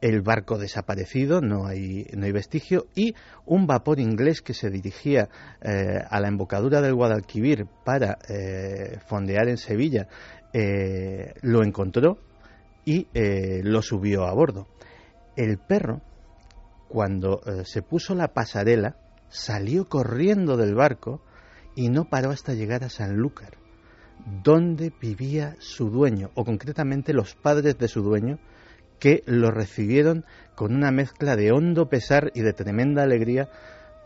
El 0.00 0.22
barco 0.22 0.56
desaparecido, 0.56 1.40
no 1.40 1.66
hay, 1.66 2.06
no 2.16 2.24
hay 2.24 2.30
vestigio, 2.30 2.86
y 2.94 3.16
un 3.46 3.66
vapor 3.66 3.98
inglés 3.98 4.40
que 4.40 4.54
se 4.54 4.70
dirigía 4.70 5.28
eh, 5.60 6.04
a 6.08 6.20
la 6.20 6.28
embocadura 6.28 6.80
del 6.80 6.94
Guadalquivir 6.94 7.66
para 7.84 8.18
fondear 9.08 9.48
en 9.48 9.56
Sevilla, 9.56 10.06
lo 11.42 11.64
encontró 11.64 12.18
y 12.84 13.08
lo 13.14 13.82
subió 13.82 14.24
a 14.24 14.34
bordo. 14.34 14.68
El 15.36 15.58
perro 15.58 16.00
cuando 16.94 17.40
eh, 17.44 17.64
se 17.64 17.82
puso 17.82 18.14
la 18.14 18.34
pasarela, 18.34 18.94
salió 19.28 19.88
corriendo 19.88 20.56
del 20.56 20.76
barco 20.76 21.20
y 21.74 21.88
no 21.88 22.04
paró 22.04 22.30
hasta 22.30 22.54
llegar 22.54 22.84
a 22.84 22.88
Sanlúcar, 22.88 23.58
donde 24.44 24.92
vivía 25.00 25.56
su 25.58 25.90
dueño, 25.90 26.30
o 26.34 26.44
concretamente 26.44 27.12
los 27.12 27.34
padres 27.34 27.76
de 27.78 27.88
su 27.88 28.02
dueño, 28.02 28.38
que 29.00 29.24
lo 29.26 29.50
recibieron 29.50 30.24
con 30.54 30.72
una 30.72 30.92
mezcla 30.92 31.34
de 31.34 31.50
hondo 31.50 31.88
pesar 31.88 32.30
y 32.32 32.42
de 32.42 32.52
tremenda 32.52 33.02
alegría, 33.02 33.48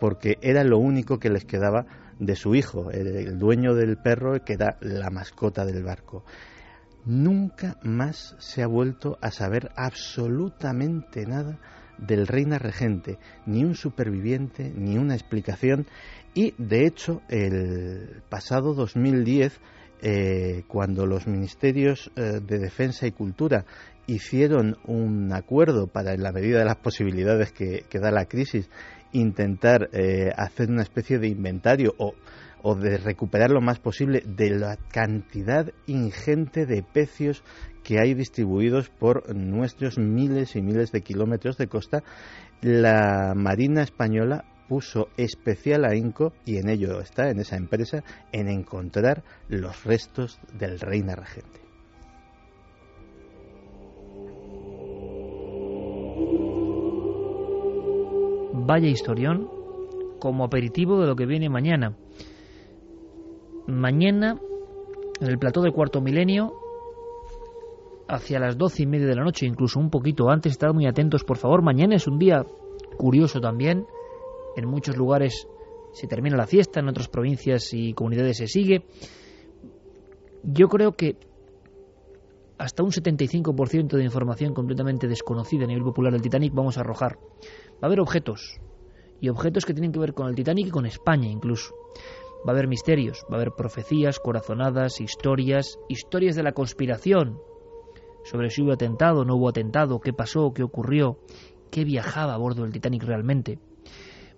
porque 0.00 0.38
era 0.40 0.64
lo 0.64 0.78
único 0.78 1.18
que 1.18 1.28
les 1.28 1.44
quedaba 1.44 1.84
de 2.18 2.36
su 2.36 2.54
hijo, 2.54 2.90
el, 2.90 3.38
dueño 3.38 3.74
del 3.74 3.98
perro, 3.98 4.42
que 4.42 4.54
era 4.54 4.78
la 4.80 5.10
mascota 5.10 5.66
del 5.66 5.82
barco. 5.84 6.24
Nunca 7.04 7.76
más 7.82 8.34
se 8.38 8.62
ha 8.62 8.66
vuelto 8.66 9.18
a 9.20 9.30
saber 9.30 9.72
absolutamente 9.76 11.26
nada 11.26 11.58
del 11.98 12.26
reina 12.26 12.58
regente, 12.58 13.18
ni 13.46 13.64
un 13.64 13.74
superviviente, 13.74 14.72
ni 14.74 14.96
una 14.96 15.14
explicación, 15.14 15.86
y 16.34 16.54
de 16.58 16.86
hecho 16.86 17.22
el 17.28 18.22
pasado 18.28 18.74
2010, 18.74 19.60
eh, 20.00 20.62
cuando 20.68 21.06
los 21.06 21.26
ministerios 21.26 22.12
eh, 22.14 22.40
de 22.40 22.58
Defensa 22.58 23.06
y 23.06 23.12
Cultura 23.12 23.64
hicieron 24.06 24.76
un 24.86 25.32
acuerdo 25.32 25.88
para, 25.88 26.14
en 26.14 26.22
la 26.22 26.32
medida 26.32 26.60
de 26.60 26.64
las 26.64 26.76
posibilidades 26.76 27.52
que, 27.52 27.84
da 28.00 28.10
la 28.10 28.26
crisis, 28.26 28.70
intentar 29.12 29.90
eh, 29.92 30.30
hacer 30.36 30.70
una 30.70 30.82
especie 30.82 31.18
de 31.18 31.28
inventario 31.28 31.94
o, 31.98 32.14
o, 32.62 32.74
de 32.76 32.98
recuperar 32.98 33.50
lo 33.50 33.60
más 33.60 33.80
posible 33.80 34.22
de 34.24 34.50
la 34.50 34.76
cantidad 34.76 35.72
ingente 35.86 36.64
de 36.64 36.82
pecios 36.82 37.42
que 37.88 37.98
hay 37.98 38.12
distribuidos 38.12 38.90
por 38.90 39.34
nuestros 39.34 39.96
miles 39.96 40.56
y 40.56 40.60
miles 40.60 40.92
de 40.92 41.00
kilómetros 41.00 41.56
de 41.56 41.68
costa, 41.68 42.02
la 42.60 43.32
Marina 43.34 43.80
Española 43.80 44.44
puso 44.68 45.08
especial 45.16 45.86
ahínco, 45.86 46.34
y 46.44 46.58
en 46.58 46.68
ello 46.68 47.00
está, 47.00 47.30
en 47.30 47.38
esa 47.38 47.56
empresa, 47.56 48.04
en 48.30 48.48
encontrar 48.48 49.24
los 49.48 49.84
restos 49.84 50.38
del 50.52 50.78
reina 50.80 51.14
regente. 51.14 51.60
vaya 58.52 58.88
historión 58.88 59.48
como 60.18 60.44
aperitivo 60.44 61.00
de 61.00 61.06
lo 61.06 61.16
que 61.16 61.24
viene 61.24 61.48
mañana. 61.48 61.96
Mañana, 63.66 64.38
en 65.22 65.26
el 65.26 65.38
plató 65.38 65.62
del 65.62 65.72
cuarto 65.72 66.02
milenio, 66.02 66.52
hacia 68.08 68.40
las 68.40 68.56
doce 68.56 68.82
y 68.82 68.86
media 68.86 69.06
de 69.06 69.14
la 69.14 69.22
noche, 69.22 69.46
incluso 69.46 69.78
un 69.78 69.90
poquito 69.90 70.30
antes, 70.30 70.52
estad 70.52 70.72
muy 70.72 70.86
atentos, 70.86 71.24
por 71.24 71.36
favor. 71.36 71.62
Mañana 71.62 71.96
es 71.96 72.06
un 72.06 72.18
día 72.18 72.44
curioso 72.96 73.40
también. 73.40 73.86
En 74.56 74.66
muchos 74.66 74.96
lugares 74.96 75.46
se 75.92 76.06
termina 76.06 76.36
la 76.36 76.46
fiesta, 76.46 76.80
en 76.80 76.88
otras 76.88 77.08
provincias 77.08 77.72
y 77.72 77.92
comunidades 77.92 78.38
se 78.38 78.46
sigue. 78.46 78.86
Yo 80.42 80.68
creo 80.68 80.92
que 80.92 81.16
hasta 82.56 82.82
un 82.82 82.90
75% 82.90 83.96
de 83.96 84.04
información 84.04 84.54
completamente 84.54 85.06
desconocida 85.06 85.64
a 85.64 85.68
nivel 85.68 85.84
popular 85.84 86.12
del 86.12 86.22
Titanic 86.22 86.54
vamos 86.54 86.78
a 86.78 86.80
arrojar. 86.80 87.18
Va 87.74 87.82
a 87.82 87.86
haber 87.86 88.00
objetos, 88.00 88.58
y 89.20 89.28
objetos 89.28 89.64
que 89.64 89.74
tienen 89.74 89.92
que 89.92 89.98
ver 89.98 90.14
con 90.14 90.28
el 90.28 90.34
Titanic 90.34 90.68
y 90.68 90.70
con 90.70 90.86
España 90.86 91.28
incluso. 91.28 91.74
Va 92.46 92.52
a 92.52 92.54
haber 92.54 92.68
misterios, 92.68 93.24
va 93.30 93.36
a 93.36 93.40
haber 93.40 93.52
profecías, 93.52 94.20
corazonadas, 94.20 95.00
historias, 95.00 95.78
historias 95.88 96.36
de 96.36 96.44
la 96.44 96.52
conspiración 96.52 97.40
sobre 98.24 98.50
si 98.50 98.62
hubo 98.62 98.72
atentado, 98.72 99.24
no 99.24 99.36
hubo 99.36 99.48
atentado, 99.48 100.00
qué 100.00 100.12
pasó, 100.12 100.52
qué 100.52 100.62
ocurrió, 100.62 101.18
qué 101.70 101.84
viajaba 101.84 102.34
a 102.34 102.38
bordo 102.38 102.62
del 102.62 102.72
Titanic 102.72 103.04
realmente. 103.04 103.58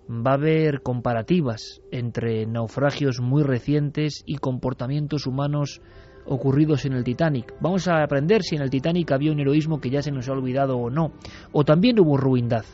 Va 0.09 0.31
a 0.31 0.35
haber 0.35 0.81
comparativas 0.81 1.81
entre 1.91 2.45
naufragios 2.45 3.19
muy 3.21 3.43
recientes 3.43 4.23
y 4.25 4.37
comportamientos 4.37 5.27
humanos 5.27 5.81
ocurridos 6.25 6.85
en 6.85 6.93
el 6.93 7.03
Titanic. 7.03 7.53
Vamos 7.61 7.87
a 7.87 8.03
aprender 8.03 8.43
si 8.43 8.55
en 8.55 8.61
el 8.61 8.69
Titanic 8.69 9.11
había 9.11 9.31
un 9.31 9.39
heroísmo 9.39 9.79
que 9.79 9.89
ya 9.89 10.01
se 10.01 10.11
nos 10.11 10.27
ha 10.27 10.33
olvidado 10.33 10.77
o 10.77 10.89
no, 10.89 11.13
o 11.51 11.63
también 11.63 11.99
hubo 11.99 12.17
ruindad. 12.17 12.65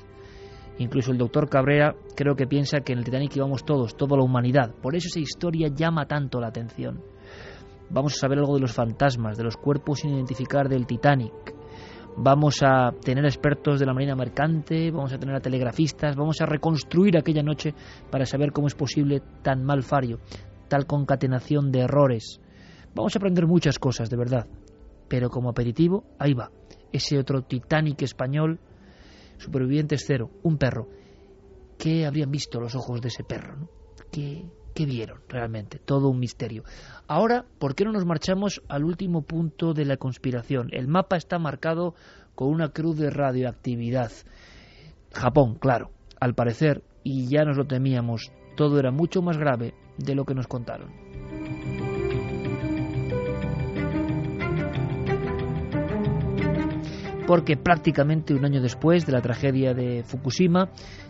Incluso 0.80 1.12
el 1.12 1.18
doctor 1.18 1.50
Cabrera 1.50 1.96
creo 2.16 2.36
que 2.36 2.48
piensa 2.48 2.82
que 2.82 2.94
en 2.94 3.00
el 3.00 3.06
Titanic 3.06 3.36
íbamos 3.36 3.66
todos, 3.66 3.98
toda 3.98 4.18
la 4.18 4.24
humanidad. 4.24 4.74
Por 4.82 4.96
eso 4.96 5.08
esa 5.08 5.20
historia 5.20 5.70
llama 5.70 6.08
tanto 6.08 6.40
la 6.40 6.48
atención. 6.48 7.02
Vamos 7.90 8.14
a 8.14 8.20
saber 8.20 8.40
algo 8.40 8.56
de 8.56 8.62
los 8.62 8.74
fantasmas, 8.74 9.38
de 9.38 9.44
los 9.44 9.58
cuerpos 9.58 10.00
sin 10.00 10.14
identificar 10.14 10.68
del 10.68 10.86
Titanic. 10.86 11.56
Vamos 12.18 12.64
a 12.64 12.92
tener 13.04 13.26
expertos 13.26 13.80
de 13.80 13.86
la 13.86 13.94
Marina 13.94 14.16
Mercante, 14.16 14.90
vamos 14.92 15.14
a 15.14 15.20
tener 15.20 15.36
a 15.36 15.40
telegrafistas, 15.40 16.16
vamos 16.16 16.42
a 16.42 16.46
reconstruir 16.46 17.18
aquella 17.18 17.44
noche 17.44 17.74
para 18.10 18.26
saber 18.26 18.52
cómo 18.52 18.68
es 18.68 18.76
posible 18.76 19.22
tan 19.44 19.64
mal 19.64 19.84
fario, 19.84 20.20
tal 20.68 20.88
concatenación 20.88 21.72
de 21.72 21.82
errores. 21.82 22.42
Vamos 22.96 23.16
a 23.16 23.20
aprender 23.20 23.46
muchas 23.46 23.78
cosas, 23.78 24.10
de 24.10 24.18
verdad. 24.18 24.48
Pero 25.08 25.30
como 25.30 25.50
aperitivo, 25.50 26.06
ahí 26.18 26.34
va. 26.34 26.52
Ese 26.92 27.20
otro 27.20 27.44
Titanic 27.44 28.02
español 28.02 28.60
Supervivientes 29.38 30.04
cero, 30.06 30.32
un 30.44 30.58
perro. 30.58 30.88
¿Qué 31.78 32.06
habrían 32.06 32.32
visto 32.32 32.60
los 32.60 32.76
ojos 32.76 33.02
de 33.02 33.10
ese 33.10 33.24
perro? 33.24 33.70
¿Qué, 34.12 34.50
¿Qué 34.78 34.86
vieron 34.86 35.18
realmente? 35.28 35.80
Todo 35.80 36.08
un 36.08 36.20
misterio. 36.20 36.64
Ahora, 37.08 37.46
¿por 37.58 37.74
qué 37.74 37.84
no 37.84 37.92
nos 37.92 38.06
marchamos 38.06 38.62
al 38.68 38.84
último 38.84 39.24
punto 39.24 39.74
de 39.74 39.86
la 39.86 39.98
conspiración? 39.98 40.70
El 40.72 40.88
mapa 40.88 41.18
está 41.18 41.40
marcado 41.40 41.96
con 42.36 42.50
una 42.50 42.70
cruz 42.70 42.96
de 42.96 43.10
radioactividad. 43.10 44.12
Japón, 45.12 45.56
claro. 45.56 45.90
Al 46.20 46.36
parecer, 46.36 46.84
y 47.04 47.26
ya 47.28 47.44
nos 47.44 47.58
lo 47.58 47.66
temíamos, 47.66 48.32
todo 48.56 48.78
era 48.78 48.92
mucho 48.92 49.24
más 49.24 49.40
grave 49.40 49.74
de 49.98 50.14
lo 50.14 50.26
que 50.26 50.36
nos 50.36 50.46
contaron. 50.46 51.07
Porque 57.28 57.58
prácticamente 57.58 58.34
un 58.34 58.46
año 58.46 58.62
después 58.62 59.06
de 59.06 59.12
la 59.12 59.22
tragedia 59.22 59.74
de 59.74 60.04
Fukushima, 60.04 60.70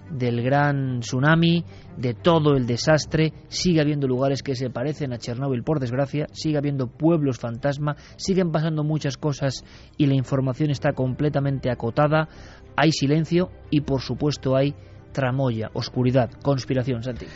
del 0.09 0.41
gran 0.41 1.01
tsunami, 1.01 1.63
de 1.95 2.15
todo 2.15 2.55
el 2.57 2.65
desastre, 2.65 3.33
sigue 3.49 3.81
habiendo 3.81 4.07
lugares 4.07 4.41
que 4.41 4.55
se 4.55 4.71
parecen 4.71 5.13
a 5.13 5.19
Chernóbil, 5.19 5.63
por 5.63 5.79
desgracia, 5.79 6.25
sigue 6.33 6.57
habiendo 6.57 6.87
pueblos 6.87 7.37
fantasma, 7.37 7.95
siguen 8.15 8.51
pasando 8.51 8.83
muchas 8.83 9.15
cosas 9.15 9.63
y 9.95 10.07
la 10.07 10.15
información 10.15 10.71
está 10.71 10.93
completamente 10.93 11.69
acotada, 11.69 12.27
hay 12.75 12.91
silencio 12.91 13.51
y 13.69 13.81
por 13.81 14.01
supuesto 14.01 14.55
hay 14.55 14.73
tramoya, 15.11 15.69
oscuridad, 15.73 16.31
conspiración, 16.41 17.03
Santi. 17.03 17.27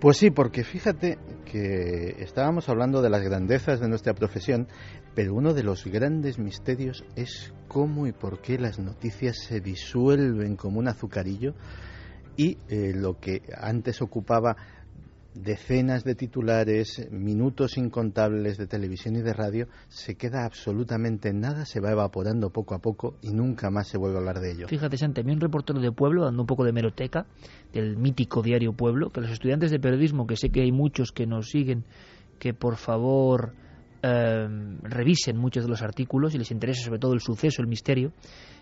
Pues 0.00 0.18
sí, 0.18 0.30
porque 0.30 0.62
fíjate 0.62 1.18
que 1.44 2.14
estábamos 2.20 2.68
hablando 2.68 3.02
de 3.02 3.10
las 3.10 3.20
grandezas 3.20 3.80
de 3.80 3.88
nuestra 3.88 4.14
profesión, 4.14 4.68
pero 5.16 5.34
uno 5.34 5.54
de 5.54 5.64
los 5.64 5.86
grandes 5.86 6.38
misterios 6.38 7.04
es 7.16 7.52
cómo 7.66 8.06
y 8.06 8.12
por 8.12 8.40
qué 8.40 8.58
las 8.58 8.78
noticias 8.78 9.38
se 9.38 9.60
disuelven 9.60 10.54
como 10.54 10.78
un 10.78 10.86
azucarillo 10.86 11.54
y 12.36 12.58
eh, 12.68 12.92
lo 12.94 13.18
que 13.18 13.42
antes 13.60 14.00
ocupaba 14.00 14.56
decenas 15.42 16.04
de 16.04 16.14
titulares, 16.14 17.08
minutos 17.10 17.76
incontables 17.78 18.58
de 18.58 18.66
televisión 18.66 19.16
y 19.16 19.22
de 19.22 19.32
radio, 19.32 19.68
se 19.88 20.16
queda 20.16 20.44
absolutamente 20.44 21.32
nada, 21.32 21.64
se 21.64 21.80
va 21.80 21.92
evaporando 21.92 22.50
poco 22.50 22.74
a 22.74 22.78
poco 22.78 23.16
y 23.22 23.32
nunca 23.32 23.70
más 23.70 23.88
se 23.88 23.98
vuelve 23.98 24.16
a 24.16 24.20
hablar 24.20 24.40
de 24.40 24.52
ello. 24.52 24.68
Fíjate, 24.68 24.96
Santi, 24.96 25.20
a 25.20 25.24
mí 25.24 25.32
un 25.32 25.40
reportero 25.40 25.80
de 25.80 25.92
Pueblo, 25.92 26.24
dando 26.24 26.42
un 26.42 26.46
poco 26.46 26.64
de 26.64 26.72
meroteca, 26.72 27.26
del 27.72 27.96
mítico 27.96 28.42
diario 28.42 28.72
Pueblo, 28.72 29.10
que 29.10 29.20
los 29.20 29.30
estudiantes 29.30 29.70
de 29.70 29.78
periodismo, 29.78 30.26
que 30.26 30.36
sé 30.36 30.50
que 30.50 30.62
hay 30.62 30.72
muchos 30.72 31.12
que 31.12 31.26
nos 31.26 31.48
siguen, 31.48 31.84
que 32.38 32.54
por 32.54 32.76
favor 32.76 33.54
eh, 34.02 34.48
revisen 34.82 35.36
muchos 35.36 35.64
de 35.64 35.70
los 35.70 35.82
artículos 35.82 36.34
y 36.34 36.38
les 36.38 36.50
interesa 36.50 36.84
sobre 36.84 36.98
todo 36.98 37.14
el 37.14 37.20
suceso, 37.20 37.62
el 37.62 37.68
misterio, 37.68 38.12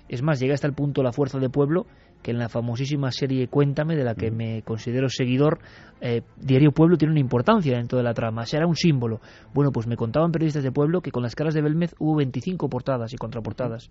es 0.09 0.23
más, 0.23 0.41
llega 0.41 0.55
hasta 0.55 0.67
el 0.67 0.75
punto 0.75 1.03
la 1.03 1.13
fuerza 1.13 1.39
de 1.39 1.49
pueblo 1.49 1.87
que 2.23 2.33
en 2.33 2.39
la 2.39 2.49
famosísima 2.49 3.13
serie 3.13 3.47
Cuéntame, 3.47 3.95
de 3.95 4.03
la 4.03 4.15
que 4.15 4.31
me 4.33 4.63
considero 4.63 5.09
seguidor, 5.09 5.61
eh, 6.01 6.23
Diario 6.37 6.73
Pueblo 6.73 6.97
tiene 6.97 7.13
una 7.13 7.21
importancia 7.21 7.77
dentro 7.77 7.99
de 7.99 8.05
la 8.05 8.15
trama, 8.15 8.45
será 8.47 8.67
un 8.67 8.75
símbolo. 8.75 9.21
Bueno, 9.55 9.71
pues 9.71 9.87
me 9.87 9.97
contaban 9.97 10.33
periodistas 10.33 10.65
de 10.65 10.73
pueblo 10.73 11.01
que 11.01 11.13
con 11.13 11.23
las 11.23 11.37
caras 11.37 11.55
de 11.55 11.63
Belmez 11.63 11.95
hubo 11.99 12.17
25 12.17 12.69
portadas 12.69 13.13
y 13.13 13.17
contraportadas, 13.17 13.91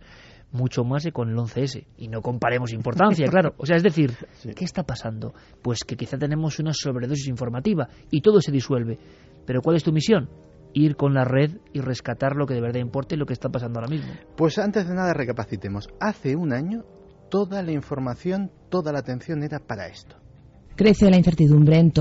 mucho 0.51 0.84
más 0.84 1.03
que 1.03 1.13
con 1.13 1.30
el 1.30 1.38
11S. 1.38 1.86
Y 1.97 2.09
no 2.09 2.22
comparemos 2.22 2.74
importancia, 2.74 3.26
claro. 3.32 3.53
O 3.57 3.66
sea, 3.66 3.78
es 3.78 3.84
decir, 3.84 4.11
¿qué 4.55 4.66
está 4.66 4.84
pasando? 4.84 5.34
Pues 5.61 5.86
que 5.86 5.95
quizá 5.95 6.18
tenemos 6.18 6.59
una 6.59 6.74
sobredosis 6.74 7.28
informativa 7.28 7.88
y 8.11 8.22
todo 8.22 8.41
se 8.41 8.51
disuelve. 8.51 8.99
Pero 9.45 9.61
¿cuál 9.61 9.78
es 9.78 9.84
tu 9.84 9.93
misión? 9.93 10.28
Ir 10.76 10.95
con 10.95 11.13
la 11.13 11.23
red 11.23 11.57
y 11.73 11.80
rescatar 11.80 12.36
lo 12.36 12.45
que 12.45 12.53
de 12.53 12.61
verdad 12.61 12.82
importa 12.82 13.15
y 13.15 13.17
lo 13.17 13.26
que 13.26 13.34
está 13.34 13.49
pasando 13.49 13.80
ahora 13.80 13.89
mismo. 13.89 14.13
Pues 14.36 14.59
antes 14.59 14.88
de 14.88 14.93
nada 14.93 15.13
recapacitemos. 15.13 15.89
Hace 15.99 16.36
un 16.36 16.53
año 16.53 16.84
toda 17.30 17.63
la 17.63 17.71
información, 17.71 18.51
toda 18.69 18.91
la 18.91 18.99
atención 18.99 19.41
era 19.41 19.59
para 19.59 19.88
esto. 19.88 20.17
Crece 20.76 21.09
la 21.09 21.17
incertidumbre 21.17 21.80
en 21.80 21.91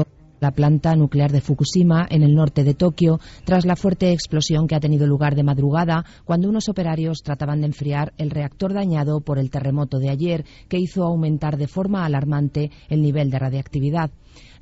la 0.41 0.51
planta 0.51 0.95
nuclear 0.95 1.33
de 1.33 1.41
Fukushima, 1.41 2.07
en 2.11 2.23
el 2.23 2.35
norte 2.35 2.65
de 2.65 2.75
Tokio, 2.75 3.19
tras 3.45 3.65
la 3.65 3.77
fuerte 3.77 4.13
explosión 4.13 4.67
que 4.67 4.75
ha 4.75 4.81
tenido 4.81 5.07
lugar 5.07 5.37
de 5.37 5.45
madrugada 5.45 6.05
cuando 6.25 6.49
unos 6.49 6.69
operarios 6.69 7.23
trataban 7.23 7.61
de 7.61 7.69
enfriar 7.69 8.13
el 8.19 8.31
reactor 8.31 8.75
dañado 8.75 9.21
por 9.21 9.39
el 9.39 9.49
terremoto 9.51 9.99
de 9.99 10.11
ayer, 10.11 10.45
que 10.69 10.79
hizo 10.79 11.05
aumentar 11.05 11.57
de 11.57 11.69
forma 11.69 12.05
alarmante 12.05 12.71
el 12.91 13.01
nivel 13.01 13.31
de 13.31 13.39
radiactividad. 13.39 14.11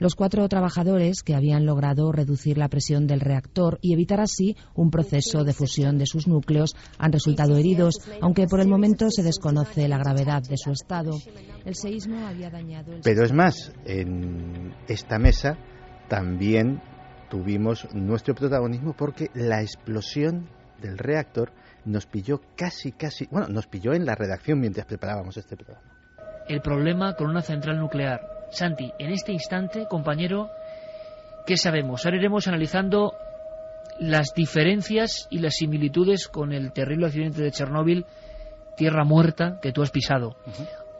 Los 0.03 0.17
cuatro 0.17 0.49
trabajadores 0.49 1.23
que 1.23 1.37
habían 1.37 1.65
logrado 1.65 2.11
reducir 2.11 2.59
la 2.59 2.67
presión 2.67 3.07
del 3.07 3.21
reactor 3.21 3.79
y 3.83 3.93
evitar 3.93 4.21
así 4.21 4.57
un 4.75 4.91
proceso 4.91 5.45
de 5.45 5.53
fusión 5.53 5.97
de 5.97 6.07
sus 6.07 6.27
núcleos 6.27 6.75
han 6.99 7.13
resultado 7.13 7.57
heridos, 7.57 8.01
aunque 8.21 8.49
por 8.49 8.59
el 8.59 8.67
momento 8.67 9.13
se 9.13 9.23
desconoce 9.23 9.87
la 9.87 9.99
gravedad 9.99 10.43
de 10.43 10.57
su 10.57 10.73
estado. 10.73 11.13
El 11.65 11.77
seísmo 11.77 12.27
había 12.27 12.51
dañado. 12.51 12.95
Pero 13.05 13.23
es 13.23 13.33
más, 13.33 13.73
en 13.85 14.75
esta 14.89 15.21
mesa 15.21 15.57
también 16.09 16.83
tuvimos 17.31 17.87
nuestro 17.95 18.35
protagonismo 18.35 18.97
porque 18.99 19.31
la 19.35 19.63
explosión 19.63 20.49
del 20.81 20.99
reactor 20.99 21.53
nos 21.85 22.07
pilló 22.07 22.41
casi, 22.57 22.91
casi, 22.91 23.29
bueno, 23.31 23.47
nos 23.47 23.69
pilló 23.69 23.93
en 23.93 24.05
la 24.05 24.17
redacción 24.17 24.59
mientras 24.59 24.85
preparábamos 24.85 25.37
este 25.37 25.57
programa. 25.57 25.87
El 26.49 26.61
problema 26.61 27.15
con 27.15 27.31
una 27.31 27.41
central 27.41 27.79
nuclear. 27.79 28.42
Santi, 28.53 28.93
en 28.99 29.11
este 29.11 29.33
instante, 29.33 29.87
compañero, 29.89 30.51
¿qué 31.47 31.57
sabemos? 31.57 32.05
Ahora 32.05 32.19
iremos 32.19 32.47
analizando 32.47 33.15
las 33.99 34.35
diferencias 34.35 35.27
y 35.31 35.39
las 35.39 35.55
similitudes 35.55 36.29
con 36.29 36.53
el 36.53 36.73
terrible 36.73 37.07
accidente 37.07 37.43
de 37.43 37.51
Chernóbil, 37.51 38.05
tierra 38.77 39.05
muerta, 39.05 39.59
que 39.61 39.73
tú 39.73 39.83
has 39.83 39.91
pisado. 39.91 40.37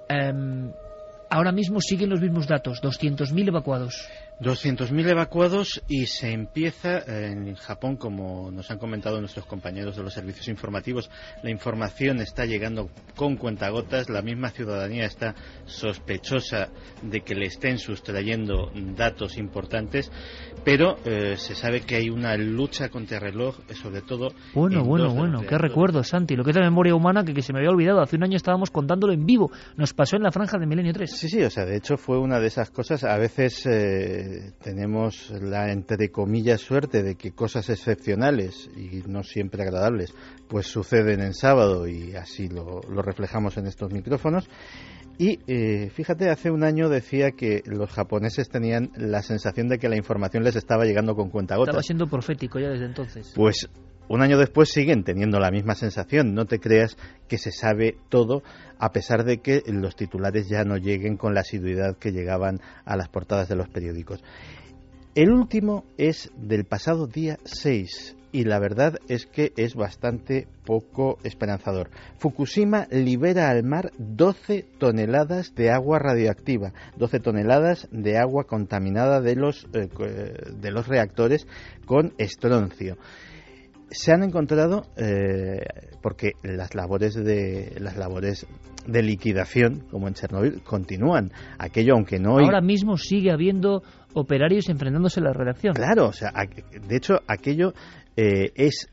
Em, 0.09 0.73
ahora 1.31 1.53
mismo 1.53 1.81
siguen 1.81 2.11
los 2.11 2.21
mismos 2.21 2.47
datos, 2.47 2.83
200.000 2.83 3.49
evacuados. 3.49 4.09
200.000 4.43 5.09
evacuados 5.09 5.83
y 5.89 6.07
se 6.07 6.33
empieza 6.33 6.99
en 7.07 7.55
Japón, 7.55 7.97
como 7.97 8.51
nos 8.51 8.71
han 8.73 8.79
comentado 8.79 9.21
nuestros 9.21 9.47
compañeros 9.47 9.97
de 9.97 10.03
los 10.03 10.13
servicios 10.13 10.49
informativos, 10.49 11.11
la 11.45 11.51
información 11.51 12.21
está 12.21 12.45
llegando 12.45 12.91
con 13.15 13.37
cuentagotas, 13.37 14.11
la 14.11 14.21
misma 14.21 14.51
ciudadanía 14.51 15.05
está 15.05 15.37
sospechosa 15.65 16.71
de 17.03 17.21
que 17.21 17.37
le 17.37 17.47
estén 17.47 17.79
sustrayendo 17.79 18.73
datos 18.97 19.39
importantes, 19.39 20.11
pero 20.65 20.97
eh, 21.05 21.37
se 21.37 21.55
sabe 21.55 21.83
que 21.83 21.95
hay 21.95 22.11
una 22.11 22.37
lucha 22.37 22.89
contra 22.89 23.19
el 23.19 23.23
reloj, 23.23 23.61
sobre 23.81 24.03
todo. 24.03 24.33
Bueno, 24.55 24.85
bueno, 24.85 25.15
bueno, 25.15 25.43
qué 25.49 25.57
recuerdo, 25.57 26.03
Santi, 26.03 26.35
lo 26.35 26.43
que 26.43 26.51
es 26.51 26.57
la 26.57 26.63
memoria 26.63 26.97
humana 26.97 27.25
que, 27.25 27.33
que 27.33 27.43
se 27.43 27.53
me 27.53 27.61
había 27.61 27.71
olvidado. 27.71 28.01
Hace 28.01 28.17
un 28.17 28.25
año 28.25 28.37
estábamos 28.37 28.71
contándolo 28.71 29.13
en 29.13 29.25
vivo, 29.25 29.53
nos 29.77 29.95
pasó 29.95 30.17
en 30.17 30.25
la 30.25 30.33
franja 30.33 30.59
de 30.59 30.67
Milenio 30.67 30.93
3. 30.93 31.11
Sí, 31.11 31.29
sí, 31.29 31.43
o 31.43 31.51
sea, 31.51 31.65
de 31.65 31.77
hecho 31.77 31.97
fue 31.97 32.19
una 32.19 32.41
de 32.41 32.49
esas 32.49 32.71
cosas, 32.71 33.05
a 33.05 33.17
veces. 33.19 33.67
Eh, 33.67 34.32
tenemos 34.63 35.31
la 35.31 35.73
entre 35.73 36.11
comillas 36.11 36.61
suerte 36.61 37.03
de 37.03 37.15
que 37.15 37.33
cosas 37.33 37.69
excepcionales 37.69 38.71
y 38.77 39.03
no 39.09 39.23
siempre 39.23 39.63
agradables 39.63 40.15
pues 40.49 40.67
suceden 40.67 41.21
en 41.21 41.35
sábado 41.35 41.87
y 41.89 42.15
así 42.15 42.49
lo, 42.49 42.81
reflejamos 42.81 43.57
en 43.57 43.67
estos 43.67 43.93
micrófonos 43.93 44.49
y 45.19 45.39
eh, 45.47 45.91
fíjate, 45.91 46.31
hace 46.31 46.51
un 46.51 46.65
año 46.65 46.89
decía 46.89 47.33
que 47.33 47.63
los 47.67 47.91
japoneses 47.91 48.49
tenían 48.49 48.91
la 48.97 49.23
sensación 49.23 49.69
de 49.69 49.79
que 49.79 49.89
la 49.89 49.97
información 49.97 50.43
les 50.43 50.57
estaba 50.57 50.85
llegando 50.85 51.15
con 51.15 51.29
cuentagotas. 51.29 51.73
Estaba 51.73 51.83
siendo 51.83 52.09
profético 52.09 52.59
ya 52.59 52.71
desde 52.71 52.87
entonces. 52.87 53.33
Pues 53.37 53.69
un 54.13 54.21
año 54.21 54.37
después 54.37 54.69
siguen 54.71 55.05
teniendo 55.05 55.41
la 55.41 55.51
misma 55.51 55.75
sensación. 55.75 56.35
No 56.35 56.45
te 56.45 56.59
creas 56.59 56.99
que 57.29 57.39
se 57.39 57.51
sabe 57.51 57.97
todo, 58.11 58.43
a 58.79 58.93
pesar 58.93 59.25
de 59.25 59.39
que 59.39 59.63
los 59.67 59.97
titulares 59.97 60.51
ya 60.51 60.65
no 60.65 60.77
lleguen 60.77 61.17
con 61.17 61.33
la 61.33 61.41
asiduidad 61.41 61.97
que 61.97 62.13
llegaban 62.13 62.61
a 62.85 62.95
las 62.99 63.09
portadas 63.09 63.49
de 63.49 63.57
los 63.57 63.71
periódicos. 63.71 64.23
El 65.15 65.33
último 65.33 65.85
es 65.97 66.31
del 66.37 66.67
pasado 66.67 67.07
día 67.07 67.39
6 67.45 68.17
y 68.33 68.45
la 68.45 68.59
verdad 68.59 68.99
es 69.09 69.25
que 69.25 69.55
es 69.57 69.75
bastante 69.75 70.47
poco 70.67 71.17
esperanzador. 71.23 71.89
Fukushima 72.19 72.89
libera 72.91 73.49
al 73.49 73.63
mar 73.63 73.93
12 73.97 74.67
toneladas 74.79 75.55
de 75.55 75.71
agua 75.71 75.99
radioactiva, 75.99 76.75
12 76.99 77.19
toneladas 77.21 77.89
de 77.91 78.19
agua 78.19 78.45
contaminada 78.45 79.23
de 79.23 79.37
los, 79.37 79.67
eh, 79.73 79.89
de 80.55 80.71
los 80.71 80.87
reactores 80.87 81.47
con 81.87 82.13
estroncio 82.19 82.99
se 83.93 84.13
han 84.13 84.23
encontrado 84.23 84.83
eh, 84.97 85.61
porque 86.01 86.33
las 86.43 86.75
labores 86.75 87.15
de 87.15 87.77
las 87.79 87.97
labores 87.97 88.47
de 88.87 89.03
liquidación 89.03 89.85
como 89.91 90.09
en 90.09 90.15
Chernobyl 90.15 90.63
continúan. 90.63 91.33
Aquello 91.59 91.95
aunque 91.95 92.19
no 92.19 92.39
ahora 92.39 92.61
mismo 92.61 92.97
sigue 92.97 93.31
habiendo 93.31 93.83
operarios 94.15 94.69
enfrentándose 94.69 95.21
a 95.21 95.25
la 95.25 95.33
redacción. 95.33 95.75
Claro 95.75 96.07
o 96.07 96.13
sea 96.13 96.33
de 96.33 96.97
hecho 96.97 97.21
aquello 97.27 97.73
eh, 98.17 98.53
es 98.55 98.89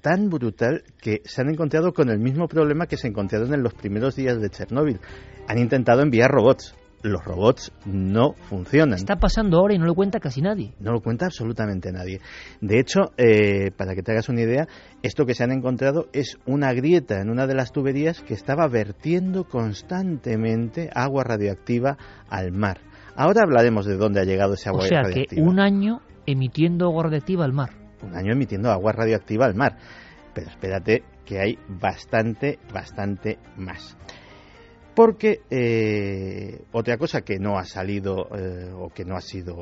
tan 0.00 0.28
brutal 0.28 0.82
que 1.00 1.22
se 1.24 1.40
han 1.40 1.48
encontrado 1.48 1.92
con 1.92 2.10
el 2.10 2.18
mismo 2.18 2.46
problema 2.46 2.86
que 2.86 2.96
se 2.96 3.08
encontraron 3.08 3.54
en 3.54 3.62
los 3.62 3.74
primeros 3.74 4.16
días 4.16 4.40
de 4.40 4.50
Chernóbil. 4.50 5.00
Han 5.48 5.58
intentado 5.58 6.02
enviar 6.02 6.30
robots 6.30 6.74
los 7.04 7.22
robots 7.24 7.70
no 7.84 8.32
funcionan. 8.48 8.96
Está 8.96 9.16
pasando 9.16 9.58
ahora 9.58 9.74
y 9.74 9.78
no 9.78 9.84
lo 9.84 9.94
cuenta 9.94 10.18
casi 10.20 10.40
nadie. 10.40 10.72
No 10.80 10.92
lo 10.92 11.00
cuenta 11.00 11.26
absolutamente 11.26 11.92
nadie. 11.92 12.20
De 12.60 12.80
hecho, 12.80 13.12
eh, 13.18 13.70
para 13.76 13.94
que 13.94 14.02
te 14.02 14.12
hagas 14.12 14.28
una 14.30 14.40
idea, 14.40 14.66
esto 15.02 15.26
que 15.26 15.34
se 15.34 15.44
han 15.44 15.52
encontrado 15.52 16.08
es 16.12 16.38
una 16.46 16.72
grieta 16.72 17.20
en 17.20 17.30
una 17.30 17.46
de 17.46 17.54
las 17.54 17.72
tuberías 17.72 18.22
que 18.22 18.32
estaba 18.32 18.66
vertiendo 18.68 19.44
constantemente 19.44 20.90
agua 20.94 21.24
radioactiva 21.24 21.98
al 22.28 22.52
mar. 22.52 22.80
Ahora 23.16 23.42
hablaremos 23.42 23.84
de 23.84 23.96
dónde 23.96 24.20
ha 24.20 24.24
llegado 24.24 24.54
ese 24.54 24.70
agua 24.70 24.84
radioactiva. 24.88 25.10
O 25.10 25.28
sea 25.28 25.36
que 25.36 25.42
un 25.42 25.60
año 25.60 26.00
emitiendo 26.26 26.86
agua 26.86 27.04
radioactiva 27.04 27.44
al 27.44 27.52
mar. 27.52 27.70
Un 28.02 28.16
año 28.16 28.32
emitiendo 28.32 28.70
agua 28.70 28.92
radioactiva 28.92 29.44
al 29.44 29.54
mar. 29.54 29.76
Pero 30.34 30.48
espérate 30.48 31.04
que 31.26 31.38
hay 31.38 31.58
bastante, 31.68 32.58
bastante 32.72 33.38
más. 33.56 33.96
Porque 34.94 35.40
eh, 35.50 36.62
otra 36.72 36.96
cosa 36.98 37.22
que 37.22 37.38
no 37.38 37.58
ha 37.58 37.64
salido 37.64 38.28
eh, 38.36 38.70
o 38.72 38.90
que 38.90 39.04
no 39.04 39.16
ha 39.16 39.20
sido 39.20 39.56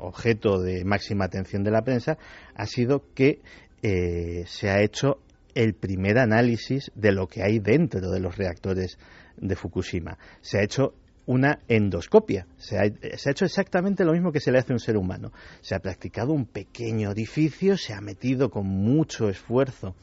objeto 0.00 0.60
de 0.60 0.84
máxima 0.84 1.26
atención 1.26 1.62
de 1.62 1.70
la 1.70 1.82
prensa 1.82 2.18
ha 2.54 2.66
sido 2.66 3.04
que 3.14 3.40
eh, 3.82 4.44
se 4.46 4.68
ha 4.70 4.82
hecho 4.82 5.20
el 5.54 5.74
primer 5.74 6.18
análisis 6.18 6.90
de 6.94 7.12
lo 7.12 7.28
que 7.28 7.42
hay 7.42 7.60
dentro 7.60 8.10
de 8.10 8.18
los 8.18 8.36
reactores 8.36 8.98
de 9.36 9.54
Fukushima. 9.54 10.18
Se 10.40 10.58
ha 10.58 10.62
hecho 10.62 10.94
una 11.26 11.60
endoscopia. 11.68 12.46
Se 12.56 12.78
ha, 12.78 12.82
se 13.16 13.28
ha, 13.28 13.32
hecho 13.32 13.44
exactamente 13.44 14.04
lo 14.04 14.12
mismo 14.12 14.32
que 14.32 14.40
se 14.40 14.50
le 14.50 14.58
hace 14.58 14.72
a 14.72 14.76
un 14.76 14.80
ser 14.80 14.96
humano. 14.96 15.32
Se 15.60 15.76
ha 15.76 15.78
practicado 15.78 16.32
un 16.32 16.46
pequeño 16.46 17.10
orificio, 17.10 17.76
se 17.76 17.94
ha 17.94 18.00
metido 18.00 18.50
con 18.50 18.66
mucho 18.66 19.28
esfuerzo 19.28 19.94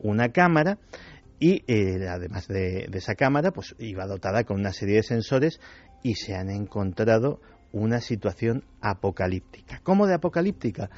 una 0.00 0.30
cámara 0.30 0.78
y 1.38 1.64
eh, 1.66 2.06
además 2.08 2.48
de, 2.48 2.88
esa 2.92 3.14
cámara, 3.14 3.50
pues 3.50 3.74
iba 3.78 4.06
dotada 4.06 4.44
con 4.44 4.60
una 4.60 4.72
serie 4.72 4.96
de 4.96 5.02
sensores 5.02 5.60
y 6.02 6.14
se 6.14 6.34
han 6.34 6.50
encontrado 6.50 7.40
una 7.72 8.00
situación 8.00 8.64
apocalíptica. 8.80 9.80
¿Cómo 9.82 10.06
de 10.06 10.14
apocalíptica? 10.14 10.90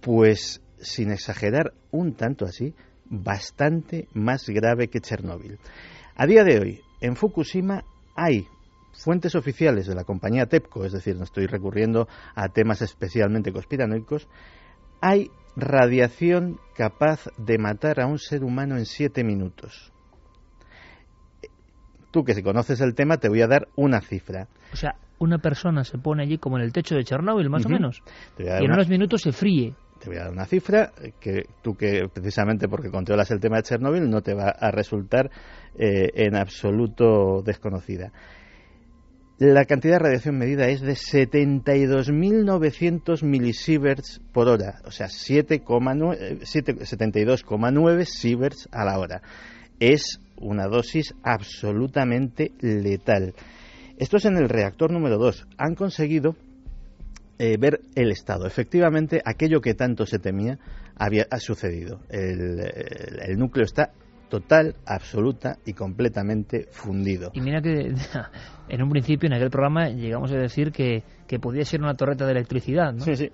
Pues 0.00 0.62
sin 0.80 1.10
exagerar 1.10 1.74
un 1.90 2.14
tanto 2.14 2.46
así, 2.46 2.74
bastante 3.04 4.08
más 4.14 4.48
grave 4.48 4.88
que 4.88 5.00
Chernóbil. 5.00 5.58
A 6.14 6.26
día 6.26 6.42
de 6.44 6.58
hoy, 6.58 6.80
en 7.00 7.16
Fukushima 7.16 7.84
hay 8.16 8.46
fuentes 8.92 9.34
oficiales 9.34 9.86
de 9.86 9.94
la 9.94 10.04
compañía 10.04 10.46
TEPCO, 10.46 10.84
es 10.84 10.92
decir, 10.92 11.16
no 11.16 11.24
estoy 11.24 11.46
recurriendo 11.46 12.08
a 12.34 12.48
temas 12.48 12.82
especialmente 12.82 13.52
conspiranoicos, 13.52 14.28
hay 15.00 15.30
radiación 15.56 16.58
capaz 16.76 17.26
de 17.36 17.58
matar 17.58 18.00
a 18.00 18.06
un 18.06 18.18
ser 18.18 18.44
humano 18.44 18.76
en 18.76 18.86
siete 18.86 19.24
minutos. 19.24 19.92
Tú 22.10 22.24
que 22.24 22.34
si 22.34 22.42
conoces 22.42 22.80
el 22.80 22.94
tema 22.94 23.18
te 23.18 23.28
voy 23.28 23.42
a 23.42 23.46
dar 23.46 23.68
una 23.76 24.00
cifra. 24.00 24.48
O 24.72 24.76
sea, 24.76 24.96
una 25.18 25.38
persona 25.38 25.84
se 25.84 25.98
pone 25.98 26.22
allí 26.22 26.38
como 26.38 26.58
en 26.58 26.64
el 26.64 26.72
techo 26.72 26.94
de 26.94 27.04
Chernóbil, 27.04 27.50
más 27.50 27.64
o 27.66 27.68
menos, 27.68 28.02
y 28.38 28.42
en 28.46 28.72
unos 28.72 28.88
minutos 28.88 29.22
se 29.22 29.32
fríe. 29.32 29.74
Te 30.00 30.08
voy 30.08 30.16
a 30.16 30.22
dar 30.22 30.32
una 30.32 30.46
cifra 30.46 30.92
que 31.20 31.42
tú 31.62 31.74
que 31.74 32.08
precisamente 32.12 32.68
porque 32.68 32.90
controlas 32.90 33.30
el 33.30 33.38
tema 33.38 33.56
de 33.56 33.64
Chernóbil 33.64 34.08
no 34.08 34.22
te 34.22 34.32
va 34.32 34.48
a 34.48 34.70
resultar 34.70 35.30
eh, 35.74 36.10
en 36.14 36.36
absoluto 36.36 37.42
desconocida. 37.42 38.10
La 39.40 39.64
cantidad 39.64 39.94
de 39.94 40.00
radiación 40.00 40.36
medida 40.36 40.68
es 40.68 40.82
de 40.82 40.92
72.900 40.92 43.22
milisieverts 43.22 44.20
por 44.34 44.48
hora, 44.48 44.82
o 44.84 44.90
sea, 44.90 45.06
72,9 45.06 48.04
sieverts 48.04 48.68
a 48.70 48.84
la 48.84 48.98
hora. 48.98 49.22
Es 49.78 50.20
una 50.36 50.66
dosis 50.66 51.14
absolutamente 51.22 52.52
letal. 52.60 53.32
Esto 53.96 54.18
es 54.18 54.26
en 54.26 54.36
el 54.36 54.50
reactor 54.50 54.92
número 54.92 55.16
2. 55.16 55.46
Han 55.56 55.74
conseguido 55.74 56.36
eh, 57.38 57.56
ver 57.58 57.80
el 57.94 58.10
estado. 58.10 58.46
Efectivamente, 58.46 59.22
aquello 59.24 59.62
que 59.62 59.72
tanto 59.72 60.04
se 60.04 60.18
temía 60.18 60.58
había 60.96 61.26
ha 61.30 61.38
sucedido. 61.38 62.02
el 62.10 63.38
núcleo 63.38 63.64
está 63.64 63.94
total, 64.30 64.76
absoluta 64.86 65.58
y 65.66 65.74
completamente 65.74 66.68
fundido. 66.70 67.32
Y 67.34 67.42
mira 67.42 67.60
que 67.60 67.92
en 68.70 68.82
un 68.82 68.88
principio, 68.90 69.26
en 69.26 69.34
aquel 69.34 69.50
programa, 69.50 69.88
llegamos 69.88 70.30
a 70.32 70.36
decir 70.36 70.72
que, 70.72 71.02
que 71.26 71.38
podía 71.38 71.64
ser 71.64 71.80
una 71.80 71.94
torreta 71.94 72.24
de 72.26 72.32
electricidad, 72.32 72.92
¿no? 72.92 73.00
Sí, 73.04 73.14
sí. 73.16 73.30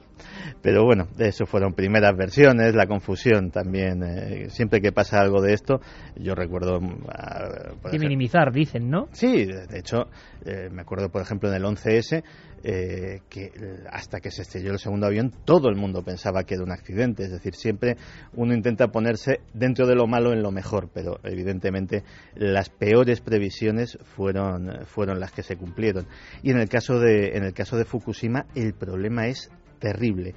Pero 0.63 0.85
bueno, 0.85 1.07
eso 1.19 1.47
fueron 1.47 1.75
primeras 1.75 2.17
versiones, 2.17 2.75
la 2.75 2.87
confusión 2.87 3.51
también. 3.51 4.03
eh, 4.03 4.51
siempre 4.51 4.81
que 4.81 4.93
pasa 4.93 5.21
algo 5.21 5.41
de 5.43 5.53
esto, 5.55 5.81
yo 6.17 6.35
recuerdo... 6.35 6.79
ah, 7.09 7.45
De 7.49 7.89
ejemplo- 7.91 7.99
minimizar, 8.01 8.53
dicen, 8.53 8.91
¿no? 8.91 9.09
Sí, 9.13 9.45
de 9.47 9.79
hecho, 9.79 10.09
eh, 10.45 10.69
me 10.71 10.83
acuerdo, 10.83 11.11
por 11.11 11.23
ejemplo, 11.23 11.49
en 11.49 11.55
el 11.57 11.65
11S, 11.65 12.23
eh, 12.69 13.21
que 13.29 13.53
hasta 13.93 14.19
que 14.19 14.31
se 14.31 14.43
estrelló 14.43 14.73
el 14.73 14.79
segundo 14.79 15.07
avión, 15.07 15.31
todo 15.45 15.69
el 15.69 15.77
mundo 15.77 16.03
pensaba 16.03 16.43
que 16.43 16.55
era 16.55 16.65
un 16.65 16.73
accidente. 16.73 17.23
Es 17.25 17.31
decir, 17.31 17.55
siempre 17.55 17.97
uno 18.35 18.55
intenta 18.55 18.89
ponerse 18.89 19.41
dentro 19.55 19.87
de 19.87 19.95
lo 19.95 20.07
malo 20.09 20.33
en 20.33 20.43
lo 20.43 20.51
mejor, 20.51 20.89
pero 20.93 21.19
evidentemente 21.23 22.03
las 22.35 22.69
peores 22.71 23.21
previsiones 23.21 23.99
fueron, 24.17 24.85
fueron 24.87 25.21
las 25.21 25.26
que 25.33 25.43
se 25.43 25.57
cumplieron. 25.57 26.07
Y 26.43 26.51
en 26.51 26.59
el 26.59 26.69
caso 26.69 26.99
de, 26.99 27.37
en 27.37 27.45
el 27.45 27.53
caso 27.53 27.77
de 27.77 27.85
Fukushima, 27.85 28.47
el 28.55 28.75
problema 28.75 29.27
es 29.27 29.51
terrible. 29.79 30.35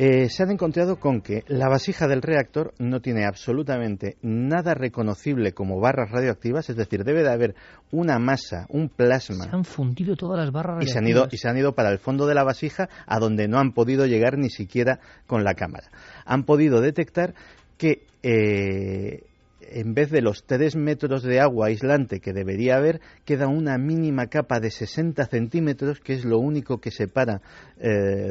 Eh, 0.00 0.28
se 0.28 0.44
han 0.44 0.52
encontrado 0.52 1.00
con 1.00 1.20
que 1.20 1.42
la 1.48 1.68
vasija 1.68 2.06
del 2.06 2.22
reactor 2.22 2.72
no 2.78 3.00
tiene 3.00 3.24
absolutamente 3.26 4.16
nada 4.22 4.74
reconocible 4.74 5.52
como 5.52 5.80
barras 5.80 6.12
radioactivas, 6.12 6.70
es 6.70 6.76
decir, 6.76 7.02
debe 7.02 7.24
de 7.24 7.32
haber 7.32 7.56
una 7.90 8.20
masa, 8.20 8.66
un 8.68 8.90
plasma, 8.90 9.46
Se 9.46 9.50
han 9.50 9.64
fundido 9.64 10.14
todas 10.14 10.38
las 10.38 10.52
barras 10.52 10.84
y 10.84 10.86
se, 10.86 10.98
han 10.98 11.08
ido, 11.08 11.26
y 11.32 11.36
se 11.38 11.48
han 11.48 11.58
ido 11.58 11.74
para 11.74 11.90
el 11.90 11.98
fondo 11.98 12.28
de 12.28 12.36
la 12.36 12.44
vasija 12.44 12.88
a 13.08 13.18
donde 13.18 13.48
no 13.48 13.58
han 13.58 13.72
podido 13.72 14.06
llegar 14.06 14.38
ni 14.38 14.50
siquiera 14.50 15.00
con 15.26 15.42
la 15.42 15.54
cámara. 15.54 15.88
Han 16.24 16.44
podido 16.44 16.80
detectar 16.80 17.34
que 17.76 18.06
eh, 18.22 19.24
en 19.70 19.94
vez 19.94 20.10
de 20.10 20.22
los 20.22 20.44
3 20.44 20.76
metros 20.76 21.22
de 21.22 21.40
agua 21.40 21.68
aislante 21.68 22.20
que 22.20 22.32
debería 22.32 22.76
haber, 22.76 23.00
queda 23.24 23.48
una 23.48 23.78
mínima 23.78 24.26
capa 24.26 24.60
de 24.60 24.70
60 24.70 25.26
centímetros, 25.26 26.00
que 26.00 26.14
es 26.14 26.24
lo 26.24 26.38
único 26.38 26.78
que 26.78 26.90
separa 26.90 27.40
eh, 27.78 27.88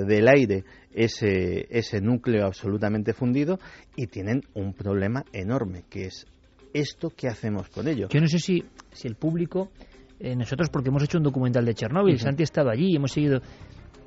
del 0.08 0.28
aire 0.28 0.64
ese, 0.94 1.68
ese 1.70 2.02
núcleo 2.02 2.46
absolutamente 2.46 3.14
fundido, 3.14 3.60
y 3.96 4.08
tienen 4.08 4.42
un 4.54 4.74
problema 4.74 5.24
enorme, 5.32 5.84
que 5.90 6.06
es 6.06 6.26
esto, 6.74 7.12
¿qué 7.16 7.28
hacemos 7.28 7.70
con 7.70 7.88
ello? 7.88 8.08
Yo 8.10 8.20
no 8.20 8.28
sé 8.28 8.40
si, 8.40 8.64
si 8.92 9.08
el 9.08 9.16
público, 9.16 9.72
eh, 10.20 10.36
nosotros 10.36 10.70
porque 10.70 10.90
hemos 10.90 11.04
hecho 11.04 11.18
un 11.18 11.24
documental 11.24 11.66
de 11.66 11.74
Chernóbil. 11.74 12.20
Santi 12.20 12.44
ha 12.44 12.46
estado 12.46 12.70
allí, 12.70 12.96
hemos 12.96 13.12
seguido, 13.12 13.42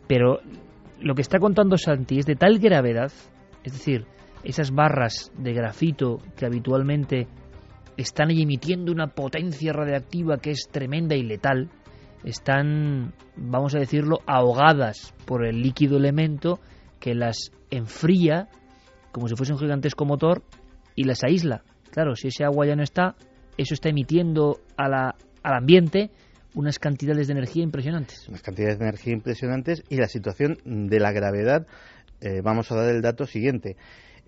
pero 0.06 0.40
lo 1.00 1.14
que 1.14 1.22
está 1.22 1.38
contando 1.38 1.76
Santi 1.76 2.18
es 2.18 2.26
de 2.26 2.36
tal 2.36 2.58
gravedad, 2.58 3.12
es 3.64 3.72
decir, 3.72 4.06
esas 4.44 4.70
barras 4.72 5.30
de 5.36 5.52
grafito 5.52 6.18
que 6.36 6.46
habitualmente 6.46 7.26
están 7.96 8.30
ahí 8.30 8.42
emitiendo 8.42 8.92
una 8.92 9.08
potencia 9.08 9.72
radiactiva 9.72 10.38
que 10.38 10.50
es 10.52 10.68
tremenda 10.70 11.14
y 11.14 11.22
letal, 11.22 11.68
están, 12.24 13.12
vamos 13.36 13.74
a 13.74 13.78
decirlo, 13.78 14.20
ahogadas 14.26 15.14
por 15.26 15.44
el 15.44 15.60
líquido 15.62 15.96
elemento 15.96 16.60
que 16.98 17.14
las 17.14 17.50
enfría 17.70 18.48
como 19.12 19.28
si 19.28 19.34
fuese 19.36 19.52
un 19.52 19.58
gigantesco 19.58 20.04
motor 20.04 20.42
y 20.94 21.04
las 21.04 21.24
aísla. 21.24 21.62
Claro, 21.90 22.14
si 22.14 22.28
ese 22.28 22.44
agua 22.44 22.66
ya 22.66 22.76
no 22.76 22.82
está, 22.82 23.16
eso 23.56 23.74
está 23.74 23.88
emitiendo 23.88 24.60
a 24.76 24.88
la- 24.88 25.14
al 25.42 25.54
ambiente 25.54 26.10
unas 26.54 26.78
cantidades 26.78 27.26
de 27.28 27.32
energía 27.32 27.62
impresionantes. 27.62 28.28
unas 28.28 28.42
cantidades 28.42 28.78
de 28.78 28.84
energía 28.84 29.12
impresionantes 29.12 29.82
y 29.88 29.96
la 29.96 30.08
situación 30.08 30.58
de 30.64 31.00
la 31.00 31.12
gravedad, 31.12 31.66
eh, 32.20 32.40
vamos 32.42 32.70
a 32.70 32.76
dar 32.76 32.94
el 32.94 33.02
dato 33.02 33.26
siguiente. 33.26 33.76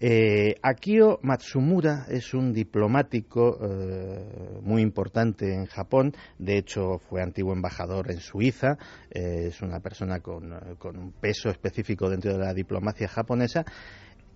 Eh, 0.05 0.57
Akio 0.62 1.20
Matsumura 1.22 2.07
es 2.09 2.34
un 2.34 2.53
diplomático 2.53 3.57
eh, 3.62 4.59
muy 4.61 4.82
importante 4.82 5.55
en 5.55 5.66
Japón, 5.66 6.12
de 6.40 6.59
hecho 6.59 6.98
fue 6.98 7.22
antiguo 7.22 7.53
embajador 7.53 8.11
en 8.11 8.18
Suiza, 8.18 8.78
eh, 9.12 9.44
es 9.46 9.62
una 9.62 9.78
persona 9.78 10.18
con, 10.18 10.76
con 10.78 10.96
un 10.96 11.12
peso 11.12 11.50
específico 11.50 12.11
dentro 12.11 12.32
de 12.32 12.38
la 12.40 12.53
diplomacia 12.53 13.07
japonesa, 13.07 13.64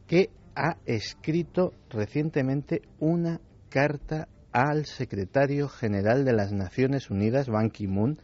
que 0.06 0.30
ha 0.54 0.76
escrito 0.86 1.72
recientemente 1.90 2.82
una 3.00 3.40
carta 3.68 4.28
al 4.52 4.86
secretario 4.86 5.68
general 5.68 6.24
de 6.24 6.32
las 6.32 6.52
Naciones 6.52 7.10
Unidas, 7.10 7.48
Ban 7.48 7.70
Ki-moon, 7.70 8.20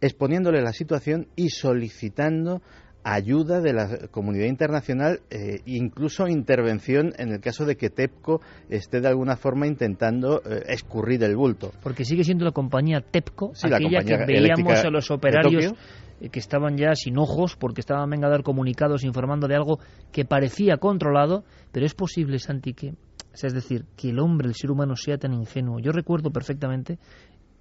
exponiéndole 0.00 0.62
la 0.62 0.72
situación 0.72 1.28
y 1.36 1.50
solicitando 1.50 2.62
ayuda 3.04 3.60
de 3.60 3.72
la 3.74 4.08
comunidad 4.10 4.46
internacional 4.46 5.20
e 5.30 5.60
incluso 5.66 6.26
intervención 6.26 7.12
en 7.18 7.32
el 7.32 7.40
caso 7.40 7.66
de 7.66 7.76
que 7.76 7.90
TEPCO 7.90 8.40
esté 8.70 9.00
de 9.00 9.08
alguna 9.08 9.36
forma 9.36 9.66
intentando 9.66 10.42
eh, 10.44 10.64
escurrir 10.68 11.22
el 11.22 11.36
bulto. 11.36 11.72
Porque 11.82 12.04
sigue 12.04 12.24
siendo 12.24 12.44
la 12.44 12.52
compañía 12.52 13.00
TEPCO, 13.00 13.54
Sí, 13.54 13.68
la 13.68 13.76
aquella 13.76 14.00
que 14.00 14.16
compañía 14.16 14.26
veíamos 14.26 14.58
eléctrica 14.58 14.88
a 14.88 14.90
los 14.90 15.10
operarios 15.10 15.74
eh, 16.20 16.30
que 16.30 16.38
estaban 16.38 16.76
ya 16.76 16.94
sin 16.94 17.18
ojos 17.18 17.56
porque 17.56 17.80
estaban 17.80 18.08
venga 18.08 18.28
a 18.28 18.30
dar 18.30 18.42
comunicados 18.42 19.04
informando 19.04 19.48
de 19.48 19.56
algo 19.56 19.78
que 20.10 20.24
parecía 20.24 20.78
controlado, 20.78 21.44
pero 21.72 21.84
es 21.84 21.94
posible, 21.94 22.38
Santi, 22.38 22.72
que, 22.72 22.94
es 23.34 23.52
decir, 23.52 23.84
que 23.96 24.10
el 24.10 24.18
hombre, 24.18 24.48
el 24.48 24.54
ser 24.54 24.70
humano 24.70 24.96
sea 24.96 25.18
tan 25.18 25.34
ingenuo. 25.34 25.78
Yo 25.78 25.92
recuerdo 25.92 26.30
perfectamente 26.30 26.98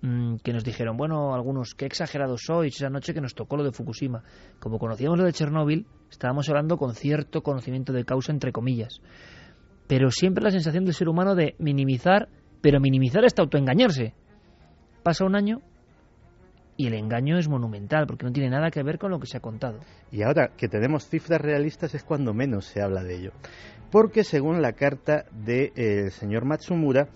mm, 0.03 0.35
que 0.43 0.53
nos 0.53 0.63
dijeron, 0.63 0.95
bueno, 0.95 1.33
algunos, 1.33 1.73
qué 1.73 1.87
exagerados 1.87 2.43
sois 2.45 2.75
esa 2.75 2.91
noche 2.91 3.15
que 3.15 3.21
nos 3.21 3.33
tocó 3.33 3.57
lo 3.57 3.63
de 3.63 3.71
Fukushima. 3.71 4.23
Como 4.59 4.77
conocíamos 4.77 5.17
lo 5.17 5.25
de 5.25 5.33
Chernóbil, 5.33 5.87
estábamos 6.11 6.47
hablando 6.49 6.77
con 6.77 6.93
cierto 6.93 7.41
conocimiento 7.41 7.91
de 7.93 8.05
causa, 8.05 8.31
entre 8.31 8.51
comillas. 8.51 9.01
Pero 9.87 10.11
siempre 10.11 10.43
la 10.43 10.51
sensación 10.51 10.85
del 10.85 10.93
ser 10.93 11.09
humano 11.09 11.33
de 11.33 11.55
minimizar, 11.57 12.29
pero 12.61 12.79
minimizar 12.79 13.25
hasta 13.25 13.41
autoengañarse. 13.41 14.13
Pasa 15.01 15.25
un 15.25 15.35
año 15.35 15.61
y 16.77 16.87
el 16.87 16.93
engaño 16.93 17.37
es 17.37 17.47
monumental, 17.47 18.07
porque 18.07 18.25
no 18.25 18.31
tiene 18.31 18.49
nada 18.49 18.71
que 18.71 18.83
ver 18.83 18.97
con 18.97 19.11
lo 19.11 19.19
que 19.19 19.27
se 19.27 19.37
ha 19.37 19.41
contado. 19.41 19.79
Y 20.11 20.23
ahora 20.23 20.51
que 20.57 20.67
tenemos 20.67 21.07
cifras 21.07 21.41
realistas 21.41 21.93
es 21.93 22.03
cuando 22.03 22.33
menos 22.33 22.65
se 22.65 22.81
habla 22.81 23.03
de 23.03 23.15
ello. 23.15 23.31
Porque 23.91 24.23
según 24.23 24.61
la 24.61 24.73
carta 24.73 25.25
del 25.31 26.11
señor 26.11 26.45
Matsumura, 26.45 27.09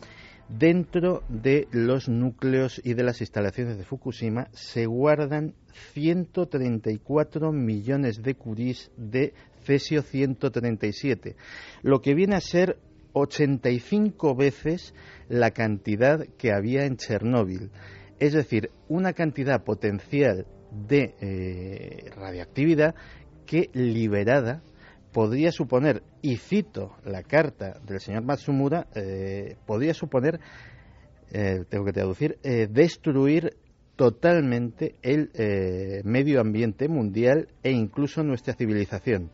dentro 0.49 1.23
de 1.29 1.67
los 1.71 2.07
núcleos 2.07 2.81
y 2.83 2.93
de 2.93 3.03
las 3.03 3.21
instalaciones 3.21 3.77
de 3.77 3.83
Fukushima 3.83 4.47
se 4.53 4.85
guardan 4.85 5.53
134 5.93 7.51
millones 7.51 8.21
de 8.21 8.35
curis 8.35 8.91
de 8.97 9.33
cesio 9.63 10.01
137, 10.01 11.35
lo 11.83 12.01
que 12.01 12.13
viene 12.13 12.35
a 12.35 12.41
ser 12.41 12.77
85 13.13 14.35
veces 14.35 14.93
la 15.27 15.51
cantidad 15.51 16.25
que 16.37 16.53
había 16.53 16.85
en 16.85 16.97
Chernóbil. 16.97 17.71
Es 18.19 18.33
decir, 18.33 18.71
una 18.87 19.13
cantidad 19.13 19.63
potencial 19.63 20.45
de 20.71 21.15
eh, 21.21 22.09
radioactividad 22.15 22.95
que 23.45 23.69
liberada 23.73 24.63
podría 25.17 25.51
suponer, 25.51 26.03
y 26.21 26.35
cito 26.35 26.91
la 27.03 27.23
carta 27.23 27.79
del 27.83 27.99
señor 27.99 28.23
Matsumura, 28.23 28.85
eh, 28.93 29.55
podría 29.65 29.95
suponer, 29.95 30.39
eh, 31.31 31.63
tengo 31.67 31.85
que 31.85 31.91
traducir, 31.91 32.37
eh, 32.43 32.67
destruir 32.69 33.57
totalmente 33.95 34.93
el 35.01 35.31
eh, 35.33 36.01
medio 36.03 36.39
ambiente 36.39 36.87
mundial 36.87 37.47
e 37.63 37.71
incluso 37.71 38.21
nuestra 38.21 38.53
civilización. 38.53 39.31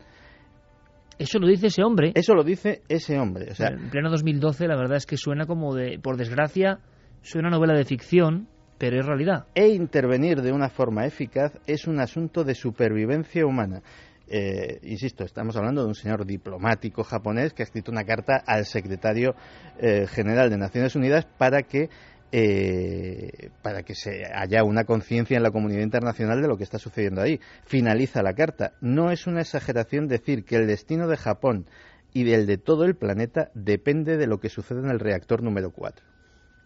Eso 1.18 1.38
lo 1.38 1.46
dice 1.46 1.66
ese 1.66 1.82
hombre. 1.84 2.12
Eso 2.14 2.32
lo 2.32 2.44
dice 2.44 2.80
ese 2.88 3.18
hombre. 3.18 3.50
O 3.50 3.54
sea, 3.54 3.68
en 3.68 3.90
pleno 3.90 4.08
2012, 4.08 4.66
la 4.66 4.78
verdad 4.78 4.96
es 4.96 5.04
que 5.04 5.18
suena 5.18 5.44
como 5.44 5.74
de, 5.74 5.98
por 5.98 6.16
desgracia, 6.16 6.78
suena 7.20 7.50
novela 7.50 7.74
de 7.74 7.84
ficción, 7.84 8.48
pero 8.78 8.98
es 8.98 9.04
realidad. 9.04 9.48
e 9.54 9.68
intervenir 9.68 10.40
de 10.40 10.50
una 10.50 10.70
forma 10.70 11.04
eficaz 11.04 11.60
es 11.66 11.86
un 11.86 12.00
asunto 12.00 12.42
de 12.42 12.54
supervivencia 12.54 13.44
humana. 13.44 13.82
Eh, 14.26 14.80
insisto, 14.82 15.24
estamos 15.24 15.56
hablando 15.56 15.82
de 15.82 15.88
un 15.88 15.94
señor 15.94 16.24
diplomático 16.24 17.04
japonés 17.04 17.52
que 17.52 17.62
ha 17.62 17.64
escrito 17.64 17.92
una 17.92 18.04
carta 18.04 18.42
al 18.46 18.64
secretario 18.64 19.34
eh, 19.78 20.06
general 20.06 20.50
de 20.50 20.56
Naciones 20.56 20.96
Unidas 20.96 21.26
para 21.38 21.62
que 21.62 21.90
eh, 22.36 23.50
para 23.62 23.84
que 23.84 23.94
se 23.94 24.24
haya 24.34 24.64
una 24.64 24.84
conciencia 24.84 25.36
en 25.36 25.44
la 25.44 25.52
comunidad 25.52 25.82
internacional 25.82 26.42
de 26.42 26.48
lo 26.48 26.56
que 26.56 26.64
está 26.64 26.78
sucediendo 26.78 27.20
ahí. 27.20 27.38
Finaliza 27.64 28.24
la 28.24 28.32
carta. 28.32 28.72
No 28.80 29.12
es 29.12 29.28
una 29.28 29.42
exageración 29.42 30.08
decir 30.08 30.44
que 30.44 30.56
el 30.56 30.66
destino 30.66 31.06
de 31.06 31.16
Japón 31.16 31.66
y 32.12 32.24
del 32.24 32.46
de 32.46 32.58
todo 32.58 32.86
el 32.86 32.96
planeta 32.96 33.50
depende 33.54 34.16
de 34.16 34.26
lo 34.26 34.40
que 34.40 34.48
sucede 34.48 34.80
en 34.80 34.90
el 34.90 34.98
reactor 34.98 35.44
número 35.44 35.70
4. 35.70 36.04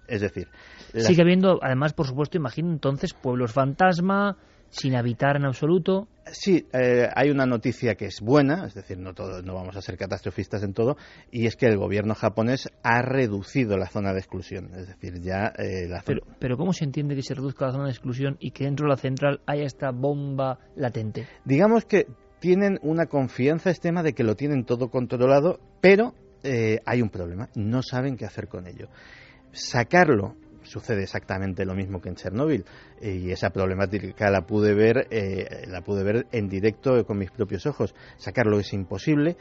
Es 0.07 0.23
decir, 0.23 0.49
Sigue 0.95 1.21
habiendo, 1.21 1.59
además, 1.63 1.93
por 1.93 2.07
supuesto, 2.07 2.39
imagino 2.39 2.73
entonces, 2.73 3.13
pueblos 3.13 3.53
fantasma, 3.53 4.39
sin 4.71 4.95
habitar 4.97 5.37
en 5.37 5.45
absoluto. 5.47 6.09
Sí, 6.31 6.67
eh, 6.75 7.09
hay 7.17 7.31
una 7.31 7.47
noticia 7.47 7.95
que 7.95 8.05
es 8.05 8.21
buena, 8.21 8.67
es 8.67 8.75
decir, 8.75 8.99
no, 8.99 9.15
todo, 9.15 9.41
no 9.43 9.55
vamos 9.55 9.77
a 9.77 9.81
ser 9.81 9.97
catastrofistas 9.97 10.63
en 10.63 10.75
todo, 10.75 10.97
y 11.31 11.47
es 11.47 11.57
que 11.57 11.67
el 11.67 11.79
gobierno 11.79 12.15
japonés 12.15 12.69
ha 12.83 13.01
reducido 13.01 13.79
la 13.79 13.87
zona 13.87 14.13
de 14.13 14.19
exclusión. 14.19 14.71
Es 14.75 14.89
decir, 14.89 15.21
ya 15.23 15.53
eh, 15.57 15.89
la 15.89 16.03
zona- 16.03 16.05
Pero, 16.05 16.21
pero 16.39 16.57
¿cómo 16.59 16.73
se 16.75 16.85
entiende 16.85 17.15
que 17.15 17.23
se 17.23 17.35
reduzca 17.35 17.67
la 17.67 17.73
zona 17.73 17.85
de 17.85 17.91
exclusión 17.93 18.37
y 18.41 18.51
que 18.51 18.65
dentro 18.65 18.85
de 18.85 18.91
la 18.91 18.97
central 18.99 19.41
haya 19.47 19.65
esta 19.65 19.91
bomba 19.91 20.59
latente? 20.77 21.27
Digamos 21.47 21.87
que 21.87 22.07
tienen 22.41 22.79
una 22.83 23.07
confianza 23.07 23.71
extrema 23.71 24.03
de 24.03 24.13
que 24.13 24.23
lo 24.23 24.37
tienen 24.37 24.65
todo 24.65 24.91
controlado, 24.91 25.59
pero 25.81 26.15
eh, 26.43 26.79
hay 26.85 27.01
un 27.01 27.09
problema, 27.09 27.49
no 27.57 27.83
saben 27.83 28.17
qué 28.17 28.27
hacer 28.27 28.49
con 28.49 28.67
ello. 28.67 28.89
Sacarlo 29.53 30.37
sucede 30.69 31.03
exactamente 31.03 31.65
lo 31.65 31.75
mismo 31.75 32.01
que 32.01 32.09
en 32.09 32.15
Chernóbil 32.15 32.65
y 33.01 33.31
esa 33.31 33.51
problemática 33.51 34.31
la 34.31 34.43
pude 34.43 34.75
ver 34.75 35.09
la 35.67 35.81
pude 35.81 36.05
ver 36.05 36.27
en 36.33 36.49
directo 36.49 37.05
con 37.05 37.19
mis 37.19 37.31
propios 37.31 37.67
ojos. 37.67 37.95
Sacarlo 38.17 38.61
es 38.61 38.73
imposible 38.73 39.37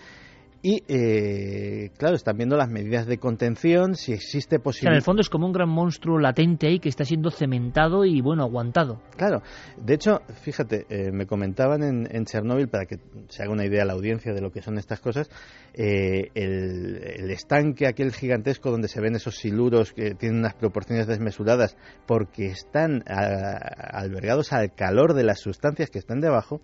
y, 0.61 0.83
eh, 0.87 1.91
claro, 1.97 2.15
están 2.15 2.37
viendo 2.37 2.57
las 2.57 2.69
medidas 2.69 3.05
de 3.05 3.17
contención, 3.17 3.95
si 3.95 4.13
existe 4.13 4.59
posibilidad. 4.59 4.93
en 4.93 4.97
el 4.97 5.03
fondo 5.03 5.21
es 5.21 5.29
como 5.29 5.45
un 5.45 5.53
gran 5.53 5.69
monstruo 5.69 6.17
latente 6.19 6.67
ahí 6.67 6.79
que 6.79 6.89
está 6.89 7.05
siendo 7.05 7.29
cementado 7.29 8.05
y, 8.05 8.21
bueno, 8.21 8.43
aguantado. 8.43 9.01
Claro. 9.15 9.41
De 9.77 9.93
hecho, 9.93 10.21
fíjate, 10.41 10.85
eh, 10.89 11.11
me 11.11 11.25
comentaban 11.25 11.83
en, 11.83 12.07
en, 12.09 12.25
Chernóbil, 12.25 12.67
para 12.67 12.85
que 12.85 12.97
se 13.29 13.43
haga 13.43 13.51
una 13.51 13.65
idea 13.65 13.85
la 13.85 13.93
audiencia 13.93 14.33
de 14.33 14.41
lo 14.41 14.51
que 14.51 14.61
son 14.61 14.77
estas 14.77 14.99
cosas, 14.99 15.29
eh, 15.73 16.31
el, 16.33 17.29
estanque 17.29 17.87
aquel 17.87 18.11
gigantesco 18.11 18.71
donde 18.71 18.87
se 18.87 18.99
ven 18.99 19.15
esos 19.15 19.35
siluros 19.35 19.93
que 19.93 20.15
tienen 20.15 20.39
unas 20.39 20.55
proporciones 20.55 21.05
desmesuradas 21.05 21.77
porque 22.07 22.47
están 22.47 23.03
albergados 23.07 24.53
al 24.53 24.73
calor 24.73 25.13
de 25.13 25.23
las 25.23 25.39
sustancias 25.39 25.89
que 25.89 25.99
están 25.99 26.19
debajo, 26.19 26.61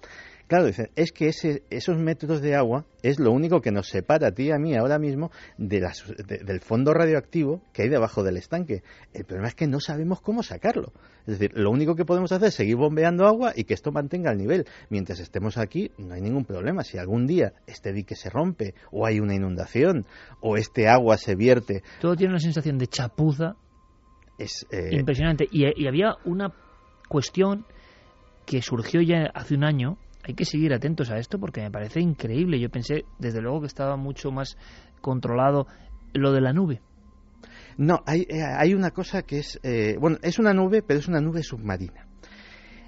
Claro, 0.47 0.65
dicen, 0.65 0.89
es 0.95 1.11
que 1.11 1.27
ese, 1.27 1.63
esos 1.69 1.97
metros 1.97 2.41
de 2.41 2.55
agua 2.55 2.85
es 3.01 3.19
lo 3.19 3.31
único 3.31 3.61
que 3.61 3.71
nos 3.71 3.87
separa 3.87 4.27
a 4.27 4.31
ti 4.31 4.47
y 4.47 4.51
a 4.51 4.57
mí 4.57 4.75
ahora 4.75 4.99
mismo 4.99 5.31
de 5.57 5.79
del 6.45 6.59
fondo 6.59 6.93
radioactivo 6.93 7.61
que 7.71 7.83
hay 7.83 7.89
debajo 7.89 8.23
del 8.23 8.37
estanque. 8.37 8.83
El 9.13 9.25
problema 9.25 9.47
es 9.47 9.55
que 9.55 9.67
no 9.67 9.79
sabemos 9.79 10.21
cómo 10.21 10.43
sacarlo. 10.43 10.91
Es 11.25 11.39
decir, 11.39 11.57
lo 11.57 11.71
único 11.71 11.95
que 11.95 12.03
podemos 12.03 12.31
hacer 12.31 12.49
es 12.49 12.55
seguir 12.55 12.75
bombeando 12.75 13.25
agua 13.25 13.53
y 13.55 13.63
que 13.63 13.73
esto 13.73 13.91
mantenga 13.91 14.31
el 14.31 14.37
nivel. 14.37 14.65
Mientras 14.89 15.19
estemos 15.19 15.57
aquí, 15.57 15.91
no 15.97 16.13
hay 16.13 16.21
ningún 16.21 16.43
problema. 16.43 16.83
Si 16.83 16.97
algún 16.97 17.25
día 17.25 17.53
este 17.65 17.93
dique 17.93 18.15
se 18.15 18.29
rompe, 18.29 18.75
o 18.91 19.05
hay 19.05 19.19
una 19.19 19.33
inundación, 19.33 20.05
o 20.41 20.57
este 20.57 20.89
agua 20.89 21.17
se 21.17 21.35
vierte. 21.35 21.83
Todo 22.01 22.15
tiene 22.15 22.33
una 22.33 22.39
sensación 22.39 22.77
de 22.77 22.87
chapuza. 22.87 23.55
Es 24.37 24.67
eh, 24.71 24.97
impresionante. 24.97 25.47
y 25.49 25.87
había 25.87 26.15
una 26.25 26.53
cuestión 27.07 27.65
que 28.45 28.61
surgió 28.61 29.01
ya 29.01 29.29
hace 29.33 29.55
un 29.55 29.63
año 29.63 29.97
hay 30.23 30.33
que 30.33 30.45
seguir 30.45 30.73
atentos 30.73 31.11
a 31.11 31.17
esto 31.17 31.39
porque 31.39 31.61
me 31.61 31.71
parece 31.71 31.99
increíble. 31.99 32.59
Yo 32.59 32.69
pensé, 32.69 33.05
desde 33.19 33.41
luego, 33.41 33.61
que 33.61 33.67
estaba 33.67 33.97
mucho 33.97 34.31
más 34.31 34.57
controlado 35.01 35.67
lo 36.13 36.31
de 36.31 36.41
la 36.41 36.53
nube. 36.53 36.81
No, 37.77 38.03
hay, 38.05 38.25
eh, 38.29 38.43
hay 38.43 38.73
una 38.73 38.91
cosa 38.91 39.23
que 39.23 39.39
es, 39.39 39.59
eh, 39.63 39.97
bueno, 39.99 40.17
es 40.21 40.39
una 40.39 40.53
nube, 40.53 40.81
pero 40.81 40.99
es 40.99 41.07
una 41.07 41.19
nube 41.19 41.43
submarina. 41.43 42.07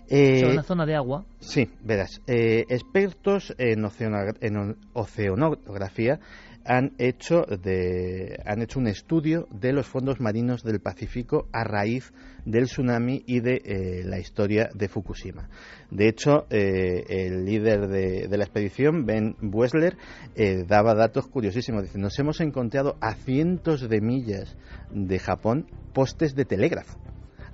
Eh, 0.07 0.51
una 0.51 0.63
zona 0.63 0.85
de 0.85 0.95
agua. 0.95 1.25
Sí, 1.39 1.69
verás. 1.81 2.21
Eh, 2.27 2.65
expertos 2.69 3.55
en 3.57 3.83
oceanografía 3.85 6.19
han 6.65 6.93
hecho, 6.97 7.43
de, 7.43 8.39
han 8.45 8.61
hecho 8.61 8.79
un 8.79 8.87
estudio 8.87 9.47
de 9.51 9.71
los 9.71 9.85
fondos 9.85 10.19
marinos 10.19 10.63
del 10.63 10.79
Pacífico 10.79 11.47
a 11.53 11.63
raíz 11.63 12.11
del 12.45 12.65
tsunami 12.65 13.23
y 13.25 13.39
de 13.39 13.61
eh, 13.63 14.03
la 14.03 14.19
historia 14.19 14.69
de 14.73 14.87
Fukushima. 14.87 15.49
De 15.91 16.07
hecho, 16.07 16.47
eh, 16.49 17.05
el 17.07 17.45
líder 17.45 17.87
de, 17.87 18.37
la 18.37 18.43
expedición, 18.43 19.05
Ben 19.05 19.35
Wessler, 19.41 19.95
eh, 20.35 20.63
daba 20.67 20.95
datos 20.95 21.27
curiosísimos. 21.27 21.83
Dice, 21.83 21.99
nos 21.99 22.17
hemos 22.19 22.41
encontrado 22.41 22.97
a 22.99 23.13
cientos 23.13 23.87
de 23.87 24.01
millas 24.01 24.57
de 24.91 25.19
Japón 25.19 25.67
postes 25.93 26.35
de 26.35 26.45
telégrafo 26.45 26.99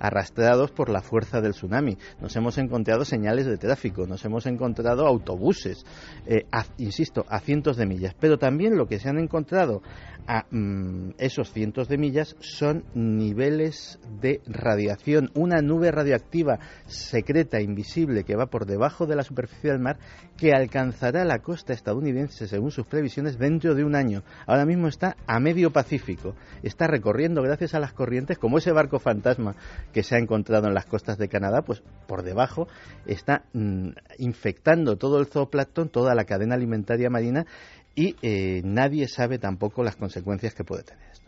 arrastrados 0.02 0.72
por 0.72 0.90
la 0.90 1.00
fuerza 1.00 1.40
del 1.40 1.52
tsunami. 1.52 1.96
Nos 2.20 2.34
hemos 2.34 2.58
encontrado 2.58 3.04
señales 3.04 3.46
de 3.46 3.56
tráfico, 3.56 4.04
nos 4.04 4.24
hemos 4.24 4.46
encontrado 4.46 5.06
autobuses, 5.06 5.86
eh, 6.26 6.44
insisto, 6.78 7.24
a 7.28 7.38
cientos 7.38 7.76
de 7.76 7.86
millas. 7.86 8.14
Pero 8.18 8.36
también 8.36 8.76
lo 8.76 8.86
que 8.86 8.98
se 8.98 9.08
han 9.08 9.18
encontrado 9.18 9.80
a 10.26 10.44
mm, 10.50 11.14
esos 11.18 11.52
cientos 11.52 11.88
de 11.88 11.98
millas 11.98 12.36
son 12.40 12.84
niveles 12.94 13.98
de 14.20 14.40
radiación, 14.46 15.30
una 15.34 15.60
nube 15.62 15.90
radioactiva 15.90 16.58
secreta, 16.86 17.60
invisible, 17.60 18.24
que 18.24 18.36
va 18.36 18.46
por 18.46 18.66
debajo 18.66 19.06
de 19.06 19.16
la 19.16 19.22
superficie 19.22 19.70
del 19.70 19.80
mar, 19.80 19.98
que 20.36 20.52
alcanzará 20.52 21.24
la 21.24 21.38
costa 21.40 21.72
estadounidense, 21.72 22.48
según 22.48 22.70
sus 22.70 22.86
previsiones, 22.86 23.38
dentro 23.38 23.74
de 23.74 23.84
un 23.84 23.94
año. 23.94 24.22
Ahora 24.46 24.64
mismo 24.64 24.88
está 24.88 25.16
a 25.26 25.38
medio 25.38 25.70
Pacífico, 25.72 26.34
está 26.62 26.86
recorriendo, 26.86 27.42
gracias 27.42 27.74
a 27.74 27.80
las 27.80 27.92
corrientes, 27.92 28.38
como 28.38 28.58
ese 28.58 28.72
barco 28.72 28.98
fantasma 28.98 29.54
que 29.92 30.02
se 30.02 30.16
ha 30.16 30.18
encontrado 30.18 30.66
en 30.66 30.74
las 30.74 30.86
costas 30.86 31.18
de 31.18 31.28
Canadá, 31.28 31.62
pues 31.62 31.82
por 32.06 32.22
debajo 32.22 32.66
está 33.06 33.44
mm, 33.52 33.90
infectando 34.18 34.96
todo 34.96 35.20
el 35.20 35.26
zooplancton, 35.26 35.88
toda 35.88 36.14
la 36.14 36.24
cadena 36.24 36.54
alimentaria 36.54 37.10
marina 37.10 37.46
y 37.94 38.16
eh, 38.22 38.62
nadie 38.64 39.06
sabe 39.08 39.38
tampoco 39.38 39.82
las 39.82 39.96
consecuencias 39.96 40.54
que 40.54 40.64
puede 40.64 40.82
tener 40.82 41.04
esto. 41.10 41.22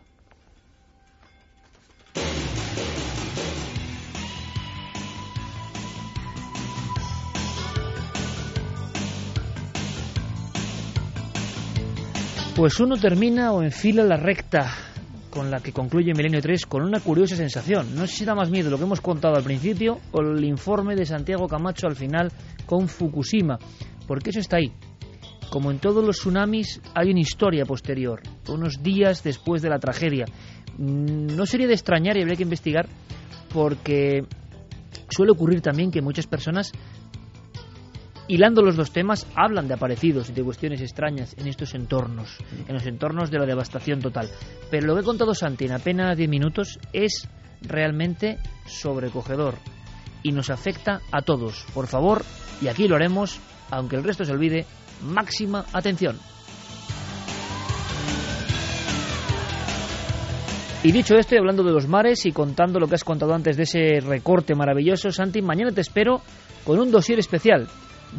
Pues 12.55 12.79
uno 12.79 12.95
termina 12.95 13.51
o 13.51 13.61
enfila 13.61 14.05
la 14.05 14.15
recta 14.15 14.94
con 15.35 15.51
la 15.51 15.59
que 15.59 15.73
concluye 15.73 16.13
Milenio 16.13 16.41
3 16.41 16.65
con 16.65 16.81
una 16.81 17.01
curiosa 17.01 17.35
sensación. 17.35 17.93
No 17.93 18.07
sé 18.07 18.15
si 18.15 18.25
da 18.25 18.33
más 18.33 18.49
miedo 18.49 18.69
lo 18.69 18.77
que 18.77 18.85
hemos 18.85 19.01
contado 19.01 19.35
al 19.35 19.43
principio 19.43 19.99
o 20.13 20.21
el 20.21 20.41
informe 20.45 20.95
de 20.95 21.05
Santiago 21.05 21.45
Camacho 21.45 21.87
al 21.87 21.97
final 21.97 22.31
con 22.65 22.87
Fukushima, 22.87 23.59
porque 24.07 24.29
eso 24.29 24.39
está 24.39 24.55
ahí, 24.55 24.71
como 25.49 25.71
en 25.71 25.79
todos 25.79 26.05
los 26.05 26.19
tsunamis, 26.19 26.81
hay 26.93 27.11
una 27.11 27.19
historia 27.19 27.65
posterior, 27.65 28.21
unos 28.47 28.81
días 28.81 29.23
después 29.23 29.61
de 29.61 29.69
la 29.69 29.77
tragedia. 29.77 30.23
Mm, 30.77 31.35
no 31.35 31.45
sería 31.45 31.67
de 31.67 31.73
extrañar 31.73 32.15
y 32.15 32.21
habría 32.21 32.37
que 32.37 32.43
investigar 32.43 32.87
porque 33.53 34.23
suele 35.09 35.33
ocurrir 35.33 35.59
también 35.59 35.91
que 35.91 36.01
muchas 36.01 36.27
personas, 36.27 36.71
hilando 38.27 38.61
los 38.61 38.75
dos 38.75 38.91
temas, 38.91 39.27
hablan 39.35 39.67
de 39.67 39.73
aparecidos 39.73 40.29
y 40.29 40.33
de 40.33 40.43
cuestiones 40.43 40.81
extrañas 40.81 41.35
en 41.37 41.47
estos 41.47 41.73
entornos, 41.75 42.37
en 42.67 42.73
los 42.73 42.85
entornos 42.85 43.31
de 43.31 43.39
la 43.39 43.45
devastación 43.45 43.99
total. 43.99 44.29
Pero 44.69 44.87
lo 44.87 44.95
que 44.95 45.01
he 45.01 45.05
contado 45.05 45.33
Santi 45.33 45.65
en 45.65 45.73
apenas 45.73 46.17
10 46.17 46.29
minutos 46.29 46.79
es 46.93 47.27
realmente 47.61 48.37
sobrecogedor 48.65 49.55
y 50.23 50.31
nos 50.31 50.49
afecta 50.49 51.01
a 51.11 51.21
todos. 51.21 51.65
Por 51.73 51.87
favor, 51.87 52.23
y 52.61 52.67
aquí 52.67 52.87
lo 52.87 52.95
haremos, 52.95 53.39
aunque 53.69 53.95
el 53.95 54.03
resto 54.03 54.25
se 54.25 54.31
olvide, 54.31 54.65
máxima 55.03 55.65
atención. 55.73 56.17
Y 60.83 60.91
dicho 60.91 61.15
esto, 61.15 61.33
y 61.33 61.39
hablando 61.39 61.63
de 61.63 61.71
los 61.71 61.87
mares 61.87 62.27
y 62.27 62.31
contando 62.31 62.79
lo 62.79 62.87
que 62.87 62.93
has 62.93 63.03
contado 63.03 63.33
antes 63.33 63.57
de 63.57 63.63
ese 63.63 63.99
recorte 64.01 64.53
maravilloso, 64.53 65.09
Santi, 65.09 65.41
mañana 65.41 65.71
te 65.71 65.81
espero 65.81 66.21
con 66.63 66.79
un 66.79 66.91
dossier 66.91 67.17
especial. 67.17 67.67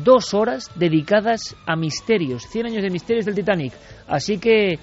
Dos 0.03 0.34
horas 0.34 0.70
dedicadas 0.74 1.57
a 1.66 1.76
misterios, 1.76 2.44
100 2.51 2.66
años 2.66 2.82
de 2.82 2.90
misterios 2.90 3.24
del 3.24 3.34
Titanic. 3.34 3.72
Así 4.07 4.38
que, 4.38 4.78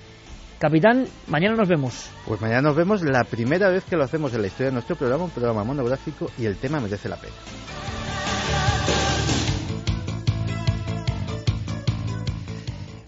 capitán, 0.59 1.05
mañana 1.27 1.55
nos 1.55 1.69
vemos. 1.69 2.09
Pues 2.25 2.41
mañana 2.41 2.61
nos 2.61 2.75
vemos 2.75 3.01
la 3.03 3.23
primera 3.23 3.69
vez 3.69 3.83
que 3.83 3.95
lo 3.95 4.03
hacemos 4.03 4.33
en 4.33 4.41
la 4.41 4.47
historia 4.47 4.67
de 4.67 4.73
nuestro 4.73 4.95
programa, 4.95 5.25
un 5.25 5.31
programa 5.31 5.63
monográfico, 5.63 6.29
y 6.37 6.45
el 6.45 6.57
tema 6.57 6.79
merece 6.79 7.09
la 7.09 7.17
pena. 7.17 7.33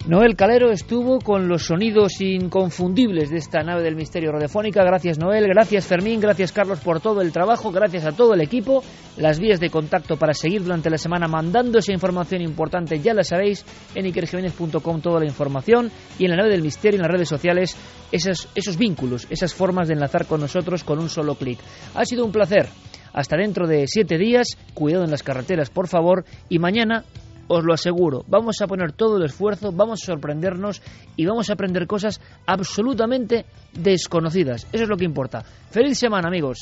Noel 0.06 0.36
Calero 0.36 0.70
estuvo 0.70 1.18
con 1.18 1.48
los 1.48 1.64
sonidos 1.64 2.20
inconfundibles 2.20 3.28
de 3.28 3.38
esta 3.38 3.64
nave 3.64 3.82
del 3.82 3.96
misterio 3.96 4.30
radiofónica. 4.30 4.84
Gracias 4.84 5.18
Noel, 5.18 5.48
gracias 5.48 5.84
Fermín, 5.84 6.20
gracias 6.20 6.52
Carlos 6.52 6.78
por 6.78 7.00
todo 7.00 7.22
el 7.22 7.32
trabajo, 7.32 7.72
gracias 7.72 8.04
a 8.04 8.12
todo 8.12 8.32
el 8.34 8.40
equipo. 8.40 8.84
Las 9.16 9.40
vías 9.40 9.58
de 9.58 9.68
contacto 9.68 10.16
para 10.16 10.32
seguir 10.32 10.62
durante 10.62 10.90
la 10.90 10.98
semana 10.98 11.26
mandando 11.26 11.80
esa 11.80 11.92
información 11.92 12.40
importante 12.40 13.00
ya 13.00 13.14
la 13.14 13.24
sabéis 13.24 13.64
en 13.96 14.06
ikerjiménez.com 14.06 15.00
toda 15.00 15.18
la 15.18 15.26
información 15.26 15.90
y 16.20 16.26
en 16.26 16.30
la 16.30 16.36
nave 16.36 16.50
del 16.50 16.62
misterio 16.62 16.98
en 16.98 17.02
las 17.02 17.10
redes 17.10 17.28
sociales 17.28 17.76
esos, 18.12 18.48
esos 18.54 18.76
vínculos, 18.76 19.26
esas 19.28 19.54
formas 19.54 19.88
de 19.88 19.94
enlazar 19.94 20.26
con 20.26 20.40
nosotros 20.40 20.84
con 20.84 21.00
un 21.00 21.08
solo 21.08 21.34
clic. 21.34 21.58
Ha 21.96 22.04
sido 22.04 22.24
un 22.24 22.30
placer. 22.30 22.68
Hasta 23.12 23.36
dentro 23.38 23.66
de 23.66 23.86
siete 23.88 24.18
días, 24.18 24.58
cuidado 24.74 25.04
en 25.04 25.10
las 25.10 25.22
carreteras 25.24 25.70
por 25.70 25.88
favor 25.88 26.24
y 26.48 26.60
mañana 26.60 27.02
os 27.48 27.64
lo 27.64 27.72
aseguro, 27.72 28.24
vamos 28.28 28.60
a 28.60 28.66
poner 28.66 28.92
todo 28.92 29.16
el 29.16 29.24
esfuerzo, 29.24 29.72
vamos 29.72 30.02
a 30.02 30.06
sorprendernos 30.06 30.82
y 31.16 31.26
vamos 31.26 31.50
a 31.50 31.54
aprender 31.54 31.86
cosas 31.86 32.20
absolutamente 32.46 33.46
desconocidas. 33.72 34.66
Eso 34.72 34.84
es 34.84 34.88
lo 34.88 34.96
que 34.96 35.04
importa. 35.04 35.42
Feliz 35.70 35.98
semana, 35.98 36.28
amigos. 36.28 36.58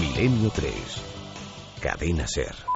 Milenio 0.00 0.50
3. 0.50 0.72
Cadena 1.80 2.26
Ser. 2.26 2.71